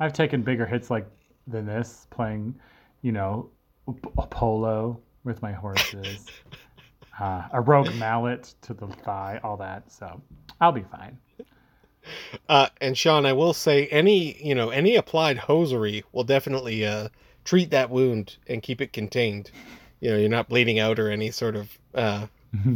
I've 0.00 0.12
taken 0.12 0.42
bigger 0.42 0.66
hits 0.66 0.90
like 0.90 1.06
than 1.46 1.64
this, 1.64 2.06
playing, 2.10 2.54
you 3.02 3.12
know, 3.12 3.50
polo 4.30 5.00
with 5.24 5.40
my 5.42 5.52
horses, 5.52 6.26
uh, 7.20 7.48
a 7.52 7.60
rogue 7.60 7.94
mallet 7.94 8.54
to 8.62 8.74
the 8.74 8.86
thigh, 8.88 9.40
all 9.42 9.56
that. 9.56 9.90
So 9.90 10.20
I'll 10.60 10.72
be 10.72 10.84
fine. 10.90 11.16
uh, 12.48 12.68
and 12.80 12.98
Sean, 12.98 13.24
I 13.24 13.32
will 13.32 13.54
say 13.54 13.86
any 13.86 14.36
you 14.42 14.54
know 14.54 14.70
any 14.70 14.96
applied 14.96 15.38
hosiery 15.38 16.04
will 16.12 16.24
definitely 16.24 16.84
uh, 16.84 17.08
treat 17.44 17.70
that 17.70 17.90
wound 17.90 18.36
and 18.48 18.62
keep 18.62 18.80
it 18.80 18.92
contained. 18.92 19.50
You 20.00 20.10
know, 20.10 20.16
you're 20.16 20.28
not 20.28 20.48
bleeding 20.48 20.78
out 20.78 20.98
or 20.98 21.10
any 21.10 21.30
sort 21.30 21.56
of 21.56 21.78
uh, 21.94 22.26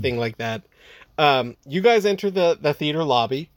thing 0.00 0.18
like 0.18 0.38
that. 0.38 0.62
Um, 1.18 1.56
you 1.66 1.80
guys 1.80 2.06
enter 2.06 2.30
the 2.30 2.58
the 2.60 2.74
theater 2.74 3.04
lobby. 3.04 3.50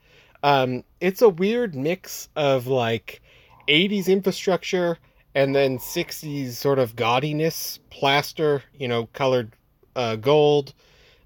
Um, 0.43 0.83
it's 0.99 1.21
a 1.21 1.29
weird 1.29 1.73
mix 1.73 2.27
of 2.35 2.67
like 2.67 3.21
80s 3.69 4.07
infrastructure 4.07 4.97
and 5.35 5.55
then 5.55 5.77
60s 5.77 6.51
sort 6.51 6.79
of 6.79 6.95
gaudiness, 6.95 7.79
plaster, 7.89 8.61
you 8.77 8.87
know, 8.87 9.07
colored 9.13 9.53
uh, 9.95 10.17
gold, 10.17 10.73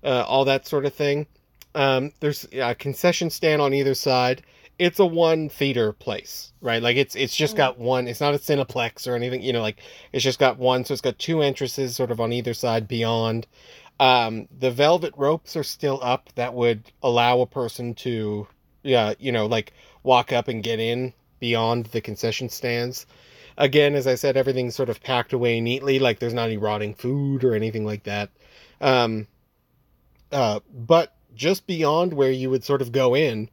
uh, 0.03 0.23
all 0.27 0.45
that 0.45 0.67
sort 0.67 0.85
of 0.85 0.93
thing. 0.93 1.25
Um, 1.75 2.11
there's 2.19 2.47
a 2.53 2.75
concession 2.75 3.29
stand 3.29 3.61
on 3.61 3.73
either 3.73 3.93
side. 3.93 4.43
It's 4.79 4.99
a 4.99 5.05
one 5.05 5.49
theater 5.49 5.91
place, 5.91 6.53
right? 6.61 6.81
Like 6.81 6.97
it's 6.97 7.15
it's 7.15 7.35
just 7.35 7.55
got 7.55 7.79
one. 7.79 8.07
It's 8.07 8.21
not 8.21 8.35
a 8.35 8.37
cineplex 8.37 9.07
or 9.07 9.15
anything, 9.15 9.41
you 9.41 9.53
know. 9.53 9.61
Like 9.61 9.81
it's 10.13 10.23
just 10.23 10.39
got 10.39 10.59
one, 10.59 10.85
so 10.85 10.93
it's 10.93 11.01
got 11.01 11.17
two 11.17 11.41
entrances, 11.41 11.95
sort 11.95 12.11
of 12.11 12.21
on 12.21 12.31
either 12.31 12.53
side 12.53 12.87
beyond. 12.87 13.47
Um, 13.99 14.47
the 14.55 14.69
velvet 14.69 15.13
ropes 15.17 15.55
are 15.55 15.63
still 15.63 15.99
up 16.03 16.29
that 16.35 16.53
would 16.53 16.91
allow 17.01 17.41
a 17.41 17.47
person 17.47 17.95
to, 17.95 18.47
yeah, 18.83 19.13
you 19.17 19.31
know, 19.31 19.47
like 19.47 19.73
walk 20.03 20.31
up 20.31 20.47
and 20.47 20.61
get 20.61 20.79
in 20.79 21.13
beyond 21.39 21.87
the 21.87 22.01
concession 22.01 22.49
stands. 22.49 23.07
Again, 23.57 23.95
as 23.95 24.05
I 24.05 24.13
said, 24.13 24.37
everything's 24.37 24.75
sort 24.75 24.89
of 24.89 25.01
packed 25.01 25.33
away 25.33 25.59
neatly, 25.61 25.97
like 25.97 26.19
there's 26.19 26.33
not 26.33 26.45
any 26.45 26.57
rotting 26.57 26.93
food 26.93 27.43
or 27.43 27.55
anything 27.55 27.85
like 27.85 28.03
that. 28.03 28.29
Um, 28.79 29.27
uh, 30.31 30.59
but 30.71 31.15
just 31.33 31.65
beyond 31.65 32.13
where 32.13 32.31
you 32.31 32.51
would 32.51 32.63
sort 32.63 32.83
of 32.83 32.91
go 32.91 33.15
in, 33.15 33.49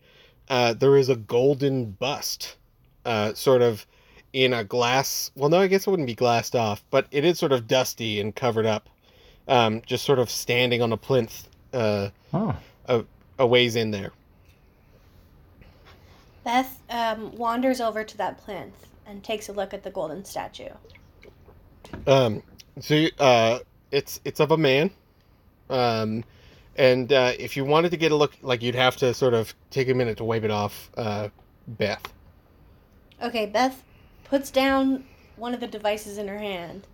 uh, 0.49 0.75
there 0.75 0.97
is 0.97 1.09
a 1.09 1.17
golden 1.17 1.93
bust, 1.93 2.57
uh, 3.05 3.35
sort 3.35 3.63
of 3.63 3.87
in 4.33 4.53
a 4.53 4.65
glass. 4.65 5.31
Well, 5.35 5.49
no, 5.49 5.61
I 5.61 5.67
guess 5.69 5.87
it 5.87 5.91
wouldn't 5.91 6.07
be 6.07 6.15
glassed 6.15 6.55
off, 6.57 6.85
but 6.91 7.07
it 7.11 7.25
is 7.25 7.39
sort 7.39 7.53
of 7.53 7.67
dusty 7.67 8.21
and 8.21 8.35
covered 8.35 8.67
up, 8.67 8.89
um, 9.49 9.83
just 9.87 10.05
sort 10.05 10.19
of 10.19 10.29
standing 10.31 10.83
on 10.83 10.93
a 10.93 10.97
plinth 10.97 11.49
uh, 11.73 12.11
Oh, 12.33 12.57
a, 12.89 13.05
a 13.39 13.47
ways 13.47 13.77
in 13.77 13.91
there. 13.91 14.13
Beth 16.45 16.81
um, 16.91 17.35
wanders 17.37 17.81
over 17.81 18.05
to 18.05 18.17
that 18.19 18.39
plinth 18.39 18.87
and 19.07 19.23
takes 19.23 19.49
a 19.49 19.53
look 19.53 19.73
at 19.73 19.83
the 19.83 19.91
golden 19.91 20.25
statue. 20.25 20.69
Um, 22.07 22.43
so 22.81 23.07
uh, 23.19 23.61
it's 23.93 24.21
it's 24.25 24.41
of 24.41 24.51
a 24.51 24.57
man, 24.57 24.91
um, 25.71 26.25
and 26.77 27.13
uh, 27.13 27.33
if 27.39 27.57
you 27.57 27.65
wanted 27.65 27.91
to 27.93 27.97
get 27.97 28.13
a 28.13 28.17
look, 28.17 28.37
like 28.43 28.63
you'd 28.63 28.75
have 28.75 28.97
to 28.99 29.15
sort 29.15 29.35
of 29.35 29.55
take 29.71 29.89
a 29.89 29.95
minute 29.95 30.19
to 30.19 30.25
wipe 30.25 30.45
it 30.45 30.51
off, 30.51 30.91
uh, 30.97 31.29
Beth. 31.67 32.13
Okay, 33.21 33.45
Beth 33.47 33.83
puts 34.23 34.53
down 34.53 35.09
one 35.35 35.53
of 35.53 35.59
the 35.59 35.67
devices 35.67 36.17
in 36.17 36.29
her 36.29 36.39
hand 36.39 36.87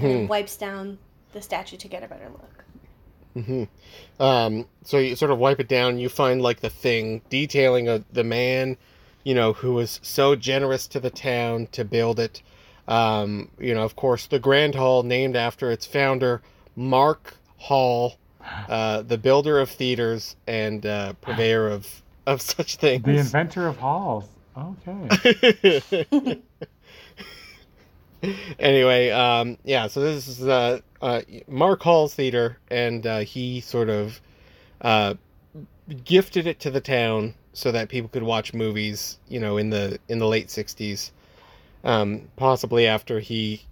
and 0.00 0.10
hmm 0.10 0.26
then 0.26 0.28
wipes 0.28 0.56
down 0.56 0.98
the 1.32 1.42
statue 1.42 1.76
to 1.78 1.88
get 1.88 2.04
a 2.04 2.08
better 2.08 2.28
look. 2.30 2.64
hmm 3.34 3.64
Um, 4.20 4.68
so 4.84 4.98
you 4.98 5.16
sort 5.16 5.30
of 5.32 5.38
wipe 5.38 5.60
it 5.60 5.68
down. 5.68 5.98
You 5.98 6.08
find 6.08 6.42
like 6.42 6.60
the 6.60 6.70
thing 6.70 7.22
detailing 7.30 7.88
a, 7.88 8.04
the 8.12 8.24
man, 8.24 8.76
you 9.24 9.34
know, 9.34 9.52
who 9.54 9.74
was 9.74 10.00
so 10.02 10.36
generous 10.36 10.88
to 10.88 11.00
the 11.00 11.10
town 11.10 11.68
to 11.72 11.84
build 11.84 12.20
it. 12.20 12.42
Um, 12.88 13.50
you 13.58 13.74
know, 13.74 13.84
of 13.84 13.96
course, 13.96 14.26
the 14.26 14.40
Grand 14.40 14.74
Hall 14.76 15.02
named 15.04 15.36
after 15.36 15.70
its 15.70 15.86
founder, 15.86 16.42
Mark 16.76 17.38
Hall, 17.58 18.18
uh, 18.68 19.02
the 19.02 19.18
builder 19.18 19.58
of 19.58 19.70
theaters 19.70 20.36
and 20.46 20.84
uh, 20.86 21.12
purveyor 21.20 21.68
of 21.68 22.02
of 22.26 22.40
such 22.40 22.76
things. 22.76 23.04
the 23.04 23.18
inventor 23.18 23.66
of 23.66 23.76
halls. 23.78 24.28
Okay. 24.56 26.42
anyway, 28.58 29.10
um, 29.10 29.56
yeah, 29.64 29.86
so 29.86 30.00
this 30.00 30.28
is 30.28 30.46
uh, 30.46 30.80
uh, 31.00 31.22
Mark 31.48 31.82
Hall's 31.82 32.14
theater, 32.14 32.58
and 32.70 33.06
uh, 33.06 33.18
he 33.20 33.60
sort 33.60 33.88
of 33.88 34.20
uh, 34.80 35.14
gifted 36.04 36.46
it 36.46 36.60
to 36.60 36.70
the 36.70 36.80
town 36.80 37.34
so 37.54 37.72
that 37.72 37.88
people 37.88 38.08
could 38.08 38.22
watch 38.22 38.54
movies, 38.54 39.18
you 39.28 39.40
know, 39.40 39.56
in 39.56 39.70
the 39.70 39.98
in 40.08 40.18
the 40.18 40.26
late 40.26 40.48
'60s. 40.48 41.10
Um, 41.84 42.28
possibly 42.36 42.86
after 42.86 43.18
he, 43.18 43.62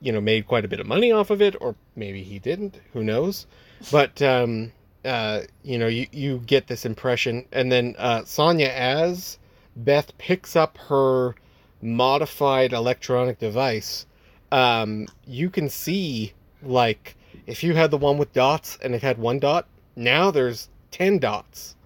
you 0.00 0.10
know, 0.10 0.22
made 0.22 0.46
quite 0.46 0.64
a 0.64 0.68
bit 0.68 0.80
of 0.80 0.86
money 0.86 1.12
off 1.12 1.30
of 1.30 1.42
it, 1.42 1.54
or 1.60 1.74
maybe 1.96 2.22
he 2.22 2.38
didn't. 2.38 2.80
Who 2.94 3.04
knows? 3.04 3.46
But 3.90 4.20
um, 4.22 4.72
uh, 5.04 5.42
you 5.62 5.78
know, 5.78 5.86
you 5.86 6.06
you 6.12 6.38
get 6.46 6.66
this 6.66 6.84
impression, 6.84 7.46
and 7.52 7.70
then 7.70 7.94
uh, 7.98 8.24
Sonia 8.24 8.68
as 8.68 9.38
Beth 9.76 10.16
picks 10.18 10.56
up 10.56 10.76
her 10.88 11.34
modified 11.80 12.72
electronic 12.72 13.38
device, 13.38 14.06
um, 14.52 15.06
you 15.26 15.48
can 15.50 15.68
see 15.68 16.32
like 16.62 17.16
if 17.46 17.62
you 17.62 17.74
had 17.74 17.90
the 17.90 17.96
one 17.98 18.18
with 18.18 18.32
dots 18.32 18.78
and 18.82 18.94
it 18.94 19.02
had 19.02 19.18
one 19.18 19.38
dot, 19.38 19.66
now 19.96 20.30
there's 20.30 20.68
ten 20.90 21.18
dots 21.18 21.76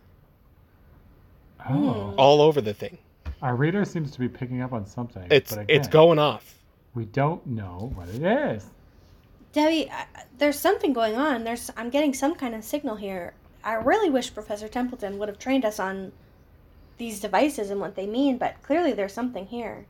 Oh, 1.68 2.14
all 2.16 2.40
over 2.40 2.60
the 2.60 2.74
thing. 2.74 2.98
our 3.40 3.54
reader 3.54 3.84
seems 3.84 4.10
to 4.12 4.18
be 4.18 4.28
picking 4.28 4.62
up 4.62 4.72
on 4.72 4.84
something. 4.86 5.24
It's 5.30 5.54
but 5.54 5.66
it's 5.68 5.86
going 5.88 6.18
off. 6.18 6.58
We 6.94 7.04
don't 7.04 7.44
know 7.46 7.92
what 7.94 8.08
it 8.08 8.22
is. 8.22 8.66
Debbie, 9.52 9.90
I, 9.90 10.06
there's 10.38 10.58
something 10.58 10.92
going 10.92 11.16
on. 11.16 11.44
There's 11.44 11.70
I'm 11.76 11.90
getting 11.90 12.14
some 12.14 12.34
kind 12.34 12.54
of 12.54 12.64
signal 12.64 12.96
here. 12.96 13.34
I 13.62 13.74
really 13.74 14.10
wish 14.10 14.34
Professor 14.34 14.68
Templeton 14.68 15.18
would 15.18 15.28
have 15.28 15.38
trained 15.38 15.64
us 15.64 15.78
on 15.78 16.12
these 16.98 17.20
devices 17.20 17.70
and 17.70 17.80
what 17.80 17.94
they 17.94 18.06
mean, 18.06 18.38
but 18.38 18.60
clearly 18.62 18.92
there's 18.92 19.12
something 19.12 19.46
here. 19.46 19.86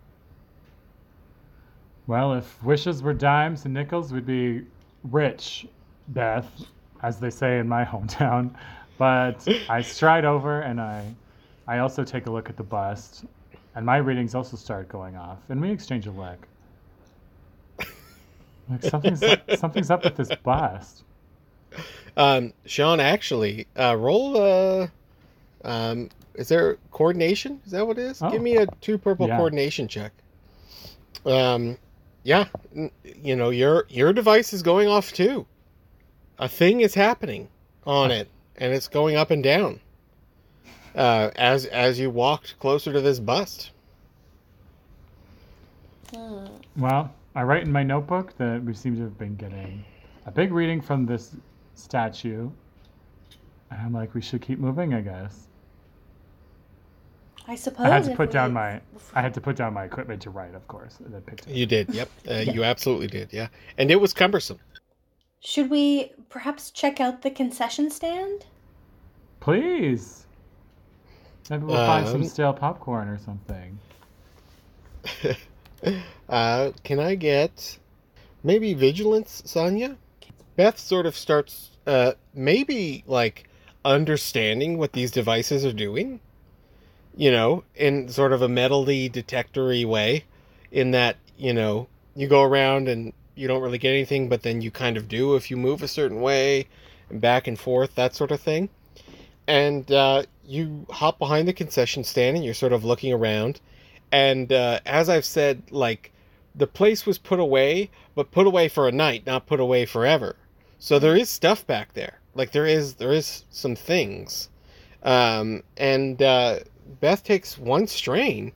Well, 2.07 2.35
if 2.35 2.63
wishes 2.63 3.03
were 3.03 3.15
dimes 3.15 3.65
and 3.65 3.73
nickels, 3.73 4.13
we'd 4.13 4.27
be 4.27 4.67
rich, 5.05 5.67
Beth, 6.09 6.51
as 7.03 7.19
they 7.19 7.31
say 7.31 7.59
in 7.59 7.69
my 7.69 7.85
hometown. 7.93 8.55
But 8.99 9.47
I 9.69 9.81
stride 9.83 10.25
over 10.25 10.61
and 10.61 10.81
I, 10.81 11.15
I 11.67 11.79
also 11.79 12.05
take 12.05 12.27
a 12.27 12.31
look 12.31 12.51
at 12.51 12.57
the 12.57 12.63
bust, 12.63 13.25
and 13.75 13.87
my 13.87 13.99
readings 13.99 14.35
also 14.35 14.57
start 14.57 14.89
going 14.89 15.17
off, 15.17 15.39
and 15.49 15.61
we 15.61 15.71
exchange 15.71 16.07
a 16.07 16.11
look. 16.11 16.47
Like 18.69 18.83
something's 18.83 19.23
something's 19.59 19.91
up 19.91 20.05
with 20.05 20.17
this 20.17 20.31
bust. 20.43 21.03
Um, 22.17 22.53
Sean, 22.67 23.01
actually, 23.01 23.67
uh, 23.79 23.97
roll. 23.97 24.37
Uh, 24.37 24.87
um, 25.65 26.11
is 26.35 26.49
there 26.49 26.77
coordination? 26.91 27.61
Is 27.67 27.73
that 27.73 27.87
what 27.87 27.99
it 27.99 28.03
is? 28.03 28.23
Oh. 28.23 28.31
Give 28.31 28.43
me 28.43 28.57
a 28.57 28.67
two 28.81 28.99
purple 28.99 29.29
Yeah. 29.29 29.37
coordination 29.37 29.89
check. 29.89 30.13
Um, 31.25 31.79
yeah, 32.25 32.47
n- 32.75 32.91
you 33.05 33.37
know 33.37 33.51
your 33.51 33.87
your 33.89 34.13
device 34.13 34.53
is 34.53 34.63
going 34.63 34.89
off 34.89 35.13
too. 35.13 35.47
A 36.39 36.49
thing 36.49 36.81
is 36.81 36.95
happening 36.95 37.49
on 37.87 38.11
it, 38.11 38.29
and 38.57 38.73
it's 38.73 38.89
going 38.89 39.17
up 39.17 39.31
and 39.31 39.43
down. 39.43 39.81
Uh, 40.95 41.31
as 41.37 41.65
as 41.67 41.99
you 41.99 42.11
walked 42.11 42.59
closer 42.59 42.93
to 42.93 43.01
this 43.01 43.19
bust. 43.19 43.71
Hmm. 46.15 46.47
Well, 47.35 47.43
I 47.43 47.47
write 47.47 47.63
in 47.63 47.73
my 47.73 47.83
notebook 47.83 48.37
that 48.39 48.63
we 48.63 48.75
seem 48.75 48.97
to 48.97 49.03
have 49.03 49.19
been 49.19 49.37
getting 49.37 49.85
a 50.27 50.31
big 50.31 50.53
reading 50.53 50.81
from 50.81 51.07
this 51.07 51.35
statue. 51.75 52.51
And 53.71 53.81
I'm 53.81 53.93
like, 53.93 54.15
we 54.15 54.21
should 54.21 54.43
keep 54.43 54.59
moving, 54.59 54.95
I 54.95 55.01
guess. 55.01 55.49
I 57.49 57.57
suppose 57.57 57.87
I 57.87 57.91
had 57.91 58.05
to 58.05 58.15
put 58.15 58.31
down 58.31 58.51
we- 58.51 58.55
my 58.55 58.81
I 59.15 59.21
had 59.23 59.35
to 59.35 59.41
put 59.41 59.57
down 59.57 59.73
my 59.75 59.85
equipment 59.85 60.23
to 60.23 60.31
write, 60.31 60.55
of 60.55 60.67
course. 60.69 61.01
And 61.01 61.13
then 61.13 61.23
picked 61.23 61.49
it. 61.49 61.55
You 61.55 61.67
did. 61.67 61.93
Yep. 61.93 62.09
Uh, 62.31 62.35
You 62.35 62.63
absolutely 62.65 63.09
did. 63.09 63.33
Yeah, 63.33 63.49
and 63.79 63.91
it 63.91 64.01
was 64.01 64.13
cumbersome. 64.13 64.61
Should 65.41 65.71
we 65.71 66.13
perhaps 66.29 66.71
check 66.71 67.01
out 67.01 67.23
the 67.23 67.31
concession 67.31 67.91
stand? 67.91 68.47
Please. 69.41 70.27
Maybe 71.51 71.65
we'll 71.65 71.85
find 71.85 72.07
some 72.07 72.23
Um, 72.23 72.29
stale 72.29 72.53
popcorn 72.53 73.09
or 73.09 73.19
something. 73.19 73.77
Uh, 76.29 76.73
can 76.83 76.99
I 76.99 77.15
get 77.15 77.79
maybe 78.43 78.73
vigilance, 78.73 79.43
Sonia? 79.45 79.99
Beth 80.57 80.79
sort 80.79 81.05
of 81.05 81.15
starts, 81.15 81.73
uh, 81.87 82.13
maybe 82.33 83.05
like 83.07 83.51
understanding 83.85 84.79
what 84.79 84.93
these 84.93 85.11
devices 85.11 85.63
are 85.67 85.75
doing, 85.75 86.21
you 87.15 87.31
know, 87.31 87.65
in 87.75 88.09
sort 88.09 88.33
of 88.33 88.41
a 88.41 88.49
metally 88.49 89.13
detectory 89.13 89.85
way, 89.85 90.25
in 90.71 90.93
that, 90.93 91.17
you 91.37 91.53
know, 91.53 91.87
you 92.15 92.29
go 92.29 92.43
around 92.43 92.89
and 92.89 93.13
you 93.35 93.47
don't 93.47 93.61
really 93.63 93.79
get 93.79 93.91
anything, 93.91 94.29
but 94.29 94.43
then 94.43 94.63
you 94.63 94.71
kind 94.71 94.97
of 94.97 95.09
do 95.09 95.37
if 95.37 95.51
you 95.51 95.57
move 95.59 95.83
a 95.83 95.89
certain 95.89 96.23
way 96.23 96.67
and 97.11 97.21
back 97.21 97.47
and 97.47 97.59
forth, 97.59 97.95
that 97.95 98.15
sort 98.15 98.31
of 98.31 98.41
thing. 98.41 98.71
And 99.47 99.91
uh, 99.93 100.23
you 100.47 100.87
hop 100.89 101.19
behind 101.19 101.47
the 101.47 101.53
concession 101.53 102.05
stand 102.05 102.37
and 102.37 102.45
you're 102.45 102.55
sort 102.55 102.73
of 102.73 102.85
looking 102.85 103.13
around. 103.13 103.61
And 104.13 104.53
uh, 104.53 104.81
as 104.87 105.09
I've 105.09 105.25
said, 105.25 105.63
like 105.71 106.13
the 106.55 106.67
place 106.67 107.07
was 107.07 107.19
put 107.19 107.41
away, 107.41 107.91
but 108.15 108.31
put 108.31 108.47
away 108.47 108.69
for 108.69 108.87
a 108.87 108.93
night, 108.93 109.27
not 109.27 109.47
put 109.47 109.59
away 109.59 109.87
forever. 109.87 110.37
So 110.79 110.99
there 110.99 111.17
is 111.17 111.31
stuff 111.31 111.67
back 111.67 111.95
there. 111.95 112.21
Like 112.35 112.53
there 112.53 112.67
is 112.67 112.95
there 112.95 113.13
is 113.13 113.45
some 113.51 113.75
things, 113.75 114.49
um, 115.03 115.63
and 115.77 116.21
uh, 116.23 116.61
Beth 117.01 117.25
takes 117.25 117.59
one 117.59 117.87
strain 117.87 118.53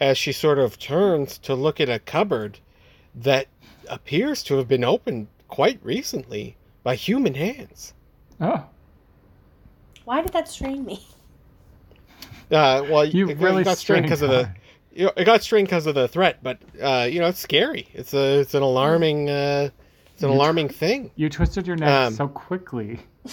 as 0.00 0.18
she 0.18 0.32
sort 0.32 0.58
of 0.58 0.78
turns 0.78 1.38
to 1.38 1.54
look 1.54 1.80
at 1.80 1.88
a 1.88 1.98
cupboard 2.00 2.58
that 3.14 3.46
appears 3.88 4.42
to 4.44 4.56
have 4.56 4.66
been 4.66 4.84
opened 4.84 5.28
quite 5.48 5.78
recently 5.82 6.56
by 6.82 6.94
human 6.96 7.34
hands. 7.34 7.94
Oh, 8.40 8.64
Why 10.04 10.20
did 10.20 10.32
that 10.32 10.48
strain 10.48 10.84
me? 10.84 11.06
Uh, 12.50 12.84
well, 12.90 13.04
you 13.04 13.28
it, 13.30 13.38
really 13.38 13.64
got 13.64 13.78
strained 13.78 14.04
because 14.04 14.22
of 14.22 14.30
the 14.30 14.50
you 14.94 15.06
know, 15.06 15.12
it 15.16 15.24
got 15.24 15.42
strained 15.42 15.68
because 15.68 15.86
of 15.86 15.94
the 15.94 16.08
threat, 16.08 16.38
but 16.42 16.58
uh, 16.80 17.08
you 17.10 17.18
know 17.20 17.26
it's 17.28 17.40
scary. 17.40 17.88
It's 17.92 18.14
a 18.14 18.40
it's 18.40 18.54
an 18.54 18.62
alarming 18.62 19.28
uh, 19.30 19.70
it's 20.12 20.22
an 20.22 20.30
You- 20.30 20.36
alarming 20.36 20.68
thing. 20.68 21.10
You 21.16 21.28
twisted 21.28 21.66
your 21.66 21.76
neck 21.76 21.88
Um, 21.90 22.14
so 22.14 22.28
quickly. 22.28 23.00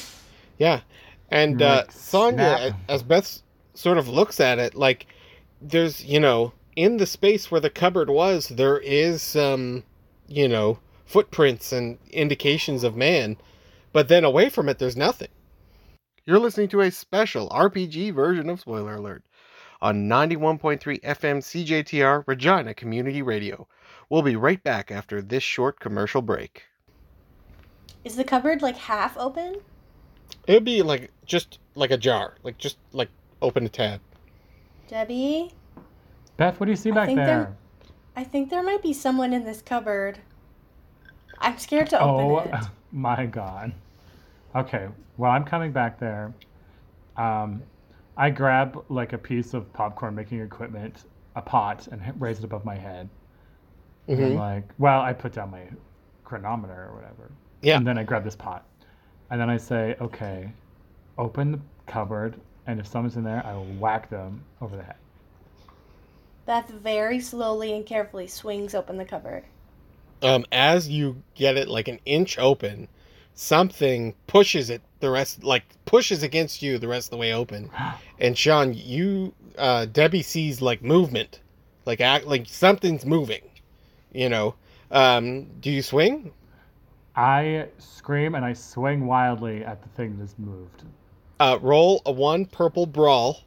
Yeah, 0.57 0.81
and 1.29 1.59
You're 1.59 1.69
uh, 1.69 1.83
Sonya, 1.89 2.77
as 2.87 3.01
Beth 3.01 3.41
sort 3.73 3.97
of 3.97 4.07
looks 4.07 4.39
at 4.39 4.59
it, 4.59 4.75
like 4.75 5.07
there's 5.59 6.05
you 6.05 6.19
know 6.19 6.53
in 6.75 6.97
the 6.97 7.05
space 7.07 7.49
where 7.49 7.61
the 7.61 7.69
cupboard 7.69 8.09
was, 8.11 8.47
there 8.49 8.77
is 8.77 9.35
um 9.35 9.83
you 10.27 10.47
know 10.47 10.77
footprints 11.05 11.71
and 11.71 11.97
indications 12.11 12.83
of 12.83 12.95
man, 12.95 13.37
but 13.91 14.07
then 14.07 14.23
away 14.23 14.49
from 14.49 14.69
it, 14.69 14.77
there's 14.77 14.95
nothing. 14.95 15.29
You're 16.25 16.39
listening 16.39 16.69
to 16.69 16.81
a 16.81 16.91
special 16.91 17.49
RPG 17.49 18.13
version 18.13 18.47
of 18.49 18.59
Spoiler 18.59 18.95
Alert 18.95 19.23
on 19.81 20.07
91.3 20.07 20.79
FM 21.01 21.37
CJTR 21.39 22.23
Regina 22.27 22.73
Community 22.73 23.21
Radio. 23.21 23.67
We'll 24.09 24.21
be 24.21 24.35
right 24.35 24.61
back 24.63 24.91
after 24.91 25.21
this 25.21 25.43
short 25.43 25.79
commercial 25.79 26.21
break. 26.21 26.63
Is 28.03 28.15
the 28.15 28.23
cupboard 28.23 28.61
like 28.61 28.77
half 28.77 29.17
open? 29.17 29.57
It 30.47 30.53
would 30.53 30.65
be 30.65 30.81
like 30.81 31.11
just 31.25 31.59
like 31.75 31.91
a 31.91 31.97
jar, 31.97 32.35
like 32.43 32.57
just 32.57 32.77
like 32.93 33.09
open 33.41 33.65
a 33.65 33.69
tab. 33.69 33.99
Debbie, 34.87 35.51
Beth, 36.37 36.59
what 36.59 36.65
do 36.65 36.71
you 36.71 36.75
see 36.75 36.91
I 36.91 36.95
back 36.95 37.05
think 37.07 37.17
there? 37.17 37.25
there- 37.27 37.55
I 38.13 38.25
think 38.25 38.49
there 38.49 38.61
might 38.61 38.81
be 38.83 38.91
someone 38.91 39.31
in 39.31 39.45
this 39.45 39.61
cupboard. 39.61 40.19
I'm 41.39 41.57
scared 41.57 41.89
to 41.91 41.99
open 42.01 42.25
Oh 42.25 42.39
it. 42.39 42.65
my 42.91 43.25
god. 43.25 43.71
Okay, 44.53 44.89
well, 45.15 45.31
I'm 45.31 45.45
coming 45.45 45.71
back 45.71 45.97
there. 45.97 46.33
Um, 47.15 47.63
I 48.15 48.29
grab 48.29 48.85
like 48.89 49.11
a 49.11 49.17
piece 49.17 49.53
of 49.53 49.73
popcorn 49.73 50.15
making 50.15 50.39
equipment, 50.39 51.03
a 51.35 51.41
pot, 51.41 51.87
and 51.87 52.01
raise 52.21 52.39
it 52.39 52.45
above 52.45 52.63
my 52.63 52.75
head. 52.77 53.09
And 54.13 54.23
I'm 54.25 54.33
Mhm. 54.33 54.35
like, 54.35 54.73
well, 54.77 55.01
I 55.01 55.13
put 55.13 55.33
down 55.33 55.51
my 55.51 55.67
chronometer 56.23 56.87
or 56.89 56.95
whatever. 56.95 57.31
Yeah. 57.61 57.77
And 57.77 57.87
then 57.87 57.97
I 57.97 58.03
grab 58.03 58.23
this 58.23 58.35
pot. 58.35 58.65
And 59.29 59.39
then 59.41 59.49
I 59.49 59.57
say, 59.57 59.95
okay, 60.01 60.53
open 61.17 61.51
the 61.53 61.61
cupboard, 61.87 62.41
and 62.67 62.79
if 62.79 62.87
someone's 62.87 63.17
in 63.17 63.23
there, 63.23 63.45
I 63.45 63.55
will 63.55 63.65
whack 63.75 64.09
them 64.09 64.45
over 64.61 64.77
the 64.77 64.83
head. 64.83 64.97
Beth 66.45 66.69
very 66.69 67.19
slowly 67.19 67.73
and 67.75 67.83
carefully 67.83 68.27
swings 68.27 68.75
open 68.75 68.97
the 68.97 69.05
cupboard. 69.05 69.45
Um, 70.23 70.45
as 70.51 70.89
you 70.89 71.23
get 71.35 71.57
it 71.57 71.67
like 71.67 71.87
an 71.87 71.99
inch 72.05 72.37
open, 72.39 72.89
something 73.33 74.15
pushes 74.27 74.69
it 74.69 74.83
the 75.01 75.09
rest, 75.09 75.43
like 75.43 75.63
pushes 75.85 76.23
against 76.23 76.61
you 76.61 76.77
the 76.77 76.87
rest 76.87 77.07
of 77.07 77.11
the 77.11 77.17
way 77.17 77.33
open. 77.33 77.69
And 78.19 78.37
Sean, 78.37 78.73
you, 78.73 79.33
uh, 79.57 79.85
Debbie 79.85 80.23
sees 80.23 80.61
like 80.61 80.81
movement, 80.83 81.41
like 81.85 82.01
act 82.01 82.25
like 82.25 82.47
something's 82.47 83.05
moving. 83.05 83.41
You 84.13 84.29
know, 84.29 84.55
um, 84.91 85.45
do 85.61 85.71
you 85.71 85.81
swing? 85.81 86.31
I 87.15 87.67
scream 87.77 88.35
and 88.35 88.45
I 88.45 88.53
swing 88.53 89.05
wildly 89.05 89.63
at 89.65 89.81
the 89.81 89.89
thing 89.89 90.17
that's 90.17 90.35
moved. 90.37 90.83
Uh, 91.39 91.57
roll 91.61 92.01
a 92.05 92.11
one 92.11 92.45
purple 92.45 92.85
brawl. 92.85 93.39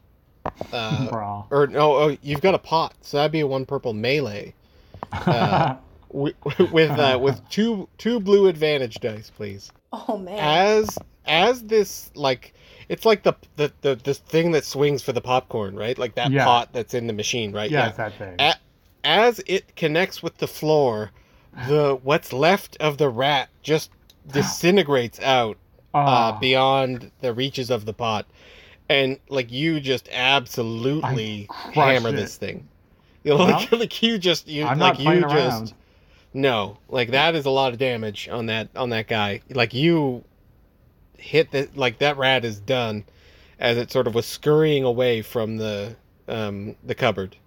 Uh, 0.71 1.07
Brawl. 1.09 1.47
or 1.49 1.65
no, 1.65 1.95
oh, 1.95 2.17
you've 2.21 2.41
got 2.41 2.53
a 2.53 2.59
pot, 2.59 2.93
so 3.01 3.17
that'd 3.17 3.31
be 3.31 3.39
a 3.39 3.47
one 3.47 3.65
purple 3.65 3.93
melee. 3.93 4.53
uh, 5.11 5.75
with 6.09 6.35
with, 6.71 6.91
uh, 6.91 7.17
with 7.19 7.41
two 7.49 7.89
two 7.97 8.19
blue 8.19 8.47
advantage 8.47 8.99
dice, 8.99 9.31
please. 9.35 9.71
Oh 9.91 10.17
man. 10.17 10.37
As 10.39 10.97
as 11.27 11.63
this 11.63 12.11
like 12.15 12.53
it's 12.89 13.05
like 13.05 13.23
the 13.23 13.33
the 13.55 13.71
the 13.81 13.95
this 13.95 14.19
thing 14.19 14.51
that 14.51 14.65
swings 14.65 15.01
for 15.01 15.11
the 15.11 15.21
popcorn, 15.21 15.75
right? 15.75 15.97
Like 15.97 16.15
that 16.15 16.31
Yeah. 16.31 16.45
pot 16.45 16.69
that's 16.73 16.93
in 16.93 17.07
the 17.07 17.13
machine, 17.13 17.51
right? 17.51 17.69
yeah, 17.71 17.87
it's 17.87 17.97
that 17.97 18.13
thing. 18.17 18.35
A- 18.39 18.55
As 19.03 19.41
it 19.47 19.75
connects 19.75 20.21
with 20.23 20.37
the 20.37 20.47
floor, 20.47 21.11
the 21.67 21.95
what's 22.03 22.33
left 22.33 22.75
of 22.79 22.97
the 22.97 23.09
rat 23.09 23.49
just 23.63 23.91
disintegrates 24.31 25.19
out 25.21 25.57
uh, 25.93 26.33
Oh, 26.35 26.39
beyond 26.39 27.11
the 27.21 27.33
reaches 27.33 27.69
of 27.69 27.85
the 27.85 27.93
pot, 27.93 28.25
and 28.89 29.17
like 29.29 29.51
you 29.51 29.79
just 29.79 30.09
absolutely 30.11 31.47
hammer 31.73 32.09
it. 32.09 32.15
this 32.15 32.35
thing. 32.37 32.67
You 33.23 33.31
know, 33.31 33.37
like, 33.45 33.71
like 33.71 34.03
you 34.03 34.17
just 34.17 34.47
you 34.47 34.65
I'm 34.65 34.79
like 34.79 34.99
you 34.99 35.21
just 35.21 35.33
around. 35.35 35.73
no, 36.33 36.77
like 36.89 37.11
that 37.11 37.35
is 37.35 37.45
a 37.45 37.49
lot 37.49 37.71
of 37.73 37.79
damage 37.79 38.27
on 38.29 38.47
that 38.47 38.69
on 38.75 38.89
that 38.89 39.07
guy. 39.07 39.41
Like 39.49 39.73
you 39.73 40.23
hit 41.17 41.51
that 41.51 41.75
like 41.77 41.99
that 41.99 42.17
rat 42.17 42.45
is 42.45 42.59
done 42.59 43.03
as 43.59 43.77
it 43.77 43.91
sort 43.91 44.07
of 44.07 44.15
was 44.15 44.25
scurrying 44.25 44.83
away 44.83 45.21
from 45.21 45.57
the 45.57 45.95
um 46.27 46.75
the 46.83 46.95
cupboard. 46.95 47.37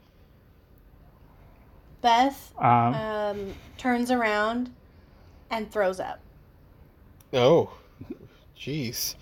Beth 2.01 2.53
Um, 2.59 2.95
um, 2.95 3.55
turns 3.77 4.11
around 4.11 4.73
and 5.51 5.71
throws 5.71 6.01
up 6.01 6.21
Oh. 7.33 7.71
Jeez. 8.59 9.15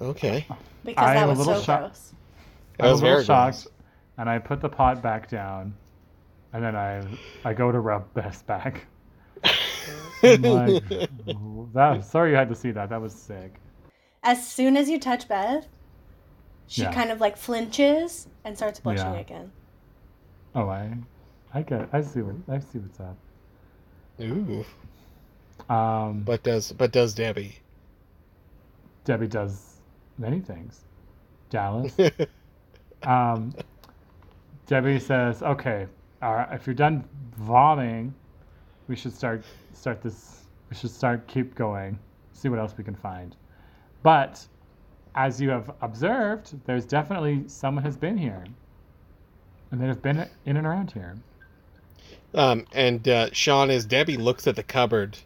Okay. 0.00 0.46
because 0.84 1.04
I 1.06 1.14
that 1.14 1.28
was 1.28 1.38
so 1.38 1.44
little 1.44 1.62
shocked. 1.62 1.82
gross. 1.82 2.14
That 2.78 2.86
I 2.86 2.90
was 2.90 2.92
was 2.92 3.00
a 3.00 3.04
little 3.04 3.16
very 3.16 3.24
shocked, 3.24 3.62
gross. 3.64 3.68
and 4.18 4.28
I 4.30 4.38
put 4.38 4.60
the 4.60 4.68
pot 4.68 5.02
back 5.02 5.28
down, 5.28 5.74
and 6.52 6.64
then 6.64 6.74
I 6.76 7.02
I 7.44 7.52
go 7.54 7.70
to 7.70 7.78
rub 7.80 8.12
Beth's 8.14 8.42
back. 8.42 8.86
I'm 10.24 10.44
like, 10.46 10.82
"Ooh, 11.28 11.70
that, 11.74 12.04
sorry 12.04 12.30
you 12.30 12.36
had 12.36 12.48
to 12.48 12.54
see 12.54 12.70
that. 12.72 12.90
That 12.90 13.00
was 13.00 13.14
sick. 13.14 13.60
As 14.22 14.46
soon 14.46 14.76
as 14.76 14.90
you 14.90 14.98
touch 15.00 15.26
Beth, 15.26 15.68
she 16.66 16.86
Yeah. 16.86 16.88
kind 16.88 17.10
of 17.10 17.20
like 17.20 17.36
flinches 17.36 18.28
and 18.44 18.56
starts 18.56 18.78
blushing 18.78 19.16
Yeah. 19.16 19.16
again. 19.16 19.52
Oh, 20.56 20.68
I, 20.68 20.92
I 21.54 21.62
get. 21.62 21.88
I 21.92 22.00
see 22.00 22.20
what 22.22 22.34
I 22.52 22.58
see 22.58 22.78
what's 22.80 22.98
up. 22.98 23.16
Ooh. 24.20 24.66
Um, 25.68 26.26
But 26.26 26.42
does 26.42 26.72
but 26.72 26.92
does 26.92 27.14
Debbie? 27.14 27.62
Debbie 29.04 29.26
does 29.28 29.80
many 30.18 30.40
things. 30.40 30.84
Dallas. 31.50 31.98
um, 33.04 33.54
Debbie 34.66 34.98
says, 35.00 35.42
"Okay, 35.42 35.86
all 36.22 36.34
right, 36.34 36.48
if 36.52 36.66
you're 36.66 36.74
done 36.74 37.08
vomiting, 37.36 38.14
we 38.88 38.96
should 38.96 39.14
start 39.14 39.44
start 39.72 40.02
this. 40.02 40.44
We 40.70 40.76
should 40.76 40.90
start 40.90 41.26
keep 41.26 41.54
going. 41.54 41.98
See 42.32 42.48
what 42.48 42.58
else 42.58 42.74
we 42.76 42.84
can 42.84 42.94
find." 42.94 43.36
But 44.02 44.46
as 45.14 45.40
you 45.40 45.50
have 45.50 45.72
observed, 45.80 46.54
there's 46.66 46.84
definitely 46.84 47.44
someone 47.48 47.84
has 47.84 47.96
been 47.96 48.16
here, 48.16 48.44
and 49.70 49.80
they've 49.80 50.02
been 50.02 50.28
in 50.44 50.56
and 50.56 50.66
around 50.66 50.92
here. 50.92 51.16
Um, 52.34 52.66
and 52.72 53.06
uh, 53.08 53.30
Sean, 53.32 53.70
as 53.70 53.86
Debbie 53.86 54.16
looks 54.18 54.46
at 54.46 54.56
the 54.56 54.62
cupboard, 54.62 55.16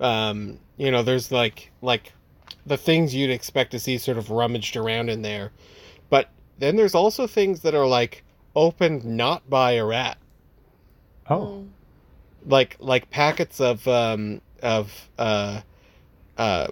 um, 0.00 0.58
you 0.76 0.90
know, 0.90 1.02
there's 1.02 1.32
like 1.32 1.70
like 1.82 2.12
the 2.66 2.76
things 2.76 3.14
you'd 3.14 3.30
expect 3.30 3.72
to 3.72 3.78
see 3.78 3.98
sort 3.98 4.18
of 4.18 4.30
rummaged 4.30 4.76
around 4.76 5.08
in 5.10 5.22
there, 5.22 5.50
but 6.08 6.28
then 6.58 6.76
there's 6.76 6.94
also 6.94 7.26
things 7.26 7.62
that 7.62 7.74
are 7.74 7.86
like 7.86 8.22
opened 8.54 9.04
not 9.04 9.48
by 9.50 9.72
a 9.72 9.84
rat, 9.84 10.18
Oh, 11.28 11.64
Mm. 11.64 11.68
Like 12.46 12.76
like 12.80 13.10
packets 13.10 13.60
of 13.60 13.86
um, 13.88 14.40
of 14.62 15.08
uh, 15.18 15.60
uh, 16.38 16.68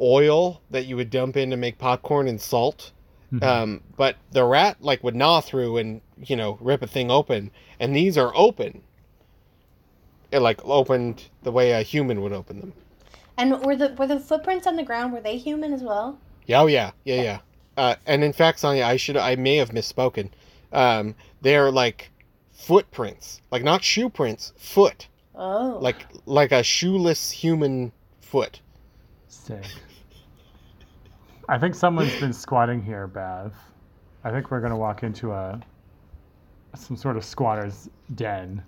oil 0.00 0.60
that 0.70 0.86
you 0.86 0.96
would 0.96 1.10
dump 1.10 1.36
in 1.36 1.50
to 1.50 1.56
make 1.56 1.78
popcorn 1.78 2.28
and 2.28 2.40
salt. 2.40 2.92
Mhm. 3.32 3.42
Um, 3.42 3.80
but 3.96 4.16
the 4.30 4.44
rat 4.44 4.76
like 4.80 5.02
would 5.02 5.16
gnaw 5.16 5.40
through 5.40 5.78
and 5.78 6.00
you 6.24 6.36
know 6.36 6.58
rip 6.60 6.82
a 6.82 6.86
thing 6.86 7.10
open, 7.10 7.50
and 7.80 7.94
these 7.94 8.16
are 8.16 8.32
open. 8.34 8.82
It 10.30 10.40
like 10.40 10.64
opened 10.64 11.24
the 11.42 11.52
way 11.52 11.72
a 11.72 11.82
human 11.82 12.20
would 12.22 12.32
open 12.32 12.60
them. 12.60 12.72
And 13.36 13.64
were 13.64 13.76
the 13.76 13.94
were 13.98 14.06
the 14.06 14.20
footprints 14.20 14.66
on 14.66 14.76
the 14.76 14.82
ground? 14.82 15.12
Were 15.12 15.20
they 15.20 15.36
human 15.38 15.72
as 15.72 15.82
well? 15.82 16.18
Yeah, 16.46 16.62
oh 16.62 16.66
yeah, 16.66 16.92
yeah, 17.04 17.22
yeah. 17.22 17.38
Uh, 17.76 17.96
and 18.06 18.24
in 18.24 18.32
fact, 18.32 18.60
Sonia, 18.60 18.84
I 18.84 18.96
should 18.96 19.16
I 19.16 19.36
may 19.36 19.56
have 19.56 19.70
misspoken. 19.70 20.30
Um, 20.72 21.14
they're 21.42 21.70
like 21.70 22.10
footprints, 22.56 23.42
like 23.50 23.62
not 23.62 23.84
shoe 23.84 24.08
prints, 24.08 24.52
foot, 24.56 25.08
Oh, 25.34 25.78
like 25.80 26.06
like 26.24 26.50
a 26.52 26.62
shoeless 26.62 27.30
human 27.30 27.92
foot. 28.20 28.60
sick. 29.28 29.64
I 31.48 31.58
think 31.58 31.74
someone's 31.74 32.18
been 32.18 32.32
squatting 32.32 32.82
here, 32.82 33.06
Bev. 33.06 33.52
I 34.24 34.30
think 34.30 34.50
we're 34.50 34.60
gonna 34.60 34.76
walk 34.76 35.02
into 35.02 35.32
a 35.32 35.60
some 36.74 36.96
sort 36.96 37.16
of 37.16 37.24
squatter's 37.24 37.88
den. 38.14 38.62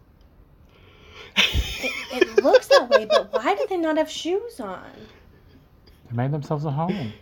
it, 1.36 1.92
it 2.12 2.44
looks 2.44 2.68
that 2.68 2.88
way, 2.90 3.04
but 3.06 3.32
why 3.32 3.54
do 3.54 3.66
they 3.68 3.76
not 3.76 3.96
have 3.96 4.10
shoes 4.10 4.60
on? 4.60 4.84
They 6.10 6.16
made 6.16 6.30
themselves 6.32 6.64
a 6.64 6.70
home. 6.70 7.12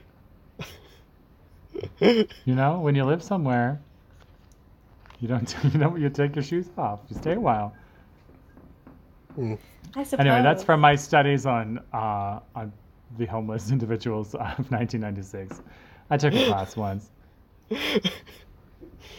You 2.01 2.27
know, 2.55 2.81
when 2.81 2.95
you 2.95 3.05
live 3.05 3.23
somewhere, 3.23 3.81
You 5.21 5.29
don't. 5.29 5.57
You 5.65 5.79
don't. 5.79 6.01
You 6.01 6.11
take 6.11 6.37
your 6.37 6.43
shoes 6.45 6.69
off. 6.77 7.01
You 7.09 7.17
stay 7.17 7.35
a 7.35 7.41
while. 7.41 7.75
I 9.39 10.03
suppose. 10.03 10.21
Anyway, 10.21 10.43
that's 10.43 10.63
from 10.63 10.81
my 10.81 10.97
studies 10.97 11.47
on 11.47 11.81
uh, 11.93 12.41
on 12.55 12.73
the 13.19 13.27
homeless 13.27 13.71
individuals 13.77 14.35
of 14.35 14.71
1996. 14.71 15.63
I 16.11 16.17
took 16.17 16.35
a 16.35 16.47
class 16.47 16.77
once. 16.77 17.11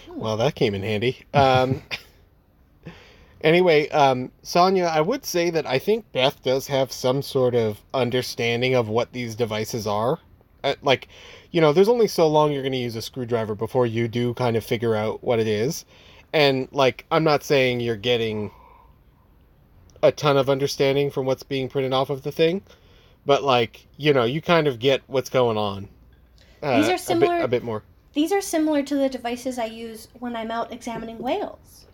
Well, 0.09 0.37
that 0.37 0.55
came 0.55 0.73
in 0.73 0.81
handy. 0.81 1.25
Um, 1.33 1.81
anyway, 3.41 3.89
um, 3.89 4.31
Sonia, 4.41 4.85
I 4.85 5.01
would 5.01 5.25
say 5.25 5.49
that 5.51 5.65
I 5.65 5.79
think 5.79 6.11
Beth 6.11 6.41
does 6.43 6.67
have 6.67 6.91
some 6.91 7.21
sort 7.21 7.55
of 7.55 7.81
understanding 7.93 8.73
of 8.73 8.89
what 8.89 9.11
these 9.11 9.35
devices 9.35 9.85
are. 9.85 10.19
Uh, 10.63 10.75
like, 10.81 11.07
you 11.57 11.61
know, 11.61 11.73
there's 11.73 11.89
only 11.89 12.07
so 12.07 12.27
long 12.27 12.51
you're 12.51 12.61
going 12.61 12.71
to 12.73 12.77
use 12.77 12.95
a 12.95 13.01
screwdriver 13.01 13.55
before 13.55 13.87
you 13.87 14.07
do 14.07 14.35
kind 14.35 14.55
of 14.55 14.63
figure 14.63 14.93
out 14.95 15.23
what 15.23 15.39
it 15.39 15.47
is. 15.47 15.85
And, 16.31 16.67
like, 16.71 17.03
I'm 17.09 17.23
not 17.23 17.41
saying 17.43 17.79
you're 17.79 17.95
getting 17.95 18.51
a 20.03 20.11
ton 20.11 20.37
of 20.37 20.51
understanding 20.51 21.09
from 21.09 21.25
what's 21.25 21.41
being 21.41 21.67
printed 21.67 21.93
off 21.93 22.11
of 22.11 22.21
the 22.21 22.31
thing, 22.31 22.61
but, 23.25 23.41
like, 23.41 23.87
you 23.97 24.13
know, 24.13 24.23
you 24.23 24.39
kind 24.39 24.67
of 24.67 24.77
get 24.77 25.01
what's 25.07 25.31
going 25.31 25.57
on. 25.57 25.89
Uh, 26.61 26.77
These 26.77 26.89
are 26.89 26.89
a 26.89 26.93
bit- 26.93 26.99
similar- 26.99 27.39
a 27.41 27.47
bit 27.47 27.63
more. 27.63 27.81
These 28.13 28.31
are 28.31 28.41
similar 28.41 28.83
to 28.83 28.93
the 28.93 29.09
devices 29.09 29.57
I 29.57 29.65
use 29.65 30.09
when 30.19 30.35
I'm 30.35 30.51
out 30.51 30.71
examining 30.71 31.17
whales. 31.17 31.87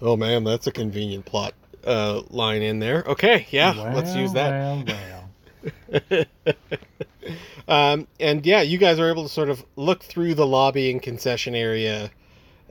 Oh 0.00 0.16
man, 0.16 0.44
that's 0.44 0.68
a 0.68 0.72
convenient 0.72 1.24
plot 1.26 1.54
uh, 1.84 2.22
line 2.30 2.62
in 2.62 2.78
there. 2.78 3.02
Okay, 3.08 3.48
yeah, 3.50 3.72
let's 3.92 4.14
use 4.14 4.32
that. 4.34 4.50
Well, 4.52 4.84
well. 6.12 6.24
Um, 7.68 8.06
and 8.18 8.44
yeah, 8.44 8.62
you 8.62 8.78
guys 8.78 8.98
are 8.98 9.08
able 9.08 9.22
to 9.24 9.28
sort 9.28 9.48
of 9.48 9.64
look 9.76 10.02
through 10.02 10.34
the 10.34 10.46
lobby 10.46 10.90
and 10.90 11.00
concession 11.00 11.54
area, 11.54 12.10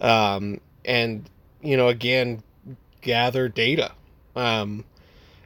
um, 0.02 0.60
and 0.86 1.30
you 1.62 1.78
know, 1.78 1.88
again, 1.88 2.44
gather 3.02 3.48
data. 3.48 3.92
Um, 4.36 4.84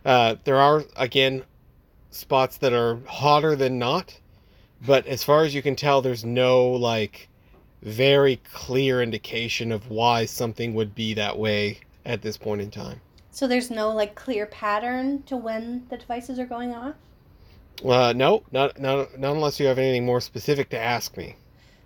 uh, 0.06 0.36
there 0.44 0.58
are 0.58 0.84
again 0.96 1.44
spots 2.12 2.58
that 2.58 2.74
are 2.74 3.00
hotter 3.08 3.56
than 3.56 3.80
not, 3.80 4.20
but 4.86 5.06
as 5.08 5.24
far 5.24 5.44
as 5.44 5.54
you 5.54 5.62
can 5.62 5.76
tell, 5.76 6.02
there's 6.02 6.26
no 6.26 6.68
like 6.70 7.30
very 7.82 8.38
clear 8.52 9.02
indication 9.02 9.72
of 9.72 9.90
why 9.90 10.26
something 10.26 10.74
would 10.74 10.96
be 10.96 11.14
that 11.14 11.38
way 11.38 11.80
at 12.06 12.22
this 12.22 12.38
point 12.38 12.62
in 12.62 12.72
time. 12.72 13.02
So 13.32 13.48
there's 13.48 13.72
no 13.72 13.92
like 13.92 14.16
clear 14.16 14.46
pattern 14.46 15.24
to 15.24 15.36
when 15.36 15.86
the 15.90 15.98
devices 15.98 16.40
are 16.40 16.46
going 16.46 16.74
off. 16.74 16.96
Uh, 17.84 18.14
no, 18.16 18.44
not, 18.52 18.80
not 18.80 19.20
not 19.20 19.34
unless 19.34 19.60
you 19.60 19.66
have 19.66 19.78
anything 19.78 20.06
more 20.06 20.22
specific 20.22 20.70
to 20.70 20.80
ask 20.80 21.18
me. 21.18 21.36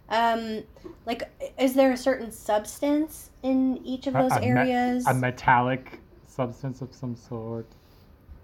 Um, 0.09 0.63
like, 1.05 1.23
is 1.59 1.73
there 1.73 1.91
a 1.91 1.97
certain 1.97 2.31
substance 2.31 3.29
in 3.43 3.77
each 3.85 4.07
of 4.07 4.13
those 4.13 4.37
a 4.37 4.39
me- 4.41 4.47
areas? 4.47 5.05
A 5.07 5.13
metallic 5.13 5.99
substance 6.27 6.81
of 6.81 6.93
some 6.93 7.15
sort. 7.15 7.67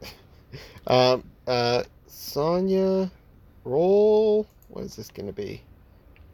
Um, 0.86 1.24
uh, 1.48 1.84
Sonya, 2.06 3.10
roll. 3.64 4.48
What 4.68 4.84
is 4.86 4.96
this 4.96 5.10
going 5.10 5.26
to 5.28 5.34
be? 5.34 5.64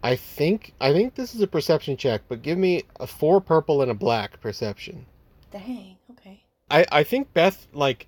I 0.03 0.15
think 0.15 0.73
I 0.81 0.93
think 0.93 1.15
this 1.15 1.35
is 1.35 1.41
a 1.41 1.47
perception 1.47 1.97
check, 1.97 2.21
but 2.27 2.41
give 2.41 2.57
me 2.57 2.83
a 2.99 3.07
four 3.07 3.41
purple 3.41 3.81
and 3.81 3.91
a 3.91 3.93
black 3.93 4.39
perception. 4.41 5.05
Dang. 5.51 5.97
Okay. 6.11 6.43
I 6.69 6.85
I 6.91 7.03
think 7.03 7.33
Beth 7.33 7.67
like 7.73 8.07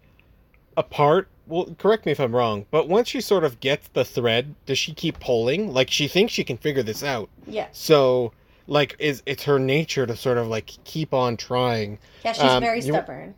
apart. 0.78 1.30
Well, 1.52 1.76
correct 1.78 2.06
me 2.06 2.14
if 2.14 2.20
I'm 2.20 2.34
wrong, 2.34 2.66
but 2.72 2.88
once 2.88 3.10
she 3.10 3.20
sort 3.20 3.44
of 3.44 3.60
gets 3.60 3.90
the 3.90 4.06
thread, 4.06 4.56
does 4.66 4.78
she 4.78 4.94
keep 4.94 5.20
pulling? 5.20 5.74
Like 5.74 5.92
she 5.92 6.08
thinks 6.08 6.32
she 6.32 6.46
can 6.46 6.58
figure 6.58 6.82
this 6.82 7.04
out. 7.04 7.30
Yeah. 7.46 7.68
So 7.74 8.32
like 8.68 8.96
is 9.00 9.22
it's 9.26 9.44
her 9.44 9.60
nature 9.60 10.06
to 10.06 10.16
sort 10.16 10.38
of 10.38 10.48
like 10.48 10.72
keep 10.86 11.14
on 11.14 11.36
trying. 11.36 12.00
Yeah, 12.24 12.32
she's 12.32 12.44
Um, 12.44 12.64
very 12.64 12.78
you- 12.78 12.94
stubborn. 12.94 13.36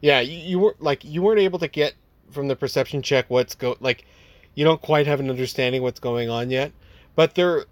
Yeah, 0.00 0.20
you, 0.20 0.38
you 0.38 0.58
were 0.60 0.76
like 0.78 1.04
you 1.04 1.20
weren't 1.22 1.40
able 1.40 1.58
to 1.58 1.68
get 1.68 1.94
from 2.30 2.46
the 2.48 2.54
perception 2.56 3.02
check 3.02 3.26
what's 3.28 3.54
go 3.56 3.76
like 3.80 4.04
you 4.54 4.64
don't 4.64 4.80
quite 4.80 5.06
have 5.08 5.18
an 5.20 5.28
understanding 5.28 5.82
what's 5.82 6.00
going 6.00 6.30
on 6.30 6.48
yet, 6.50 6.70
but 7.16 7.34
there 7.34 7.64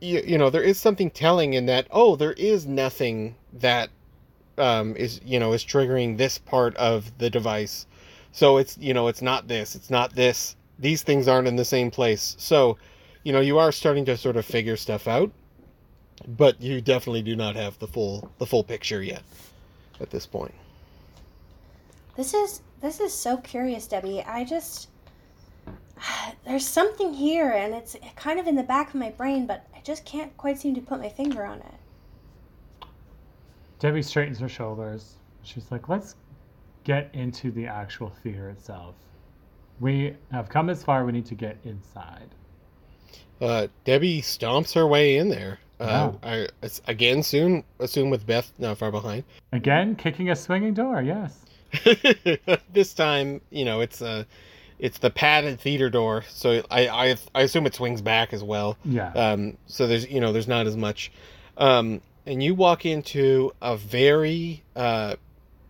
you, 0.00 0.22
you 0.24 0.38
know 0.38 0.50
there 0.50 0.62
is 0.62 0.78
something 0.78 1.10
telling 1.10 1.54
in 1.54 1.66
that 1.66 1.86
oh 1.90 2.14
there 2.16 2.32
is 2.34 2.66
nothing 2.66 3.34
that 3.52 3.90
um 4.58 4.94
is 4.96 5.20
you 5.24 5.38
know 5.40 5.52
is 5.52 5.64
triggering 5.64 6.16
this 6.16 6.38
part 6.38 6.76
of 6.76 7.18
the 7.18 7.28
device. 7.30 7.86
So 8.36 8.58
it's 8.58 8.76
you 8.76 8.92
know 8.92 9.08
it's 9.08 9.22
not 9.22 9.48
this, 9.48 9.74
it's 9.74 9.88
not 9.88 10.14
this. 10.14 10.56
These 10.78 11.02
things 11.02 11.26
aren't 11.26 11.48
in 11.48 11.56
the 11.56 11.64
same 11.64 11.90
place. 11.90 12.36
So, 12.38 12.76
you 13.24 13.32
know, 13.32 13.40
you 13.40 13.58
are 13.58 13.72
starting 13.72 14.04
to 14.04 14.16
sort 14.18 14.36
of 14.36 14.44
figure 14.44 14.76
stuff 14.76 15.08
out, 15.08 15.32
but 16.28 16.60
you 16.60 16.82
definitely 16.82 17.22
do 17.22 17.34
not 17.34 17.56
have 17.56 17.78
the 17.78 17.86
full 17.86 18.30
the 18.36 18.44
full 18.44 18.62
picture 18.62 19.02
yet 19.02 19.22
at 20.02 20.10
this 20.10 20.26
point. 20.26 20.52
This 22.14 22.34
is 22.34 22.60
this 22.82 23.00
is 23.00 23.14
so 23.14 23.38
curious, 23.38 23.86
Debbie. 23.86 24.20
I 24.20 24.44
just 24.44 24.90
there's 26.44 26.68
something 26.68 27.14
here, 27.14 27.52
and 27.52 27.72
it's 27.72 27.96
kind 28.16 28.38
of 28.38 28.46
in 28.46 28.54
the 28.54 28.62
back 28.62 28.90
of 28.90 28.96
my 28.96 29.08
brain, 29.08 29.46
but 29.46 29.66
I 29.74 29.80
just 29.80 30.04
can't 30.04 30.36
quite 30.36 30.58
seem 30.58 30.74
to 30.74 30.82
put 30.82 31.00
my 31.00 31.08
finger 31.08 31.46
on 31.46 31.60
it. 31.60 32.86
Debbie 33.78 34.02
straightens 34.02 34.38
her 34.40 34.48
shoulders. 34.50 35.14
She's 35.42 35.72
like, 35.72 35.88
let's 35.88 36.16
get 36.86 37.10
into 37.12 37.50
the 37.50 37.66
actual 37.66 38.10
theater 38.22 38.48
itself. 38.48 38.94
We 39.80 40.14
have 40.30 40.48
come 40.48 40.68
this 40.68 40.84
far, 40.84 41.04
we 41.04 41.12
need 41.12 41.26
to 41.26 41.34
get 41.34 41.58
inside. 41.64 42.28
Uh, 43.40 43.66
Debbie 43.84 44.22
stomps 44.22 44.72
her 44.74 44.86
way 44.86 45.16
in 45.16 45.28
there. 45.28 45.58
Uh. 45.78 46.12
I 46.22 46.48
again 46.86 47.22
soon 47.22 47.62
assume 47.80 48.08
with 48.08 48.24
Beth 48.24 48.50
not 48.58 48.78
far 48.78 48.90
behind. 48.90 49.24
Again, 49.52 49.94
kicking 49.94 50.30
a 50.30 50.36
swinging 50.36 50.72
door, 50.72 51.02
yes. 51.02 51.38
this 52.72 52.94
time, 52.94 53.42
you 53.50 53.66
know, 53.66 53.80
it's 53.80 54.00
uh 54.00 54.24
it's 54.78 54.98
the 54.98 55.10
padded 55.10 55.60
theater 55.60 55.90
door, 55.90 56.24
so 56.30 56.62
I 56.70 56.88
I, 56.88 57.16
I 57.34 57.42
assume 57.42 57.66
it 57.66 57.74
swings 57.74 58.00
back 58.00 58.32
as 58.32 58.42
well. 58.42 58.78
Yeah. 58.86 59.12
Um, 59.12 59.58
so 59.66 59.86
there's 59.86 60.08
you 60.08 60.20
know 60.20 60.32
there's 60.32 60.48
not 60.48 60.66
as 60.66 60.76
much, 60.76 61.12
um, 61.58 62.00
and 62.24 62.42
you 62.42 62.54
walk 62.54 62.86
into 62.86 63.52
a 63.60 63.76
very 63.76 64.62
uh, 64.74 65.16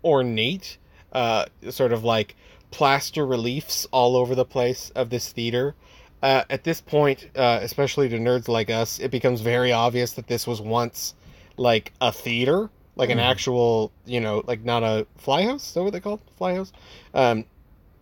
ornate, 0.05 0.79
uh, 1.13 1.47
sort 1.71 1.93
of 1.93 2.05
like 2.05 2.37
plaster 2.71 3.27
reliefs 3.27 3.87
all 3.91 4.17
over 4.17 4.35
the 4.35 4.45
place 4.45 4.91
of 4.91 5.11
this 5.11 5.31
theater. 5.31 5.75
Uh, 6.23 6.45
at 6.51 6.65
this 6.65 6.81
point, 6.81 7.31
uh, 7.37 7.59
especially 7.63 8.09
to 8.09 8.19
nerds 8.19 8.49
like 8.49 8.71
us, 8.71 8.99
it 8.99 9.11
becomes 9.11 9.41
very 9.41 9.71
obvious 9.73 10.13
that 10.13 10.27
this 10.27 10.47
was 10.47 10.61
once 10.61 11.15
like 11.57 11.93
a 12.01 12.11
theater, 12.11 12.71
like 12.97 13.11
an 13.11 13.19
Mhm. 13.19 13.23
actual, 13.31 13.93
you 14.07 14.21
know, 14.21 14.43
like 14.47 14.65
not 14.65 14.83
a 14.83 15.07
fly 15.17 15.43
house. 15.43 15.69
Is 15.69 15.75
that 15.75 15.83
what 15.83 15.93
they 15.93 16.01
call 16.01 16.15
it? 16.15 16.21
fly 16.37 16.55
house? 16.55 16.73
Um, 17.15 17.45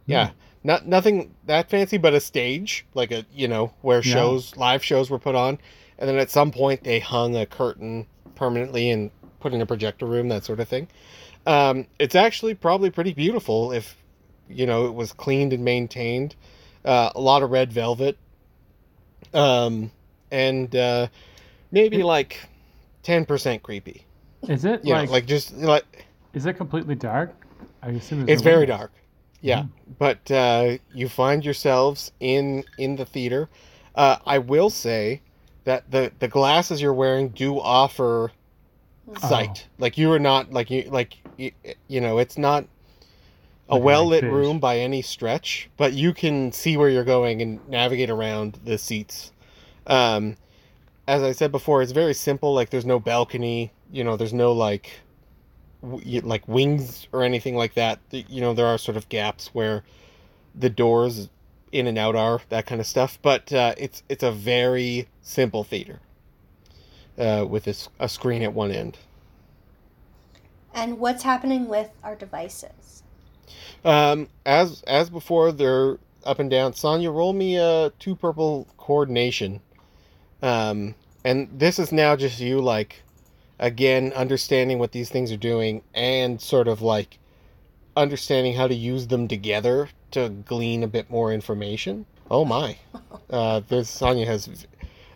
yeah, 0.07 0.31
not 0.63 0.87
nothing 0.87 1.35
that 1.47 1.69
fancy, 1.69 1.99
but 1.99 2.15
a 2.15 2.21
stage, 2.21 2.87
like 2.95 3.11
a 3.11 3.27
you 3.35 3.49
know 3.49 3.73
where 3.83 4.03
Yeah. 4.03 4.15
shows, 4.15 4.57
live 4.57 4.85
shows 4.85 5.11
were 5.11 5.19
put 5.19 5.35
on, 5.35 5.59
and 5.99 6.09
then 6.09 6.17
at 6.19 6.31
some 6.31 6.51
point 6.51 6.85
they 6.85 7.01
hung 7.01 7.37
a 7.37 7.47
curtain 7.47 8.07
permanently 8.35 8.91
and 8.91 9.11
put 9.41 9.53
in 9.53 9.61
a 9.61 9.67
projector 9.67 10.07
room, 10.07 10.29
that 10.29 10.45
sort 10.45 10.61
of 10.61 10.69
thing. 10.69 10.89
Um, 11.47 11.87
it's 11.99 12.15
actually 12.15 12.55
probably 12.55 12.91
pretty 12.91 13.13
beautiful 13.13 13.73
if 13.73 13.97
you 14.49 14.67
know 14.67 14.87
it 14.87 14.95
was 14.95 15.13
cleaned 15.13 15.53
and 15.53 15.65
maintained. 15.65 16.35
Uh, 16.85 17.11
a 17.15 17.21
lot 17.21 17.43
of 17.43 17.51
red 17.51 17.73
velvet, 17.73 18.19
um, 19.33 19.91
and 20.31 20.75
uh, 20.77 21.09
maybe 21.73 22.03
like 22.03 22.41
ten 23.03 23.25
percent 23.25 23.63
creepy. 23.63 24.05
Is 24.49 24.65
it 24.65 24.85
You 24.85 24.95
like, 24.95 25.07
know, 25.09 25.13
like 25.13 25.27
just 25.27 25.55
like 25.57 26.07
is 26.35 26.47
it 26.47 26.55
completely 26.55 26.95
dark? 26.95 27.35
I 27.83 27.89
assume 27.91 28.27
it's 28.27 28.43
very 28.43 28.61
windows. 28.61 28.79
dark 28.79 28.93
yeah 29.41 29.63
Mm. 29.63 29.69
but 29.99 30.31
uh, 30.31 30.79
you 30.93 31.09
find 31.09 31.45
yourselves 31.45 32.13
in 32.21 32.65
in 32.79 32.97
the 32.97 33.05
theater 33.05 33.49
uh, 33.95 34.17
i 34.27 34.39
will 34.39 34.71
say 34.71 35.21
that 35.65 35.91
the 35.91 36.13
the 36.19 36.29
glasses 36.29 36.81
you're 36.81 36.95
wearing 36.95 37.29
do 37.31 37.59
offer 37.61 38.33
Oh. 39.07 39.17
sight 39.19 39.69
like 39.79 39.99
you 39.99 40.11
are 40.13 40.19
not 40.19 40.51
like 40.53 40.71
you 40.71 40.83
like 40.91 41.17
you, 41.37 41.53
you 41.89 42.01
know 42.01 42.19
it's 42.19 42.39
not 42.39 42.67
a 43.69 43.79
well 43.79 44.07
lit 44.07 44.25
room 44.25 44.59
by 44.61 44.79
any 44.79 45.03
stretch 45.03 45.71
but 45.77 45.93
you 45.93 46.13
can 46.13 46.53
see 46.53 46.77
where 46.77 46.89
you're 46.89 47.05
going 47.05 47.41
and 47.41 47.67
navigate 47.69 48.11
around 48.11 48.59
the 48.65 48.79
seats. 48.79 49.33
Um 49.87 50.37
as 51.07 51.23
i 51.23 51.33
said 51.33 51.53
before 51.53 51.83
it's 51.83 51.93
very 51.93 52.15
simple 52.15 52.55
like 52.55 52.71
there's 52.71 52.87
no 52.87 52.99
balcony 52.99 53.71
you 53.93 54.03
know 54.03 54.17
there's 54.17 54.33
no 54.33 54.53
like 54.53 55.01
w- 55.83 56.21
like 56.23 56.47
wings 56.49 57.07
or 57.13 57.23
anything 57.23 57.57
like 57.57 57.75
that. 57.75 58.01
You 58.11 58.41
know 58.41 58.55
there 58.55 58.67
are 58.67 58.79
sort 58.79 58.97
of 58.97 59.09
gaps 59.09 59.49
where 59.53 59.85
the 60.55 60.71
doors 60.71 61.29
in 61.73 61.87
and 61.87 61.99
out 61.99 62.15
are 62.15 62.41
that 62.49 62.67
kind 62.67 62.81
of 62.81 62.87
stuff 62.87 63.19
but 63.21 63.53
uh, 63.53 63.75
it's 63.77 64.03
it's 64.09 64.23
a 64.23 64.31
very 64.31 65.09
simple 65.23 65.65
theater 65.65 65.99
uh, 67.19 67.45
with 67.49 67.67
a 67.67 68.09
screen 68.09 68.43
at 68.43 68.53
one 68.53 68.71
end 68.71 68.97
And 70.75 70.99
what's 70.99 71.23
happening 71.23 71.69
with 71.69 71.91
our 72.03 72.15
devices? 72.17 73.03
um, 73.85 74.29
as 74.47 74.83
as 74.87 75.11
before 75.11 75.53
they're 75.53 75.99
up 76.25 76.39
and 76.39 76.51
down 76.51 76.73
sonya 76.73 77.11
roll 77.11 77.33
me 77.35 77.57
a 77.57 77.93
two 77.99 78.17
purple 78.17 78.67
coordination 78.79 79.61
um, 80.43 80.95
and 81.25 81.49
this 81.53 81.79
is 81.79 81.93
now 81.93 82.17
just 82.17 82.41
you 82.41 82.61
like 82.61 83.03
again 83.59 84.13
understanding 84.15 84.79
what 84.79 84.93
these 84.93 85.11
things 85.11 85.31
are 85.31 85.37
doing 85.37 85.83
and 85.95 86.41
sort 86.41 86.67
of 86.67 86.81
like 86.81 87.19
understanding 87.97 88.55
how 88.55 88.67
to 88.67 88.75
use 88.75 89.07
them 89.07 89.29
together 89.29 89.89
to 90.11 90.29
glean 90.29 90.83
a 90.83 90.89
bit 90.89 91.11
more 91.11 91.33
information. 91.33 92.07
Oh 92.31 92.45
my. 92.45 92.77
Uh, 93.31 93.61
this 93.69 93.89
Sonya 93.89 94.27
has 94.27 94.67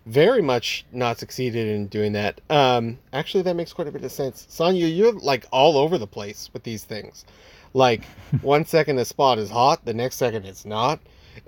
very 0.09 0.41
much 0.41 0.87
not 0.91 1.19
succeeded 1.19 1.69
in 1.69 1.87
doing 1.87 2.13
that. 2.13 2.41
Um, 2.49 2.99
actually, 3.13 3.43
that 3.43 3.55
makes 3.55 3.73
quite 3.75 3.89
a 3.89 3.93
bit 3.93 4.03
of 4.05 4.11
sense. 4.11 4.47
Sonya, 4.49 4.87
you're 4.87 5.13
like 5.13 5.47
all 5.53 5.77
over 5.77 5.99
the 5.99 6.07
place 6.07 6.49
with 6.53 6.63
these 6.63 6.85
things. 6.85 7.27
Like, 7.75 8.05
one 8.43 8.65
second 8.65 8.99
a 8.99 9.05
spot 9.05 9.39
is 9.39 9.51
hot, 9.51 9.85
the 9.85 9.93
next 9.93 10.17
second 10.17 10.47
it's 10.47 10.65
not. 10.65 11.01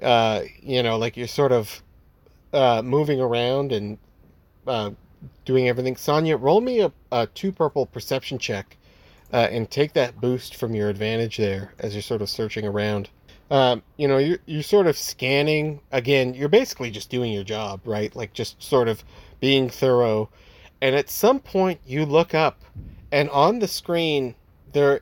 Uh, 0.02 0.42
you 0.60 0.82
know, 0.82 0.98
like 0.98 1.16
you're 1.16 1.26
sort 1.26 1.52
of 1.52 1.82
uh, 2.52 2.82
moving 2.84 3.20
around 3.20 3.72
and 3.72 3.98
uh, 4.66 4.90
doing 5.46 5.68
everything. 5.68 5.96
Sonya, 5.96 6.36
roll 6.36 6.60
me 6.60 6.80
a, 6.80 6.92
a 7.10 7.26
two 7.28 7.52
purple 7.52 7.86
perception 7.86 8.38
check 8.38 8.76
uh, 9.32 9.48
and 9.50 9.70
take 9.70 9.94
that 9.94 10.20
boost 10.20 10.56
from 10.56 10.74
your 10.74 10.90
advantage 10.90 11.38
there 11.38 11.72
as 11.78 11.94
you're 11.94 12.02
sort 12.02 12.20
of 12.20 12.28
searching 12.28 12.66
around. 12.66 13.08
Um, 13.50 13.82
you 13.96 14.06
know, 14.06 14.18
you're, 14.18 14.38
you're 14.46 14.62
sort 14.62 14.86
of 14.86 14.96
scanning. 14.96 15.80
Again, 15.90 16.34
you're 16.34 16.48
basically 16.48 16.90
just 16.90 17.10
doing 17.10 17.32
your 17.32 17.44
job, 17.44 17.80
right? 17.84 18.14
Like 18.14 18.32
just 18.32 18.62
sort 18.62 18.88
of 18.88 19.02
being 19.40 19.68
thorough. 19.68 20.30
And 20.80 20.94
at 20.94 21.10
some 21.10 21.40
point, 21.40 21.80
you 21.84 22.06
look 22.06 22.34
up, 22.34 22.62
and 23.12 23.28
on 23.30 23.58
the 23.58 23.68
screen, 23.68 24.34
there, 24.72 25.00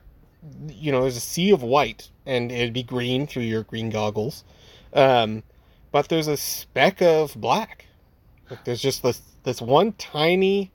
you 0.67 0.91
know, 0.91 1.01
there's 1.01 1.15
a 1.15 1.21
sea 1.21 1.51
of 1.51 1.63
white, 1.63 2.09
and 2.25 2.51
it'd 2.51 2.73
be 2.73 2.83
green 2.83 3.27
through 3.27 3.43
your 3.43 3.63
green 3.63 3.89
goggles. 3.89 4.43
Um, 4.93 5.43
but 5.91 6.09
there's 6.09 6.27
a 6.27 6.37
speck 6.37 7.01
of 7.01 7.35
black. 7.35 7.85
Like 8.49 8.65
there's 8.65 8.81
just 8.81 9.03
this 9.03 9.21
this 9.43 9.61
one 9.61 9.93
tiny 9.93 10.71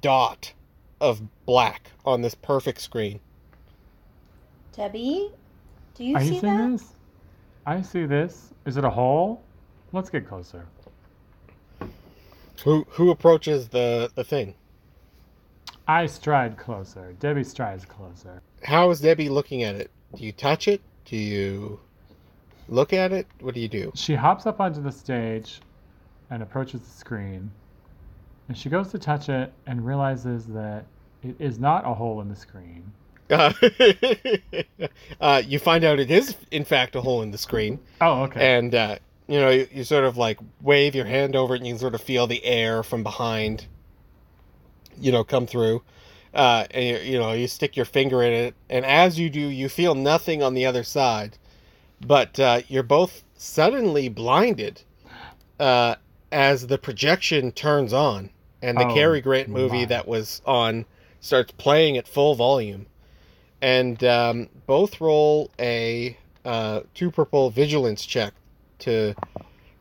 dot 0.00 0.52
of 1.00 1.22
black 1.46 1.90
on 2.04 2.22
this 2.22 2.34
perfect 2.34 2.80
screen. 2.80 3.20
Debbie, 4.76 5.30
do 6.00 6.06
you 6.06 6.16
Are 6.16 6.20
see 6.20 6.34
you 6.34 6.40
seeing 6.40 6.56
that? 6.56 6.72
this? 6.72 6.94
I 7.66 7.82
see 7.82 8.06
this. 8.06 8.54
Is 8.64 8.78
it 8.78 8.84
a 8.84 8.90
hole? 8.90 9.42
Let's 9.92 10.08
get 10.08 10.26
closer. 10.26 10.66
Who 12.64 12.86
who 12.88 13.10
approaches 13.10 13.68
the 13.68 14.10
the 14.14 14.24
thing? 14.24 14.54
I 15.86 16.06
stride 16.06 16.56
closer. 16.56 17.12
Debbie 17.20 17.44
strides 17.44 17.84
closer. 17.84 18.40
How 18.62 18.90
is 18.90 19.00
Debbie 19.02 19.28
looking 19.28 19.62
at 19.62 19.74
it? 19.74 19.90
Do 20.16 20.24
you 20.24 20.32
touch 20.32 20.68
it? 20.68 20.80
Do 21.04 21.18
you 21.18 21.80
look 22.68 22.94
at 22.94 23.12
it? 23.12 23.26
What 23.40 23.54
do 23.54 23.60
you 23.60 23.68
do? 23.68 23.92
She 23.94 24.14
hops 24.14 24.46
up 24.46 24.58
onto 24.58 24.82
the 24.82 24.92
stage 24.92 25.60
and 26.30 26.42
approaches 26.42 26.80
the 26.80 26.90
screen. 26.90 27.50
And 28.48 28.56
she 28.56 28.70
goes 28.70 28.90
to 28.92 28.98
touch 28.98 29.28
it 29.28 29.52
and 29.66 29.84
realizes 29.84 30.46
that 30.46 30.86
it 31.22 31.36
is 31.38 31.58
not 31.58 31.86
a 31.86 31.92
hole 31.92 32.22
in 32.22 32.30
the 32.30 32.36
screen. 32.36 32.90
Uh, 33.30 33.52
uh, 35.20 35.42
you 35.46 35.58
find 35.58 35.84
out 35.84 35.98
it 35.98 36.10
is 36.10 36.36
in 36.50 36.64
fact 36.64 36.96
a 36.96 37.00
hole 37.00 37.22
in 37.22 37.30
the 37.30 37.38
screen, 37.38 37.78
Oh, 38.00 38.22
okay. 38.24 38.56
and 38.56 38.74
uh, 38.74 38.96
you 39.28 39.38
know 39.40 39.50
you, 39.50 39.68
you 39.72 39.84
sort 39.84 40.04
of 40.04 40.16
like 40.16 40.38
wave 40.62 40.94
your 40.94 41.04
hand 41.04 41.36
over 41.36 41.54
it, 41.54 41.58
and 41.58 41.66
you 41.66 41.72
can 41.74 41.78
sort 41.80 41.94
of 41.94 42.00
feel 42.02 42.26
the 42.26 42.44
air 42.44 42.82
from 42.82 43.02
behind. 43.02 43.66
You 45.00 45.12
know, 45.12 45.24
come 45.24 45.46
through, 45.46 45.82
uh, 46.34 46.66
and 46.72 46.84
you, 46.84 47.12
you 47.12 47.18
know 47.18 47.32
you 47.32 47.46
stick 47.48 47.76
your 47.76 47.86
finger 47.86 48.22
in 48.22 48.32
it, 48.32 48.54
and 48.68 48.84
as 48.84 49.18
you 49.18 49.30
do, 49.30 49.40
you 49.40 49.68
feel 49.68 49.94
nothing 49.94 50.42
on 50.42 50.54
the 50.54 50.66
other 50.66 50.82
side, 50.84 51.38
but 52.06 52.38
uh, 52.38 52.60
you're 52.68 52.82
both 52.82 53.22
suddenly 53.36 54.08
blinded 54.10 54.82
uh, 55.58 55.94
as 56.32 56.66
the 56.66 56.76
projection 56.78 57.50
turns 57.52 57.92
on, 57.92 58.28
and 58.60 58.76
the 58.78 58.86
Oh, 58.86 58.94
Cary 58.94 59.20
Grant 59.22 59.48
movie 59.48 59.78
my. 59.80 59.84
that 59.86 60.06
was 60.08 60.42
on 60.44 60.84
starts 61.20 61.52
playing 61.56 61.96
at 61.96 62.06
full 62.08 62.34
volume 62.34 62.86
and 63.62 64.02
um, 64.04 64.48
both 64.66 65.00
roll 65.00 65.50
a 65.58 66.16
uh, 66.44 66.80
two 66.94 67.10
purple 67.10 67.50
vigilance 67.50 68.04
check 68.06 68.32
to 68.80 69.14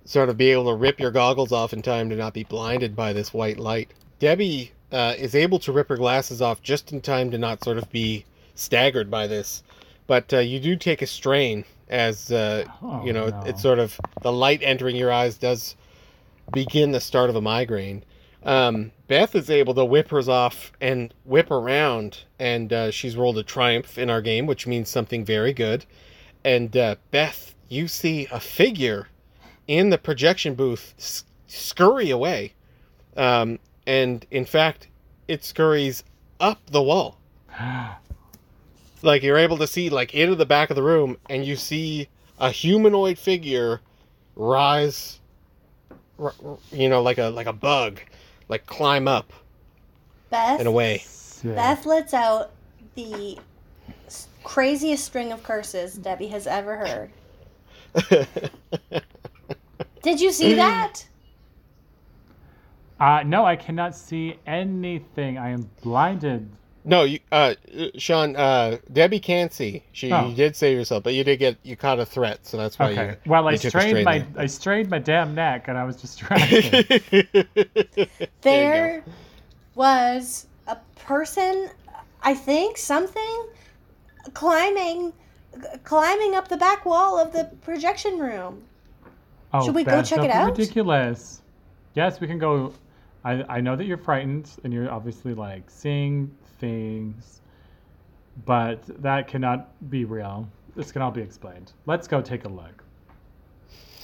sort 0.06 0.30
of 0.30 0.38
be 0.38 0.50
able 0.52 0.66
to 0.66 0.76
rip 0.76 1.00
your 1.00 1.12
goggles 1.12 1.52
off 1.52 1.72
in 1.72 1.82
time 1.82 2.10
to 2.10 2.16
not 2.16 2.34
be 2.34 2.44
blinded 2.44 2.96
by 2.96 3.14
this 3.14 3.34
white 3.34 3.60
light. 3.60 3.92
Debbie 4.20 4.72
uh, 4.92 5.14
is 5.18 5.36
able 5.36 5.60
to 5.60 5.72
rip 5.72 5.88
her 5.90 5.98
glasses 5.98 6.42
off 6.42 6.62
just 6.62 6.92
in 6.92 7.00
time 7.00 7.32
to 7.32 7.38
not 7.38 7.64
sort 7.64 7.78
of 7.78 7.90
be 7.92 8.26
staggered 8.56 9.10
by 9.10 9.28
this, 9.28 9.64
but 10.08 10.34
uh, 10.34 10.40
you 10.40 10.60
do 10.60 10.76
take 10.76 11.02
a 11.02 11.08
strain 11.08 11.64
as 11.90 12.32
uh, 12.32 12.66
Oh, 12.82 13.06
you 13.06 13.14
know 13.14 13.28
no. 13.28 13.44
it's 13.46 13.62
sort 13.62 13.80
of 13.80 14.00
the 14.22 14.32
light 14.32 14.62
entering 14.64 14.96
your 14.96 15.12
eyes 15.12 15.38
does 15.38 15.76
begin 16.52 16.92
the 16.92 17.00
start 17.00 17.30
of 17.30 17.36
a 17.36 17.42
migraine. 17.42 18.04
Um, 18.44 18.92
Beth 19.08 19.36
is 19.36 19.50
able 19.50 19.74
to 19.74 19.84
whip 19.86 20.10
hers 20.10 20.30
off 20.30 20.72
and 20.80 21.14
whip 21.26 21.52
around, 21.52 22.24
and 22.40 22.72
uh, 22.72 22.92
she's 22.92 23.18
rolled 23.18 23.38
a 23.38 23.44
triumph 23.44 23.98
in 23.98 24.10
our 24.10 24.22
game, 24.22 24.46
which 24.46 24.66
means 24.68 24.90
something 24.90 25.26
very 25.26 25.54
good. 25.54 25.86
And 26.46 26.76
uh, 26.78 26.96
Beth, 27.12 27.54
you 27.68 27.88
see 27.88 28.28
a 28.32 28.40
figure 28.40 29.08
in 29.68 29.90
the 29.90 29.98
projection 29.98 30.56
booth 30.56 30.94
s- 30.98 31.26
scurry 31.48 32.10
away, 32.12 32.54
um, 33.18 33.60
and 33.86 34.26
in 34.32 34.46
fact, 34.46 34.88
it 35.28 35.44
scurries 35.44 36.04
up 36.40 36.60
the 36.68 36.82
wall. 36.82 37.18
Like 39.02 39.24
you're 39.24 39.38
able 39.38 39.58
to 39.60 39.68
see 39.68 39.90
like 39.90 40.14
into 40.14 40.36
the 40.36 40.46
back 40.46 40.70
of 40.70 40.76
the 40.76 40.84
room, 40.84 41.16
and 41.30 41.46
you 41.46 41.56
see 41.56 42.10
a 42.38 42.52
humanoid 42.52 43.18
figure 43.18 43.80
rise, 44.36 45.22
you 46.74 46.90
know, 46.90 47.02
like 47.02 47.18
a 47.18 47.28
like 47.30 47.48
a 47.48 47.54
bug, 47.54 48.02
like 48.50 48.66
climb 48.66 49.08
up 49.08 49.32
Beth, 50.30 50.60
and 50.60 50.68
away. 50.68 50.98
Sick. 51.06 51.56
Beth 51.56 51.86
lets 51.86 52.14
out 52.14 52.52
the 52.96 53.38
craziest 54.44 55.06
string 55.06 55.32
of 55.32 55.42
curses 55.44 55.94
Debbie 55.94 56.28
has 56.28 56.48
ever 56.48 56.76
heard. 56.76 57.10
Did 60.02 60.20
you 60.20 60.32
see 60.32 60.56
that? 60.56 61.06
Uh, 63.00 63.24
no, 63.26 63.46
I 63.46 63.56
cannot 63.56 63.96
see 63.96 64.38
anything. 64.46 65.38
I 65.38 65.50
am 65.50 65.70
blinded. 65.82 66.50
No, 66.90 67.04
you, 67.04 67.20
uh, 67.32 67.54
Sean, 67.98 68.36
uh, 68.36 68.78
Debbie 68.92 69.20
can't 69.20 69.54
see. 69.54 69.84
She 69.92 70.12
Oh. 70.12 70.28
you 70.28 70.36
did 70.36 70.56
save 70.56 70.76
yourself, 70.76 71.04
but 71.04 71.14
you 71.14 71.24
did 71.24 71.38
get 71.38 71.58
you 71.62 71.76
caught 71.76 72.00
a 72.00 72.06
threat, 72.06 72.46
so 72.48 72.58
that's 72.58 72.80
why 72.80 72.92
Okay. 72.92 73.16
Well, 73.28 73.48
I 73.48 73.52
you 73.52 73.58
took 73.58 73.66
a 73.66 73.70
strained 73.70 73.90
strain 73.90 74.06
my 74.06 74.20
there. 74.20 74.28
I 74.38 74.46
strained 74.48 74.90
my 74.90 74.98
damn 74.98 75.36
neck, 75.36 75.68
and 75.68 75.78
I 75.78 75.84
was 75.84 75.98
distracted. 75.98 77.02
you. 77.12 78.28
There 78.42 79.04
was 79.76 80.48
a 80.68 80.78
person, 80.96 81.70
I 82.24 82.34
think, 82.34 82.78
something, 82.78 83.46
climbing, 84.34 85.14
climbing 85.84 86.34
up 86.34 86.48
the 86.48 86.58
back 86.58 86.86
wall 86.86 87.20
of 87.20 87.32
the 87.34 87.52
projection 87.62 88.18
room. 88.18 88.64
oh, 89.54 89.64
Should 89.64 89.76
we 89.76 89.84
go 89.84 90.02
check 90.02 90.24
it 90.24 90.32
out? 90.32 90.50
Ridiculous. 90.58 91.44
Yes, 91.94 92.20
we 92.20 92.26
can 92.26 92.40
go. 92.40 92.74
I 93.24 93.44
I 93.58 93.62
know 93.62 93.76
that 93.76 93.86
you're 93.86 93.98
frightened, 93.98 94.50
and 94.64 94.74
you're 94.74 94.92
obviously 94.92 95.36
like 95.36 95.70
seeing 95.70 96.32
things, 96.60 97.42
but 98.46 98.84
that 99.02 99.28
cannot 99.28 99.90
be 99.90 100.06
real. 100.06 100.50
This 100.76 100.92
can 100.92 101.02
all 101.02 101.12
be 101.12 101.22
explained. 101.22 101.74
Let's 101.86 102.08
go 102.08 102.22
take 102.22 102.46
a 102.46 102.50
look. 102.50 102.84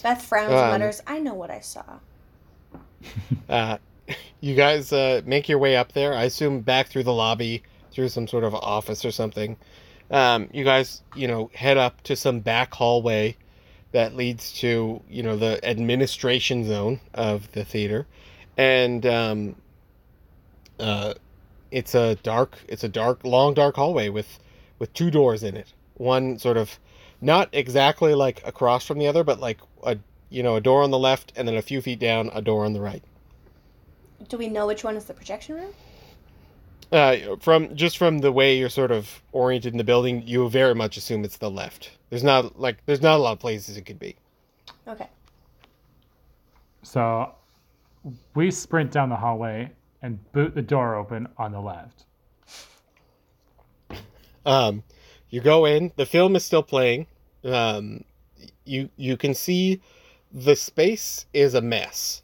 Beth 0.03 0.24
frowns 0.24 0.62
Um, 0.62 0.64
and 0.64 0.70
mutters, 0.70 1.01
"I 1.08 1.20
know 1.20 1.34
what 1.34 1.51
I 1.51 1.60
saw." 1.62 1.99
Uh, 3.49 3.78
you 4.41 4.56
guys 4.56 4.91
uh, 4.93 5.22
make 5.26 5.49
your 5.49 5.60
way 5.60 5.76
up 5.76 5.93
there. 5.93 6.14
I 6.14 6.24
assume 6.26 6.62
back 6.62 6.88
through 6.88 7.03
the 7.03 7.14
lobby, 7.14 7.64
through 7.91 8.10
some 8.10 8.28
sort 8.28 8.43
of 8.43 8.53
office 8.56 9.06
or 9.06 9.12
something. 9.12 9.58
Um, 10.12 10.49
you 10.53 10.64
guys, 10.64 11.03
you 11.16 11.28
know, 11.28 11.49
head 11.53 11.78
up 11.78 12.01
to 12.03 12.16
some 12.16 12.39
back 12.41 12.74
hallway 12.74 13.38
that 13.91 14.16
leads 14.16 14.53
to, 14.60 15.01
you 15.10 15.24
know, 15.24 15.36
the 15.38 15.64
administration 15.68 16.66
zone 16.66 16.99
of 17.14 17.51
the 17.53 17.66
theater, 17.66 18.08
and 18.58 19.06
um, 19.06 19.56
uh, 20.80 21.14
it's 21.76 21.93
a 21.93 22.15
dark, 22.23 22.57
it's 22.69 22.86
a 22.86 22.88
dark, 22.88 23.26
long, 23.26 23.53
dark 23.53 23.76
hallway 23.76 24.07
with 24.07 24.39
with 24.80 24.93
two 24.93 25.11
doors 25.11 25.43
in 25.43 25.57
it. 25.57 25.73
One 25.95 26.39
sort 26.39 26.55
of 26.55 26.80
not 27.19 27.49
exactly 27.51 28.15
like 28.15 28.41
across 28.47 28.86
from 28.86 28.97
the 28.97 29.07
other, 29.07 29.26
but 29.26 29.41
like 29.41 29.59
a 29.84 29.97
you 30.30 30.41
know 30.41 30.55
a 30.55 30.61
door 30.61 30.84
on 30.84 30.91
the 30.91 30.97
left, 30.97 31.34
and 31.36 31.45
then 31.45 31.55
a 31.55 31.61
few 31.61 31.82
feet 31.82 31.99
down, 31.99 32.32
a 32.34 32.41
door 32.41 32.63
on 32.63 32.71
the 32.71 32.80
right. 32.80 33.03
Do 34.30 34.38
we 34.38 34.47
know 34.47 34.67
which 34.67 34.86
one 34.86 34.95
is 34.95 35.03
the 35.03 35.13
projection 35.13 35.55
room? 35.55 35.73
Uh, 36.93 37.36
from 37.41 37.76
just 37.76 37.97
from 37.97 38.19
the 38.19 38.32
way 38.32 38.57
you're 38.57 38.69
sort 38.69 38.91
of 38.91 39.21
oriented 39.34 39.73
in 39.73 39.78
the 39.78 39.84
building, 39.84 40.26
you 40.26 40.47
very 40.49 40.76
much 40.76 40.95
assume 40.95 41.26
it's 41.26 41.38
the 41.38 41.51
left. 41.51 41.91
There's 42.09 42.23
not 42.23 42.57
like 42.57 42.78
there's 42.86 43.01
not 43.01 43.17
a 43.17 43.21
lot 43.21 43.34
of 43.34 43.39
places 43.39 43.76
it 43.76 43.82
could 43.82 43.99
be. 43.99 44.15
Okay. 44.88 45.09
So 46.84 47.34
we 48.34 48.49
sprint 48.49 48.91
down 48.91 49.09
the 49.09 49.17
hallway 49.17 49.71
and 50.01 50.31
boot 50.31 50.55
the 50.55 50.61
door 50.61 50.95
open 50.95 51.27
on 51.37 51.51
the 51.51 51.61
left. 51.61 52.05
Um, 54.45 54.83
you 55.29 55.41
go 55.41 55.65
in. 55.65 55.91
The 55.95 56.05
film 56.05 56.35
is 56.35 56.45
still 56.45 56.63
playing. 56.63 57.07
Um, 57.43 58.03
you 58.63 58.89
you 58.97 59.17
can 59.17 59.33
see 59.33 59.81
the 60.31 60.55
space 60.55 61.25
is 61.33 61.53
a 61.53 61.61
mess. 61.61 62.21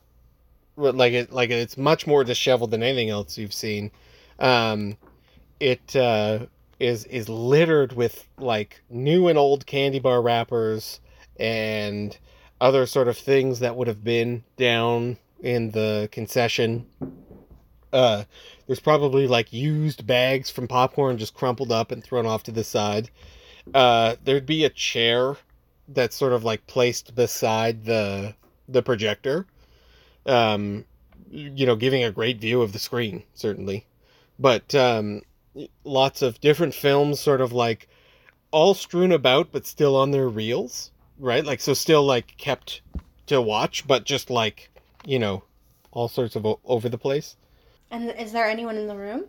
Like 0.78 1.14
it 1.14 1.32
like 1.32 1.50
it's 1.50 1.78
much 1.78 2.08
more 2.08 2.24
disheveled 2.24 2.72
than 2.72 2.84
anything 2.84 3.10
else 3.10 3.38
you've 3.38 3.54
seen. 3.54 3.92
Um, 4.40 4.98
it 5.60 5.96
uh, 5.96 6.48
is 6.80 7.06
is 7.06 7.30
littered 7.30 7.94
with 7.94 8.28
like 8.38 8.82
new 8.90 9.28
and 9.28 9.38
old 9.38 9.66
candy 9.66 10.00
bar 10.00 10.22
wrappers 10.22 11.00
and 11.40 12.18
other 12.60 12.86
sort 12.86 13.08
of 13.08 13.18
things 13.18 13.60
that 13.60 13.76
would 13.76 13.88
have 13.88 14.04
been 14.04 14.44
down 14.58 15.18
in 15.42 15.72
the 15.72 16.10
concession. 16.12 16.86
Uh, 17.94 18.24
there's 18.68 18.80
probably 18.80 19.28
like 19.28 19.52
used 19.52 20.08
bags 20.08 20.50
from 20.50 20.68
popcorn 20.68 21.18
just 21.18 21.34
crumpled 21.34 21.72
up 21.72 21.92
and 21.92 22.04
thrown 22.04 22.26
off 22.26 22.44
to 22.44 22.52
the 22.52 22.64
side. 22.64 23.10
Uh, 23.74 24.16
there'd 24.24 24.46
be 24.46 24.64
a 24.64 24.70
chair 24.70 25.36
that's 25.88 26.16
sort 26.16 26.34
of 26.34 26.44
like 26.44 26.66
placed 26.68 27.16
beside 27.16 27.86
the 27.86 28.34
the 28.68 28.82
projector. 28.82 29.46
Um, 30.26 30.86
you 31.30 31.66
know, 31.66 31.76
giving 31.76 32.04
a 32.04 32.12
great 32.12 32.40
view 32.40 32.62
of 32.62 32.74
the 32.74 32.80
screen, 32.80 33.24
certainly. 33.34 33.86
But 34.38 34.74
um, 34.76 35.22
lots 35.84 36.22
of 36.22 36.42
different 36.42 36.74
films, 36.74 37.20
sort 37.20 37.42
of 37.42 37.52
like 37.52 37.88
all 38.52 38.74
strewn 38.74 39.12
about, 39.12 39.52
but 39.52 39.66
still 39.66 39.96
on 39.96 40.12
their 40.12 40.28
reels, 40.28 40.92
right? 41.18 41.46
Like, 41.46 41.62
so 41.62 41.74
still 41.74 42.04
like 42.04 42.36
kept 42.38 42.82
to 43.28 43.42
watch, 43.42 43.88
but 43.88 44.04
just 44.04 44.30
like, 44.30 44.70
you 45.06 45.20
know, 45.20 45.44
all 45.92 46.08
sorts 46.08 46.36
of 46.36 46.46
o- 46.46 46.60
over 46.66 46.90
the 46.90 46.98
place. 46.98 47.36
And 47.92 48.10
is 48.18 48.32
there 48.32 48.46
anyone 48.46 48.78
in 48.78 48.88
the 48.88 48.96
room? 48.96 49.26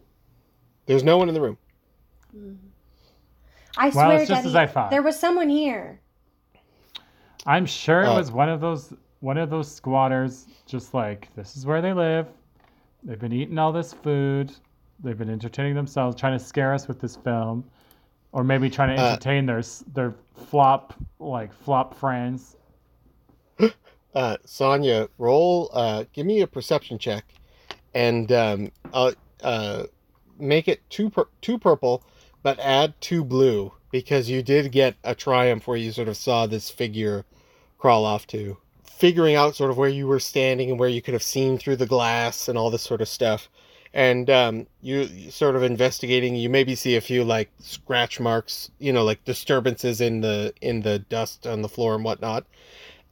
There's 0.87 1.05
no 1.05 1.19
one 1.19 1.29
in 1.29 1.35
the 1.35 1.41
room. 1.41 1.59
I 3.77 3.85
Well, 3.87 3.93
swear, 3.93 4.17
it's 4.21 4.29
just 4.29 4.43
Debbie, 4.43 4.49
as 4.49 4.55
I 4.57 4.67
thought. 4.67 4.91
there 4.91 5.03
was 5.03 5.19
someone 5.19 5.49
here. 5.49 6.01
I'm 7.47 7.67
sure 7.67 8.03
it 8.03 8.09
Uh, 8.09 8.17
was 8.17 8.31
one 8.31 8.49
of 8.49 8.61
those 8.61 8.95
one 9.21 9.39
of 9.39 9.51
those 9.51 9.71
squatters. 9.73 10.47
Just 10.67 10.95
like 10.95 11.29
this 11.37 11.57
is 11.57 11.67
where 11.67 11.81
they 11.83 11.93
live. 11.93 12.29
They've 13.03 13.19
been 13.19 13.33
eating 13.33 13.59
all 13.59 13.73
this 13.73 13.93
food. 13.93 14.53
They've 15.03 15.19
been 15.19 15.31
entertaining 15.31 15.75
themselves, 15.75 16.15
trying 16.17 16.39
to 16.39 16.45
scare 16.45 16.73
us 16.73 16.87
with 16.87 17.01
this 17.01 17.17
film, 17.17 17.65
or 18.33 18.45
maybe 18.45 18.71
trying 18.71 18.97
to 18.97 19.03
Uh, 19.03 19.07
entertain 19.11 19.47
their 19.47 19.63
their 19.95 20.15
flop 20.35 20.95
like 21.19 21.53
flop 21.53 21.95
friends. 21.95 22.57
Uh, 24.15 24.37
Sonia, 24.45 25.09
roll. 25.17 25.71
Uh, 25.73 26.05
give 26.13 26.27
me 26.27 26.43
a 26.43 26.47
perception 26.47 26.99
check, 26.99 27.25
and 27.95 28.31
um, 28.33 28.73
uh, 28.93 29.13
uh, 29.43 29.85
make 30.39 30.69
it 30.69 30.89
two 30.91 31.11
pur- 31.11 31.29
two 31.41 31.59
purple, 31.59 32.03
but 32.43 32.59
add 32.59 32.95
two 33.01 33.25
blue 33.25 33.73
because 33.91 34.29
you 34.29 34.43
did 34.43 34.73
get 34.73 34.97
a 35.05 35.15
triumph 35.15 35.67
where 35.67 35.77
you 35.77 35.93
sort 35.93 36.09
of 36.09 36.17
saw 36.17 36.47
this 36.47 36.71
figure 36.71 37.25
crawl 37.79 38.05
off 38.05 38.27
to, 38.29 38.57
figuring 38.85 39.35
out 39.35 39.57
sort 39.57 39.71
of 39.71 39.77
where 39.77 39.89
you 39.89 40.07
were 40.07 40.21
standing 40.21 40.71
and 40.71 40.79
where 40.79 40.89
you 40.89 41.03
could 41.03 41.15
have 41.15 41.23
seen 41.23 41.59
through 41.59 41.77
the 41.77 41.87
glass 41.87 42.49
and 42.49 42.57
all 42.57 42.71
this 42.71 42.83
sort 42.83 43.01
of 43.01 43.09
stuff. 43.09 43.49
And 43.95 44.31
um, 44.31 44.67
you 44.81 45.31
sort 45.31 45.55
of 45.55 45.63
investigating, 45.63 46.35
you 46.35 46.49
maybe 46.49 46.75
see 46.75 46.97
a 46.97 47.01
few 47.03 47.25
like 47.25 47.51
scratch 47.59 48.19
marks, 48.21 48.71
you 48.79 48.91
know, 48.93 49.05
like 49.05 49.23
disturbances 49.25 50.01
in 50.01 50.23
the 50.23 50.55
in 50.63 50.81
the 50.81 51.01
dust 51.01 51.47
on 51.47 51.61
the 51.61 51.69
floor 51.69 51.95
and 51.95 52.05
whatnot 52.05 52.47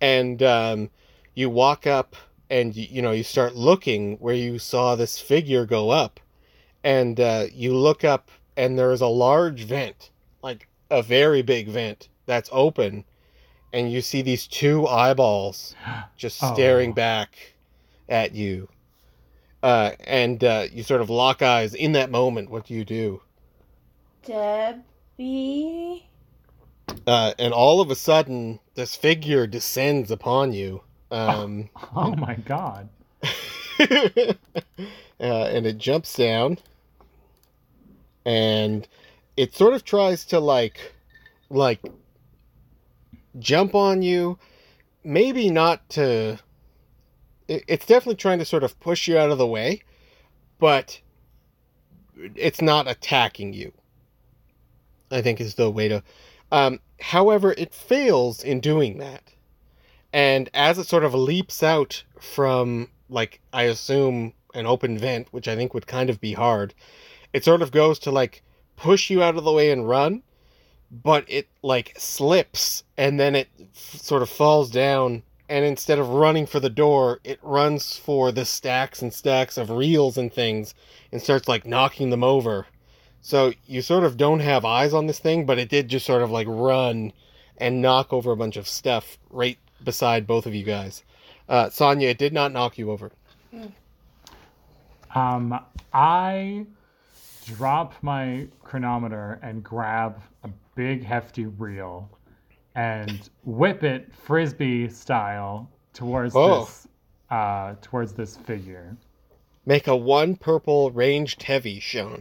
and 0.00 0.42
um, 0.42 0.90
you 1.34 1.50
walk 1.50 1.86
up 1.86 2.16
and 2.50 2.74
you, 2.76 2.86
you 2.90 3.00
know 3.02 3.12
you 3.12 3.22
start 3.22 3.54
looking 3.54 4.16
where 4.18 4.34
you 4.34 4.58
saw 4.58 4.94
this 4.96 5.18
figure 5.18 5.64
go 5.64 5.90
up 5.90 6.20
and 6.84 7.20
uh, 7.20 7.46
you 7.52 7.74
look 7.74 8.04
up 8.04 8.30
and 8.56 8.78
there's 8.78 9.00
a 9.00 9.06
large 9.06 9.62
vent 9.62 10.10
like 10.42 10.66
a 10.90 11.02
very 11.02 11.42
big 11.42 11.68
vent 11.68 12.08
that's 12.26 12.48
open 12.52 13.04
and 13.72 13.92
you 13.92 14.00
see 14.00 14.20
these 14.22 14.46
two 14.46 14.86
eyeballs 14.86 15.74
just 16.16 16.38
Oh. 16.42 16.52
staring 16.52 16.92
back 16.92 17.54
at 18.08 18.34
you 18.34 18.68
uh, 19.62 19.92
and 20.00 20.42
uh, 20.42 20.66
you 20.72 20.82
sort 20.82 21.00
of 21.02 21.10
lock 21.10 21.42
eyes 21.42 21.74
in 21.74 21.92
that 21.92 22.10
moment 22.10 22.50
what 22.50 22.66
do 22.66 22.74
you 22.74 22.84
do 22.84 23.22
Debbie. 25.18 26.08
uh, 27.06 27.32
and 27.38 27.52
all 27.52 27.80
of 27.80 27.90
a 27.90 27.94
sudden 27.94 28.58
this 28.74 28.94
figure 28.96 29.46
descends 29.46 30.10
upon 30.10 30.52
you 30.52 30.82
um, 31.10 31.68
Oh 31.96 32.14
my 32.16 32.34
god! 32.34 32.88
uh, 33.80 34.34
and 35.18 35.66
it 35.66 35.78
jumps 35.78 36.14
down. 36.14 36.58
And 38.24 38.86
it 39.36 39.54
sort 39.54 39.74
of 39.74 39.84
tries 39.84 40.24
to 40.26 40.40
like 40.40 40.92
like 41.48 41.80
jump 43.38 43.74
on 43.74 44.02
you. 44.02 44.38
Maybe 45.02 45.50
not 45.50 45.88
to 45.90 46.38
it- 47.50 47.64
it's 47.66 47.84
definitely 47.86 48.14
trying 48.14 48.38
to 48.38 48.44
sort 48.44 48.62
of 48.62 48.78
push 48.80 49.08
you 49.08 49.18
out 49.18 49.30
of 49.30 49.38
the 49.38 49.46
way 49.46 49.82
but 50.58 51.00
it's 52.36 52.62
not 52.62 52.88
attacking 52.88 53.52
you 53.52 53.72
i 55.10 55.20
think 55.20 55.40
is 55.40 55.56
the 55.56 55.70
way 55.70 55.88
to 55.88 56.02
um, 56.52 56.80
however 57.00 57.52
it 57.56 57.72
fails 57.72 58.42
in 58.42 58.60
doing 58.60 58.98
that 58.98 59.32
and 60.12 60.48
as 60.54 60.78
it 60.78 60.86
sort 60.86 61.04
of 61.04 61.14
leaps 61.14 61.62
out 61.62 62.02
from 62.20 62.88
like 63.08 63.40
i 63.52 63.64
assume 63.64 64.32
an 64.54 64.66
open 64.66 64.98
vent 64.98 65.28
which 65.32 65.48
i 65.48 65.56
think 65.56 65.72
would 65.74 65.86
kind 65.86 66.10
of 66.10 66.20
be 66.20 66.32
hard 66.32 66.74
it 67.32 67.44
sort 67.44 67.62
of 67.62 67.70
goes 67.70 67.98
to 67.98 68.10
like 68.10 68.42
push 68.76 69.10
you 69.10 69.22
out 69.22 69.36
of 69.36 69.44
the 69.44 69.52
way 69.52 69.70
and 69.70 69.88
run 69.88 70.22
but 70.90 71.24
it 71.28 71.48
like 71.62 71.94
slips 71.96 72.82
and 72.96 73.18
then 73.20 73.34
it 73.34 73.48
f- 73.58 74.00
sort 74.00 74.22
of 74.22 74.28
falls 74.28 74.70
down 74.70 75.22
and 75.48 75.64
instead 75.64 75.98
of 75.98 76.08
running 76.08 76.46
for 76.46 76.60
the 76.60 76.70
door 76.70 77.20
it 77.22 77.38
runs 77.42 77.96
for 77.96 78.32
the 78.32 78.44
stacks 78.44 79.02
and 79.02 79.12
stacks 79.12 79.56
of 79.56 79.70
reels 79.70 80.16
and 80.18 80.32
things 80.32 80.74
and 81.12 81.22
starts 81.22 81.48
like 81.48 81.66
knocking 81.66 82.10
them 82.10 82.24
over. 82.24 82.66
So 83.20 83.52
you 83.66 83.82
sort 83.82 84.04
of 84.04 84.16
don't 84.16 84.40
have 84.40 84.64
eyes 84.64 84.92
on 84.92 85.06
this 85.06 85.18
thing 85.18 85.46
but 85.46 85.58
it 85.58 85.68
did 85.68 85.88
just 85.88 86.06
sort 86.06 86.22
of 86.22 86.30
like 86.30 86.46
run 86.48 87.12
and 87.56 87.82
knock 87.82 88.12
over 88.12 88.32
a 88.32 88.36
bunch 88.36 88.56
of 88.56 88.66
stuff 88.66 89.18
right 89.28 89.58
beside 89.84 90.26
both 90.26 90.46
of 90.46 90.54
you 90.54 90.64
guys 90.64 91.02
uh, 91.48 91.68
sonya 91.70 92.08
it 92.08 92.18
did 92.18 92.32
not 92.32 92.52
knock 92.52 92.78
you 92.78 92.90
over 92.90 93.10
Um, 95.14 95.58
I 95.92 96.66
drop 97.46 97.94
my 98.02 98.46
chronometer 98.62 99.40
and 99.42 99.62
grab 99.62 100.20
a 100.44 100.50
big 100.76 101.02
hefty 101.04 101.46
reel 101.46 102.08
and 102.76 103.28
whip 103.44 103.82
it 103.82 104.14
frisbee 104.14 104.88
style 104.88 105.68
towards 105.92 106.34
Oh. 106.36 106.60
this 106.60 106.86
uh 107.30 107.74
towards 107.82 108.12
this 108.12 108.36
figure. 108.36 108.96
Make 109.66 109.88
a 109.88 109.96
one 109.96 110.36
purple 110.36 110.90
ranged 110.92 111.42
heavy, 111.42 111.80
Sean. 111.80 112.20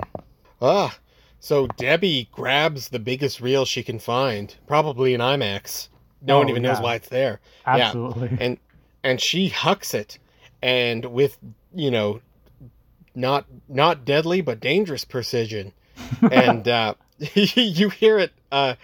Ah, 0.61 0.97
so 1.39 1.67
Debbie 1.67 2.27
grabs 2.31 2.89
the 2.89 2.99
biggest 2.99 3.39
reel 3.39 3.65
she 3.65 3.83
can 3.83 3.99
find, 3.99 4.55
probably 4.67 5.13
an 5.13 5.21
IMAX. 5.21 5.88
No 6.21 6.37
one 6.37 6.47
Oh, 6.47 6.49
even 6.51 6.63
knows 6.63 6.79
why 6.79 6.95
it's 6.95 7.09
there. 7.09 7.39
Absolutely. 7.65 8.37
And 8.41 8.57
and 9.03 9.21
she 9.21 9.47
hucks 9.49 9.93
it, 9.93 10.19
and 10.61 11.05
with 11.05 11.37
you 11.73 11.91
know, 11.91 12.21
not 13.15 13.45
not 13.67 14.05
deadly 14.05 14.41
but 14.41 14.59
dangerous 14.59 15.05
precision, 15.05 15.71
and 16.31 16.67
uh, 16.67 16.95
you 17.33 17.89
hear 17.89 18.19
it 18.19 18.33
uh, 18.51 18.75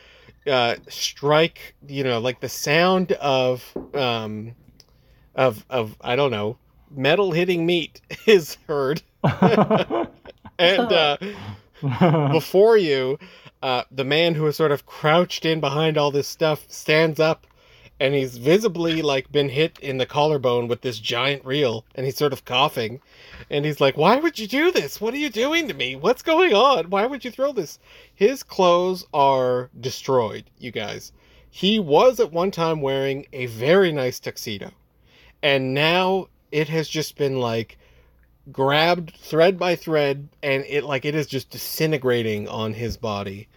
uh, 0.48 0.76
strike. 0.88 1.76
You 1.88 2.04
know, 2.04 2.20
like 2.20 2.40
the 2.40 2.50
sound 2.50 3.12
of 3.14 3.76
um, 3.94 4.56
of 5.36 5.66
of 5.70 5.98
I 6.02 6.16
don't 6.16 6.32
know 6.32 6.58
metal 6.90 7.32
hitting 7.32 7.66
meat 7.66 8.00
is 8.26 8.58
heard, 8.68 9.02
and 10.58 10.92
uh, 10.92 11.18
before 12.32 12.78
you, 12.78 13.20
uh, 13.62 13.84
the 13.92 14.04
man 14.04 14.36
who 14.36 14.46
is 14.48 14.56
sort 14.56 14.72
of 14.72 14.86
crouched 14.86 15.46
in 15.46 15.60
behind 15.60 15.98
all 15.98 16.12
this 16.12 16.28
stuff 16.28 16.66
stands 16.70 17.20
up, 17.20 17.48
and 18.00 18.14
he's 18.14 18.38
visibly 18.38 19.02
like 19.02 19.32
been 19.32 19.50
hit 19.50 19.80
in 19.80 19.98
the 19.98 20.06
collarbone 20.06 20.68
with 20.68 20.82
this 20.82 21.00
giant 21.00 21.46
reel, 21.46 21.86
and 21.96 22.06
he's 22.06 22.18
sort 22.18 22.34
of 22.34 22.46
coughing, 22.46 23.02
and 23.50 23.66
he's 23.66 23.80
like, 23.80 23.98
"Why 23.98 24.18
would 24.18 24.38
you 24.38 24.48
do 24.48 24.72
this? 24.72 25.00
What 25.00 25.14
are 25.14 25.18
you 25.18 25.30
doing 25.30 25.68
to 25.68 25.74
me? 25.74 25.96
What's 25.96 26.22
going 26.22 26.54
on? 26.54 26.90
Why 26.90 27.06
would 27.06 27.24
you 27.24 27.32
throw 27.32 27.54
this?" 27.54 27.80
His 28.14 28.44
clothes 28.44 29.06
are 29.14 29.70
destroyed, 29.80 30.46
you 30.60 30.72
guys. 30.72 31.12
He 31.50 31.80
was 31.80 32.20
at 32.20 32.34
one 32.34 32.52
time 32.52 32.82
wearing 32.82 33.26
a 33.32 33.46
very 33.46 33.92
nice 33.92 34.20
tuxedo, 34.20 34.72
and 35.42 35.74
now 35.74 36.28
it 36.52 36.68
has 36.70 36.88
just 36.88 37.18
been 37.18 37.40
like 37.40 37.78
grabbed 38.52 39.16
thread 39.18 39.58
by 39.58 39.76
thread 39.76 40.28
and 40.44 40.64
it 40.68 40.84
like 40.84 41.06
it 41.06 41.16
is 41.16 41.28
just 41.28 41.50
disintegrating 41.50 42.48
on 42.48 42.74
his 42.74 42.98
body. 42.98 43.48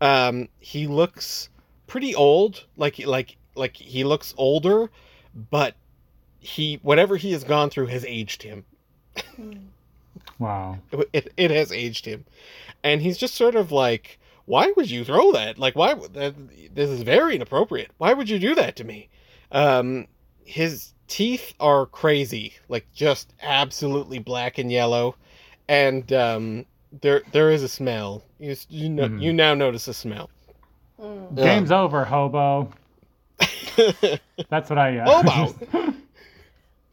Um 0.00 0.48
he 0.58 0.86
looks 0.86 1.48
pretty 1.86 2.14
old 2.14 2.64
like 2.76 2.98
like 3.06 3.36
like 3.54 3.76
he 3.76 4.04
looks 4.04 4.34
older 4.38 4.90
but 5.50 5.74
he 6.38 6.78
whatever 6.82 7.16
he 7.16 7.32
has 7.32 7.44
gone 7.44 7.68
through 7.68 7.86
has 7.86 8.04
aged 8.06 8.42
him. 8.42 8.64
Wow. 10.38 10.78
it, 11.12 11.32
it 11.36 11.50
has 11.50 11.70
aged 11.70 12.06
him. 12.06 12.24
And 12.82 13.02
he's 13.02 13.18
just 13.18 13.34
sort 13.34 13.54
of 13.54 13.70
like 13.70 14.18
why 14.46 14.72
would 14.74 14.90
you 14.90 15.04
throw 15.04 15.32
that? 15.32 15.58
Like 15.58 15.76
why 15.76 15.92
would 15.92 16.14
that, 16.14 16.34
this 16.74 16.88
is 16.88 17.02
very 17.02 17.36
inappropriate. 17.36 17.90
Why 17.98 18.14
would 18.14 18.28
you 18.28 18.38
do 18.38 18.54
that 18.54 18.76
to 18.76 18.84
me? 18.84 19.10
Um 19.52 20.06
his 20.44 20.94
teeth 21.10 21.54
are 21.58 21.86
crazy 21.86 22.54
like 22.68 22.86
just 22.94 23.34
absolutely 23.42 24.18
black 24.20 24.58
and 24.58 24.70
yellow 24.70 25.16
and 25.68 26.12
um 26.12 26.64
there 27.02 27.22
there 27.32 27.50
is 27.50 27.62
a 27.62 27.68
smell. 27.68 28.22
You 28.38 28.56
you 28.68 28.88
know 28.88 29.08
Mhm. 29.08 29.20
you 29.22 29.32
now 29.32 29.54
notice 29.54 29.86
a 29.88 29.94
smell. 29.94 30.30
Mm. 31.00 31.36
Yeah. 31.38 31.44
Game's 31.44 31.70
over, 31.70 32.04
hobo. 32.04 32.70
That's 34.48 34.68
what 34.70 34.78
I. 34.78 34.98
Uh, 34.98 35.22
Hobo? 35.22 35.94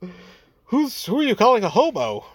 Who's 0.66 1.06
who 1.06 1.20
are 1.20 1.24
you 1.24 1.36
calling 1.36 1.64
a 1.64 1.70
hobo? 1.70 2.26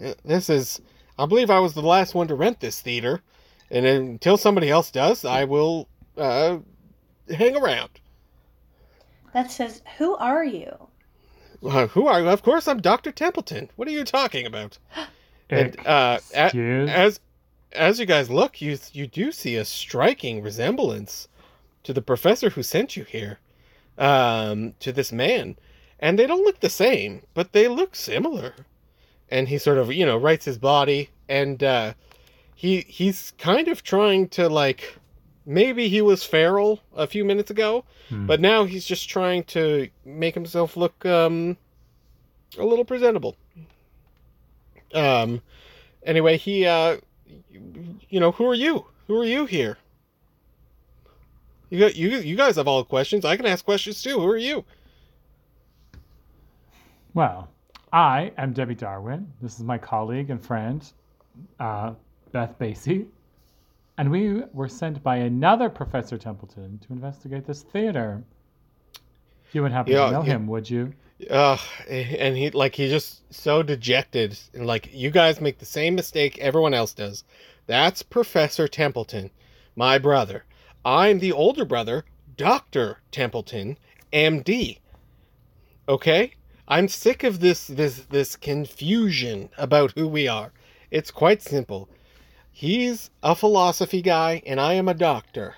Uh, 0.00 0.14
This 0.24 0.48
is 0.50 0.80
I 1.18 1.26
believe 1.26 1.50
I 1.50 1.58
was 1.60 1.74
the 1.74 1.82
last 1.82 2.14
one 2.14 2.28
to 2.28 2.34
rent 2.34 2.60
this 2.60 2.80
theater, 2.80 3.22
and 3.70 3.84
until 3.86 4.36
somebody 4.36 4.70
else 4.70 4.90
does, 4.90 5.24
I 5.24 5.44
will 5.44 5.88
uh, 6.16 6.58
hang 7.28 7.56
around. 7.56 7.90
That 9.32 9.50
says, 9.50 9.82
"Who 9.98 10.14
are 10.16 10.44
you?" 10.44 10.87
Uh, 11.64 11.86
who 11.88 12.06
are 12.06 12.20
you? 12.20 12.28
Of 12.28 12.42
course, 12.42 12.68
I'm 12.68 12.80
Doctor 12.80 13.10
Templeton. 13.10 13.70
What 13.76 13.88
are 13.88 13.92
you 13.92 14.04
talking 14.04 14.46
about? 14.46 14.78
And 15.50 15.78
uh, 15.86 16.18
a- 16.34 16.50
as 16.90 17.20
as 17.72 17.98
you 17.98 18.04
guys 18.04 18.28
look, 18.28 18.60
you 18.60 18.76
you 18.92 19.06
do 19.06 19.32
see 19.32 19.56
a 19.56 19.64
striking 19.64 20.42
resemblance 20.42 21.26
to 21.84 21.94
the 21.94 22.02
professor 22.02 22.50
who 22.50 22.62
sent 22.62 22.98
you 22.98 23.04
here, 23.04 23.38
um, 23.96 24.74
to 24.80 24.92
this 24.92 25.10
man, 25.10 25.56
and 26.00 26.18
they 26.18 26.26
don't 26.26 26.44
look 26.44 26.60
the 26.60 26.68
same, 26.68 27.22
but 27.32 27.52
they 27.54 27.66
look 27.66 27.96
similar. 27.96 28.52
And 29.30 29.48
he 29.48 29.56
sort 29.56 29.78
of 29.78 29.90
you 29.90 30.04
know 30.04 30.18
writes 30.18 30.44
his 30.44 30.58
body, 30.58 31.08
and 31.30 31.62
uh, 31.64 31.94
he 32.54 32.82
he's 32.82 33.32
kind 33.38 33.68
of 33.68 33.82
trying 33.82 34.28
to 34.28 34.50
like 34.50 34.97
maybe 35.48 35.88
he 35.88 36.02
was 36.02 36.22
feral 36.22 36.78
a 36.94 37.06
few 37.06 37.24
minutes 37.24 37.50
ago, 37.50 37.84
Hmm. 38.10 38.26
but 38.26 38.38
now 38.40 38.64
he's 38.64 38.84
just 38.84 39.08
trying 39.08 39.44
to 39.44 39.88
make 40.04 40.34
himself 40.34 40.76
look 40.76 41.04
um 41.06 41.56
a 42.58 42.64
little 42.64 42.84
presentable. 42.84 43.34
Um 44.94 45.40
anyway, 46.04 46.36
he 46.36 46.66
uh 46.66 46.98
you, 48.08 48.20
know, 48.20 48.32
who 48.32 48.46
are 48.46 48.54
you? 48.54 48.86
Who 49.06 49.18
are 49.20 49.24
you 49.24 49.46
here? 49.46 49.78
You 51.70 51.78
got 51.80 51.96
you 51.96 52.08
you 52.10 52.36
guys 52.36 52.56
have 52.56 52.68
all 52.68 52.78
the 52.78 52.88
questions. 52.88 53.24
I 53.24 53.36
can 53.36 53.46
ask 53.46 53.64
questions 53.64 54.02
too. 54.02 54.18
Who 54.20 54.26
are 54.28 54.36
you? 54.36 54.64
Well, 57.14 57.48
I 57.92 58.32
am 58.36 58.52
Debbie 58.52 58.74
Darwin. 58.74 59.32
This 59.42 59.54
is 59.58 59.64
my 59.64 59.78
colleague 59.78 60.30
and 60.30 60.44
friend, 60.44 60.84
uh, 61.58 61.94
Beth 62.32 62.58
Basie. 62.58 63.06
And 63.98 64.10
we 64.10 64.42
were 64.52 64.68
sent 64.68 65.02
by 65.02 65.16
another 65.16 65.68
Professor 65.68 66.16
Templeton 66.16 66.78
to 66.78 66.92
investigate 66.92 67.44
this 67.46 67.62
theater. 67.62 68.22
You 69.52 69.62
wouldn't 69.62 69.76
happen 69.76 69.92
Yeah, 69.92 70.06
to 70.06 70.12
know 70.12 70.22
yeah. 70.22 70.34
him, 70.36 70.46
would 70.46 70.70
you? 70.70 70.92
Uh 71.28 71.58
and 71.90 72.36
he 72.36 72.50
like 72.50 72.76
he's 72.76 72.90
just 72.90 73.34
so 73.34 73.60
dejected 73.64 74.38
and 74.54 74.66
like 74.66 74.88
you 74.94 75.10
guys 75.10 75.40
make 75.40 75.58
the 75.58 75.64
same 75.66 75.96
mistake 75.96 76.38
everyone 76.38 76.74
else 76.74 76.94
does. 76.94 77.24
That's 77.66 78.02
Professor 78.04 78.68
Templeton, 78.68 79.30
my 79.74 79.98
brother. 79.98 80.44
I'm 80.84 81.18
the 81.18 81.32
older 81.32 81.64
brother, 81.64 82.04
Dr. 82.36 83.00
Templeton, 83.10 83.78
MD. 84.12 84.78
Okay? 85.88 86.34
I'm 86.68 86.86
sick 86.86 87.24
of 87.24 87.40
this 87.40 87.66
this 87.66 88.04
this 88.10 88.36
confusion 88.36 89.48
about 89.58 89.92
who 89.96 90.06
we 90.06 90.28
are. 90.28 90.52
It's 90.92 91.10
quite 91.10 91.42
simple. 91.42 91.88
He's 92.58 93.10
a 93.22 93.36
philosophy 93.36 94.02
guy 94.02 94.42
and 94.44 94.60
I 94.60 94.72
am 94.72 94.88
a 94.88 94.92
doctor. 94.92 95.54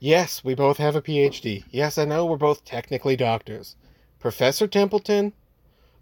Yes, 0.00 0.42
we 0.42 0.54
both 0.54 0.78
have 0.78 0.96
a 0.96 1.02
PhD. 1.02 1.64
Yes, 1.70 1.98
I 1.98 2.06
know 2.06 2.24
we're 2.24 2.38
both 2.38 2.64
technically 2.64 3.16
doctors. 3.16 3.76
Professor 4.18 4.66
Templeton, 4.66 5.34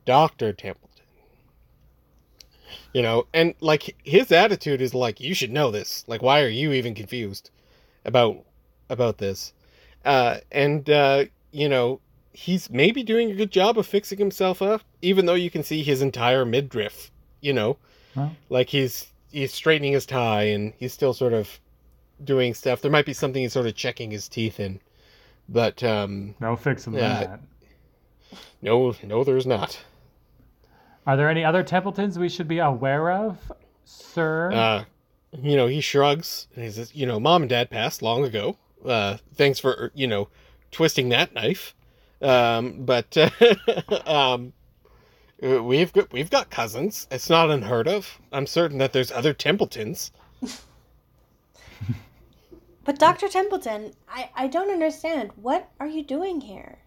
Dr. 0.04 0.52
Templeton. 0.52 1.04
You 2.94 3.02
know, 3.02 3.26
and 3.34 3.56
like 3.58 3.96
his 4.04 4.30
attitude 4.30 4.80
is 4.80 4.94
like 4.94 5.18
you 5.18 5.34
should 5.34 5.50
know 5.50 5.72
this. 5.72 6.04
Like 6.06 6.22
why 6.22 6.42
are 6.42 6.48
you 6.48 6.70
even 6.74 6.94
confused 6.94 7.50
about 8.04 8.44
about 8.88 9.18
this? 9.18 9.52
Uh 10.04 10.36
and 10.52 10.88
uh 10.88 11.24
you 11.50 11.68
know, 11.68 11.98
he's 12.32 12.70
maybe 12.70 13.02
doing 13.02 13.32
a 13.32 13.34
good 13.34 13.50
job 13.50 13.76
of 13.76 13.84
fixing 13.84 14.18
himself 14.18 14.62
up 14.62 14.82
even 15.02 15.26
though 15.26 15.34
you 15.34 15.50
can 15.50 15.64
see 15.64 15.82
his 15.82 16.00
entire 16.00 16.44
midriff, 16.44 17.10
you 17.40 17.52
know. 17.52 17.78
Huh? 18.14 18.28
Like 18.48 18.68
he's 18.68 19.09
he's 19.30 19.52
straightening 19.52 19.92
his 19.92 20.06
tie 20.06 20.44
and 20.44 20.72
he's 20.78 20.92
still 20.92 21.12
sort 21.14 21.32
of 21.32 21.60
doing 22.22 22.54
stuff. 22.54 22.80
There 22.82 22.90
might 22.90 23.06
be 23.06 23.12
something 23.12 23.42
he's 23.42 23.52
sort 23.52 23.66
of 23.66 23.74
checking 23.74 24.10
his 24.10 24.28
teeth 24.28 24.60
in. 24.60 24.80
But 25.48 25.82
um 25.82 26.34
No 26.40 26.56
fixing 26.56 26.94
Yeah. 26.94 27.18
that. 27.26 27.40
no 28.62 28.94
no 29.02 29.24
there's 29.24 29.46
not. 29.46 29.80
Are 31.06 31.16
there 31.16 31.28
any 31.30 31.44
other 31.44 31.62
Templetons 31.62 32.18
we 32.18 32.28
should 32.28 32.46
be 32.48 32.58
aware 32.58 33.10
of, 33.10 33.38
sir? 33.84 34.52
Uh, 34.52 34.84
you 35.42 35.56
know, 35.56 35.66
he 35.66 35.80
shrugs 35.80 36.46
and 36.54 36.64
he 36.64 36.70
says, 36.70 36.94
"You 36.94 37.06
know, 37.06 37.18
mom 37.18 37.42
and 37.42 37.48
dad 37.48 37.70
passed 37.70 38.02
long 38.02 38.24
ago. 38.24 38.56
Uh, 38.84 39.16
thanks 39.34 39.58
for 39.58 39.90
you 39.94 40.06
know 40.06 40.28
twisting 40.70 41.08
that 41.08 41.34
knife. 41.34 41.74
Um, 42.22 42.84
but 42.84 43.16
um, 44.06 44.52
uh, 44.52 44.59
we've 45.40 45.92
got 45.92 46.12
we've 46.12 46.30
got 46.30 46.50
cousins. 46.50 47.06
It's 47.10 47.30
not 47.30 47.50
unheard 47.50 47.88
of. 47.88 48.20
I'm 48.32 48.46
certain 48.46 48.78
that 48.78 48.92
there's 48.92 49.10
other 49.10 49.32
Templetons. 49.32 50.10
But 52.84 52.98
Dr. 52.98 53.28
Templeton, 53.28 53.92
I, 54.08 54.30
I 54.34 54.46
don't 54.46 54.70
understand. 54.70 55.30
What 55.36 55.68
are 55.78 55.86
you 55.86 56.02
doing 56.02 56.40
here? 56.40 56.78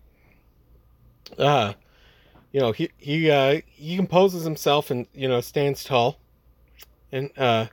Uh, 1.38 1.74
you 2.52 2.60
know, 2.60 2.72
he 2.72 2.90
he 2.98 3.30
uh, 3.30 3.62
he 3.68 3.96
composes 3.96 4.44
himself 4.44 4.92
and 4.92 5.08
you 5.14 5.28
know 5.28 5.40
stands 5.40 5.84
tall, 5.84 6.20
and 7.12 7.30
uh, 7.38 7.68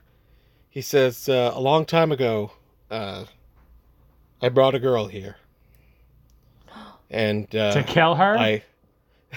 he 0.69 0.81
says, 0.81 1.27
uh, 1.27 1.51
"A 1.53 1.59
long 1.59 1.83
time 1.83 2.11
ago, 2.11 2.51
uh, 2.89 3.25
I 4.41 4.49
brought 4.49 4.75
a 4.75 4.79
girl 4.79 5.07
here, 5.07 5.37
and 7.09 7.53
uh, 7.55 7.73
to 7.73 7.83
kill 7.83 8.15
her? 8.15 8.37
I 8.37 8.63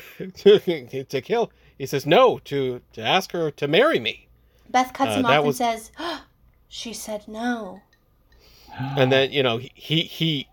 to, 0.36 1.04
to 1.04 1.20
kill." 1.20 1.50
He 1.78 1.86
says, 1.86 2.06
"No, 2.06 2.38
to 2.44 2.80
to 2.92 3.00
ask 3.02 3.32
her 3.32 3.50
to 3.52 3.68
marry 3.68 3.98
me." 4.00 4.28
Beth 4.70 4.92
cuts 4.92 5.12
Uh, 5.12 5.18
him 5.20 5.26
off 5.26 5.32
and 5.32 5.46
was- 5.46 5.56
says, 5.58 5.90
She 6.68 6.92
said 6.92 7.28
no. 7.28 7.82
and 8.96 9.12
then 9.12 9.30
you 9.30 9.42
know 9.42 9.58
he 9.58 9.70
he, 9.76 10.02
he 10.02 10.48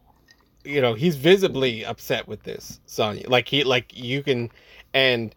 you 0.63 0.79
know 0.79 0.93
he's 0.93 1.15
visibly 1.15 1.83
upset 1.83 2.27
with 2.27 2.43
this 2.43 2.79
Sonya 2.85 3.27
like 3.27 3.47
he 3.47 3.63
like 3.63 3.97
you 3.97 4.21
can 4.21 4.51
and 4.93 5.33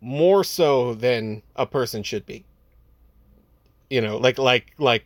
more 0.00 0.44
so 0.44 0.94
than 0.94 1.42
a 1.56 1.66
person 1.66 2.04
should 2.04 2.24
be 2.24 2.44
you 3.90 4.00
know 4.00 4.16
like 4.18 4.38
like 4.38 4.72
like 4.78 5.04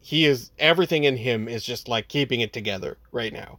he 0.00 0.24
is 0.26 0.50
everything 0.58 1.04
in 1.04 1.16
him 1.16 1.46
is 1.46 1.62
just 1.64 1.86
like 1.86 2.08
keeping 2.08 2.40
it 2.40 2.52
together 2.52 2.98
right 3.12 3.32
now 3.32 3.58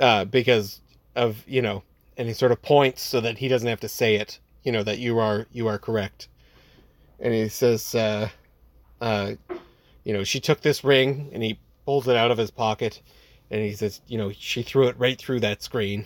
uh 0.00 0.24
because 0.24 0.80
of 1.14 1.44
you 1.46 1.62
know 1.62 1.84
and 2.16 2.28
he 2.28 2.34
sort 2.34 2.52
of 2.52 2.62
points 2.62 3.02
so 3.02 3.20
that 3.20 3.38
he 3.38 3.48
doesn't 3.48 3.68
have 3.68 3.80
to 3.80 3.88
say 3.88 4.16
it 4.16 4.40
you 4.66 4.72
know 4.72 4.82
that 4.82 4.98
you 4.98 5.18
are 5.20 5.46
you 5.52 5.68
are 5.68 5.78
correct. 5.78 6.28
And 7.20 7.32
he 7.32 7.48
says 7.48 7.94
uh 7.94 8.28
uh 9.00 9.34
you 10.04 10.12
know 10.12 10.24
she 10.24 10.40
took 10.40 10.60
this 10.60 10.82
ring 10.82 11.30
and 11.32 11.42
he 11.42 11.60
pulls 11.86 12.08
it 12.08 12.16
out 12.16 12.32
of 12.32 12.36
his 12.36 12.50
pocket 12.50 13.00
and 13.50 13.62
he 13.62 13.72
says 13.72 14.00
you 14.08 14.18
know 14.18 14.32
she 14.32 14.62
threw 14.62 14.88
it 14.88 14.98
right 14.98 15.16
through 15.16 15.40
that 15.40 15.62
screen. 15.62 16.04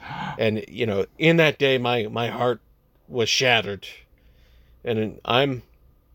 And 0.38 0.64
you 0.68 0.84
know 0.84 1.06
in 1.16 1.36
that 1.36 1.58
day 1.58 1.78
my 1.78 2.08
my 2.08 2.28
heart 2.28 2.60
was 3.08 3.28
shattered. 3.28 3.86
And 4.84 5.20
i'm 5.24 5.62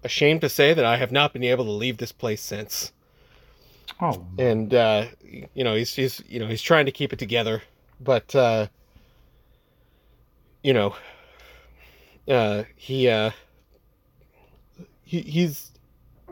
ashamed 0.03 0.41
to 0.41 0.49
say 0.49 0.74
that 0.74 0.86
i 0.86 0.97
have 0.97 1.11
not 1.11 1.32
been 1.32 1.43
able 1.43 1.65
to 1.65 1.72
leave 1.72 1.97
this 1.97 2.11
place 2.11 2.41
since. 2.41 2.91
Oh, 4.01 4.26
and 4.38 4.74
uh 4.74 5.05
you 5.53 5.63
know 5.63 5.76
he's 5.76 5.95
he's 5.95 6.22
you 6.28 6.39
know 6.39 6.47
he's 6.47 6.61
trying 6.61 6.86
to 6.86 6.91
keep 6.91 7.13
it 7.13 7.19
together. 7.19 7.63
But 8.01 8.36
uh 8.36 8.67
you 10.64 10.74
know 10.74 10.95
uh 12.28 12.64
he 12.76 13.07
uh 13.09 13.32
he, 15.03 15.22
he's 15.22 15.72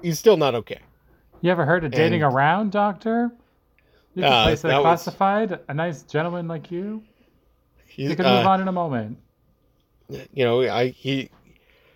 he's 0.02 0.20
still 0.20 0.38
not 0.38 0.56
okay 0.56 0.80
you 1.42 1.50
ever 1.52 1.66
heard 1.66 1.86
of 1.86 1.92
dating 1.92 2.22
and- 2.22 2.34
around, 2.34 2.70
Doctor? 2.74 3.32
You 4.14 4.24
can 4.24 4.34
Uh, 4.34 4.44
place 4.44 4.62
that 4.64 4.68
that 4.70 4.84
was- 4.84 5.04
classified. 5.04 5.58
A 5.70 5.74
nice 5.74 6.02
gentleman 6.02 6.50
like 6.50 6.70
you. 6.70 7.02
he's 7.88 8.10
You 8.10 8.16
can 8.18 8.26
uh, 8.26 8.38
move 8.40 8.46
on 8.46 8.60
in 8.62 8.68
a 8.68 8.72
moment. 8.74 9.18
you 10.10 10.44
know 10.44 10.62
i 10.64 10.88
he, 10.90 11.30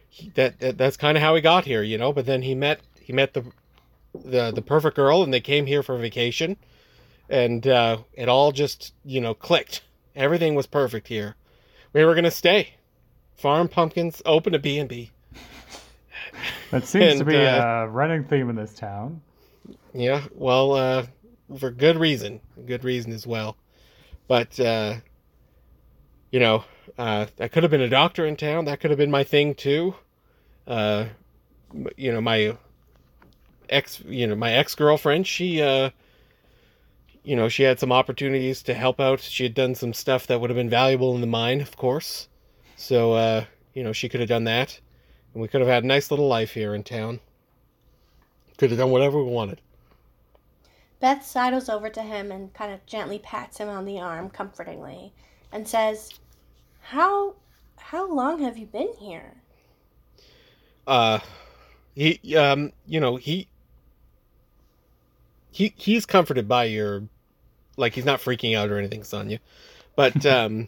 he 0.09 0.29
that, 0.35 0.59
that 0.59 0.77
that's 0.77 0.95
kind 0.95 1.17
of 1.17 1.23
how 1.23 1.35
he 1.35 1.41
got 1.41 1.65
here 1.65 1.81
you 1.83 1.97
know 1.97 2.13
but 2.13 2.25
then 2.25 2.41
he 2.43 2.53
met 2.55 2.79
he 3.01 3.11
met 3.11 3.33
the 3.33 3.43
the 4.23 4.51
the 4.51 4.61
perfect 4.61 4.95
girl 4.95 5.23
and 5.23 5.33
they 5.33 5.41
came 5.41 5.65
here 5.65 5.81
for 5.83 5.97
vacation 5.97 6.55
and 7.29 7.65
uh 7.67 7.97
it 8.13 8.29
all 8.29 8.51
just 8.51 8.93
you 9.03 9.19
know 9.19 9.33
clicked 9.33 9.81
everything 10.15 10.53
was 10.55 10.67
perfect 10.67 11.07
here 11.07 11.35
we 11.93 12.03
were 12.03 12.15
gonna 12.15 12.31
stay. 12.31 12.73
Farm 13.35 13.67
pumpkins 13.67 14.21
open 14.25 14.53
a 14.55 14.59
b&b 14.59 15.11
That 16.71 16.85
seems 16.85 17.19
to 17.19 17.25
be 17.25 17.35
uh, 17.35 17.63
a 17.63 17.87
running 17.87 18.23
theme 18.23 18.49
in 18.49 18.55
this 18.55 18.73
town. 18.73 19.21
yeah 19.93 20.23
well 20.33 20.73
uh 20.73 21.05
for 21.57 21.71
good 21.71 21.97
reason 21.97 22.39
good 22.65 22.83
reason 22.83 23.11
as 23.11 23.25
well. 23.27 23.57
But 24.27 24.59
uh 24.59 24.95
you 26.31 26.39
know 26.39 26.63
uh 26.97 27.27
that 27.37 27.51
could 27.51 27.63
have 27.63 27.71
been 27.71 27.81
a 27.81 27.89
doctor 27.89 28.25
in 28.25 28.35
town 28.35 28.65
that 28.65 28.79
could 28.79 28.91
have 28.91 28.97
been 28.97 29.11
my 29.11 29.23
thing 29.23 29.55
too. 29.55 29.95
Uh 30.67 31.05
you 31.97 32.11
know, 32.11 32.21
my 32.21 32.55
ex, 33.69 33.99
you 34.05 34.27
know, 34.27 34.35
my 34.35 34.53
ex 34.53 34.75
girlfriend, 34.75 35.27
she, 35.27 35.61
uh, 35.61 35.89
you 37.23 37.35
know, 37.35 37.47
she 37.49 37.63
had 37.63 37.79
some 37.79 37.91
opportunities 37.91 38.61
to 38.63 38.73
help 38.73 38.99
out. 38.99 39.21
She 39.21 39.43
had 39.43 39.53
done 39.53 39.75
some 39.75 39.93
stuff 39.93 40.27
that 40.27 40.41
would 40.41 40.49
have 40.49 40.57
been 40.57 40.69
valuable 40.69 41.15
in 41.15 41.21
the 41.21 41.27
mine, 41.27 41.61
of 41.61 41.77
course. 41.77 42.27
So, 42.75 43.13
uh, 43.13 43.45
you 43.73 43.83
know, 43.83 43.93
she 43.93 44.09
could 44.09 44.19
have 44.19 44.29
done 44.29 44.43
that. 44.43 44.79
And 45.33 45.41
we 45.41 45.47
could 45.47 45.61
have 45.61 45.69
had 45.69 45.83
a 45.83 45.87
nice 45.87 46.11
little 46.11 46.27
life 46.27 46.51
here 46.51 46.75
in 46.75 46.83
town. 46.83 47.19
Could 48.57 48.71
have 48.71 48.79
done 48.79 48.91
whatever 48.91 49.23
we 49.23 49.31
wanted. 49.31 49.61
Beth 50.99 51.25
sidles 51.25 51.69
over 51.69 51.89
to 51.89 52.01
him 52.01 52.31
and 52.31 52.53
kind 52.53 52.71
of 52.73 52.85
gently 52.85 53.19
pats 53.19 53.57
him 53.57 53.67
on 53.67 53.85
the 53.85 53.99
arm 53.99 54.29
comfortingly 54.29 55.11
and 55.51 55.67
says, 55.67 56.11
"How 56.79 57.35
how 57.77 58.09
long 58.09 58.41
have 58.41 58.57
you 58.57 58.65
been 58.65 58.93
here?" 58.99 59.41
Uh 60.87 61.19
he 61.95 62.37
um 62.37 62.71
you 62.85 62.99
know, 62.99 63.17
he 63.17 63.47
he 65.51 65.73
he's 65.75 66.05
comforted 66.05 66.47
by 66.47 66.65
your 66.65 67.03
like 67.77 67.93
he's 67.93 68.05
not 68.05 68.19
freaking 68.21 68.55
out 68.55 68.69
or 68.69 68.77
anything, 68.77 69.03
Sonya. 69.03 69.39
But 69.95 70.25
um 70.25 70.67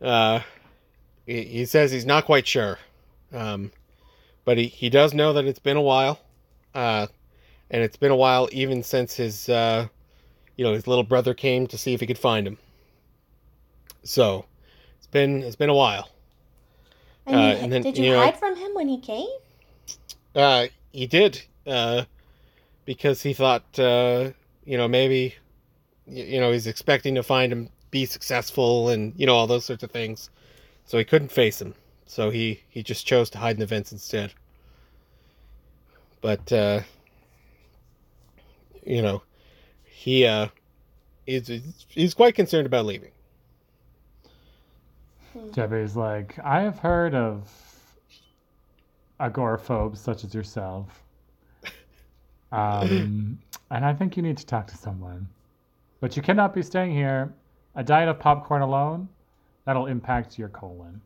uh 0.00 0.40
he, 1.26 1.42
he 1.42 1.64
says 1.66 1.90
he's 1.92 2.06
not 2.06 2.24
quite 2.24 2.46
sure. 2.46 2.78
Um 3.32 3.70
but 4.44 4.58
he, 4.58 4.66
he 4.66 4.90
does 4.90 5.14
know 5.14 5.32
that 5.32 5.46
it's 5.46 5.58
been 5.58 5.76
a 5.76 5.82
while. 5.82 6.20
Uh 6.74 7.06
and 7.70 7.82
it's 7.82 7.96
been 7.96 8.10
a 8.12 8.16
while 8.16 8.48
even 8.52 8.82
since 8.82 9.14
his 9.16 9.48
uh 9.48 9.88
you 10.56 10.64
know 10.64 10.72
his 10.74 10.86
little 10.86 11.04
brother 11.04 11.34
came 11.34 11.66
to 11.68 11.78
see 11.78 11.94
if 11.94 12.00
he 12.00 12.06
could 12.06 12.18
find 12.18 12.46
him 12.46 12.58
so 14.02 14.44
it's 14.98 15.06
been 15.06 15.42
it's 15.42 15.56
been 15.56 15.70
a 15.70 15.74
while 15.74 16.10
And, 17.26 17.36
Uh, 17.36 17.38
and 17.62 17.72
then, 17.72 17.82
did 17.82 17.96
you, 17.96 18.04
you 18.04 18.10
know- 18.12 18.20
hide 18.24 18.36
from 18.38 18.54
him 18.56 18.74
when 18.74 18.86
he 18.88 18.98
came? 19.00 19.26
uh 20.36 20.66
he 20.92 21.06
did 21.06 21.42
uh 21.66 22.04
because 22.84 23.22
he 23.22 23.32
thought 23.32 23.64
uh 23.78 24.30
you 24.64 24.76
know 24.76 24.86
maybe 24.88 25.34
y- 25.34 25.34
you 26.06 26.40
know 26.40 26.52
he's 26.52 26.66
expecting 26.66 27.14
to 27.14 27.22
find 27.22 27.52
him 27.52 27.68
be 27.90 28.06
successful 28.06 28.88
and 28.88 29.12
you 29.16 29.26
know 29.26 29.34
all 29.34 29.46
those 29.46 29.64
sorts 29.64 29.82
of 29.82 29.90
things. 29.90 30.30
So 30.86 30.98
he 30.98 31.04
couldn't 31.04 31.30
face 31.30 31.60
him. 31.60 31.74
So 32.06 32.30
he 32.30 32.60
he 32.68 32.82
just 32.82 33.06
chose 33.06 33.30
to 33.30 33.38
hide 33.38 33.56
in 33.56 33.60
the 33.60 33.66
vents 33.66 33.92
instead. 33.92 34.32
But 36.20 36.52
uh 36.52 36.80
you 38.84 39.02
know 39.02 39.22
he 39.84 40.26
uh 40.26 40.48
is 41.26 41.50
he's 41.88 42.14
quite 42.14 42.34
concerned 42.34 42.66
about 42.66 42.84
leaving. 42.86 43.10
Debbie's 45.52 45.96
like, 45.96 46.38
I 46.44 46.60
have 46.60 46.78
heard 46.78 47.14
of 47.14 47.50
agoraphobes 49.18 50.00
such 50.00 50.24
as 50.24 50.34
yourself. 50.34 51.02
Um, 52.52 53.40
and 53.72 53.84
I 53.84 53.94
think 53.94 54.16
you 54.16 54.22
need 54.22 54.36
to 54.36 54.46
talk 54.46 54.68
to 54.68 54.76
someone. 54.76 55.26
But 56.04 56.16
you 56.18 56.22
cannot 56.22 56.52
be 56.52 56.60
staying 56.60 56.92
here. 56.92 57.32
A 57.76 57.82
diet 57.82 58.10
of 58.10 58.20
popcorn 58.20 58.60
alone, 58.60 59.08
that'll 59.64 59.86
impact 59.86 60.38
your 60.38 60.50
colon. 60.50 61.00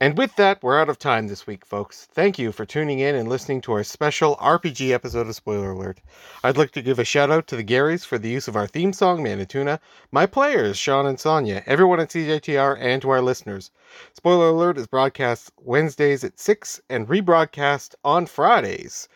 And 0.00 0.16
with 0.16 0.34
that, 0.36 0.62
we're 0.62 0.80
out 0.80 0.88
of 0.88 0.98
time 0.98 1.28
this 1.28 1.46
week, 1.46 1.66
folks. 1.66 2.08
Thank 2.10 2.38
you 2.38 2.50
for 2.50 2.64
tuning 2.64 3.00
in 3.00 3.14
and 3.14 3.28
listening 3.28 3.60
to 3.60 3.72
our 3.72 3.84
special 3.84 4.36
RPG 4.36 4.92
episode 4.92 5.26
of 5.26 5.34
Spoiler 5.34 5.72
Alert. 5.72 6.00
I'd 6.42 6.56
like 6.56 6.70
to 6.70 6.80
give 6.80 6.98
a 6.98 7.04
shout 7.04 7.30
out 7.30 7.46
to 7.48 7.56
the 7.56 7.62
Garys 7.62 8.06
for 8.06 8.16
the 8.16 8.30
use 8.30 8.48
of 8.48 8.56
our 8.56 8.66
theme 8.66 8.94
song, 8.94 9.22
Manituna, 9.22 9.78
my 10.10 10.24
players, 10.24 10.78
Sean 10.78 11.04
and 11.04 11.20
Sonia, 11.20 11.62
everyone 11.66 12.00
at 12.00 12.08
CJTR, 12.08 12.78
and 12.80 13.02
to 13.02 13.10
our 13.10 13.20
listeners. 13.20 13.70
Spoiler 14.14 14.48
Alert 14.48 14.78
is 14.78 14.86
broadcast 14.86 15.52
Wednesdays 15.58 16.24
at 16.24 16.38
6 16.38 16.80
and 16.88 17.06
rebroadcast 17.06 17.96
on 18.02 18.24
Fridays. 18.24 19.10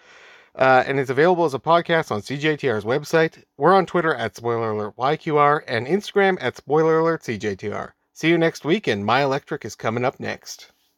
Uh, 0.54 0.84
and 0.86 1.00
it's 1.00 1.10
available 1.10 1.44
as 1.44 1.54
a 1.54 1.58
podcast 1.58 2.12
on 2.12 2.20
CJTR's 2.20 2.84
website. 2.84 3.42
We're 3.56 3.74
on 3.74 3.86
Twitter 3.86 4.14
at 4.14 4.36
Spoiler 4.36 4.70
Alert 4.70 4.96
YQR 4.96 5.62
and 5.66 5.86
Instagram 5.86 6.38
at 6.40 6.56
Spoiler 6.56 6.98
Alert 6.98 7.22
CJTR. 7.22 7.92
See 8.12 8.28
you 8.28 8.38
next 8.38 8.64
week, 8.64 8.86
and 8.86 9.04
My 9.04 9.24
Electric 9.24 9.64
is 9.64 9.74
coming 9.74 10.04
up 10.04 10.20
next. 10.20 10.70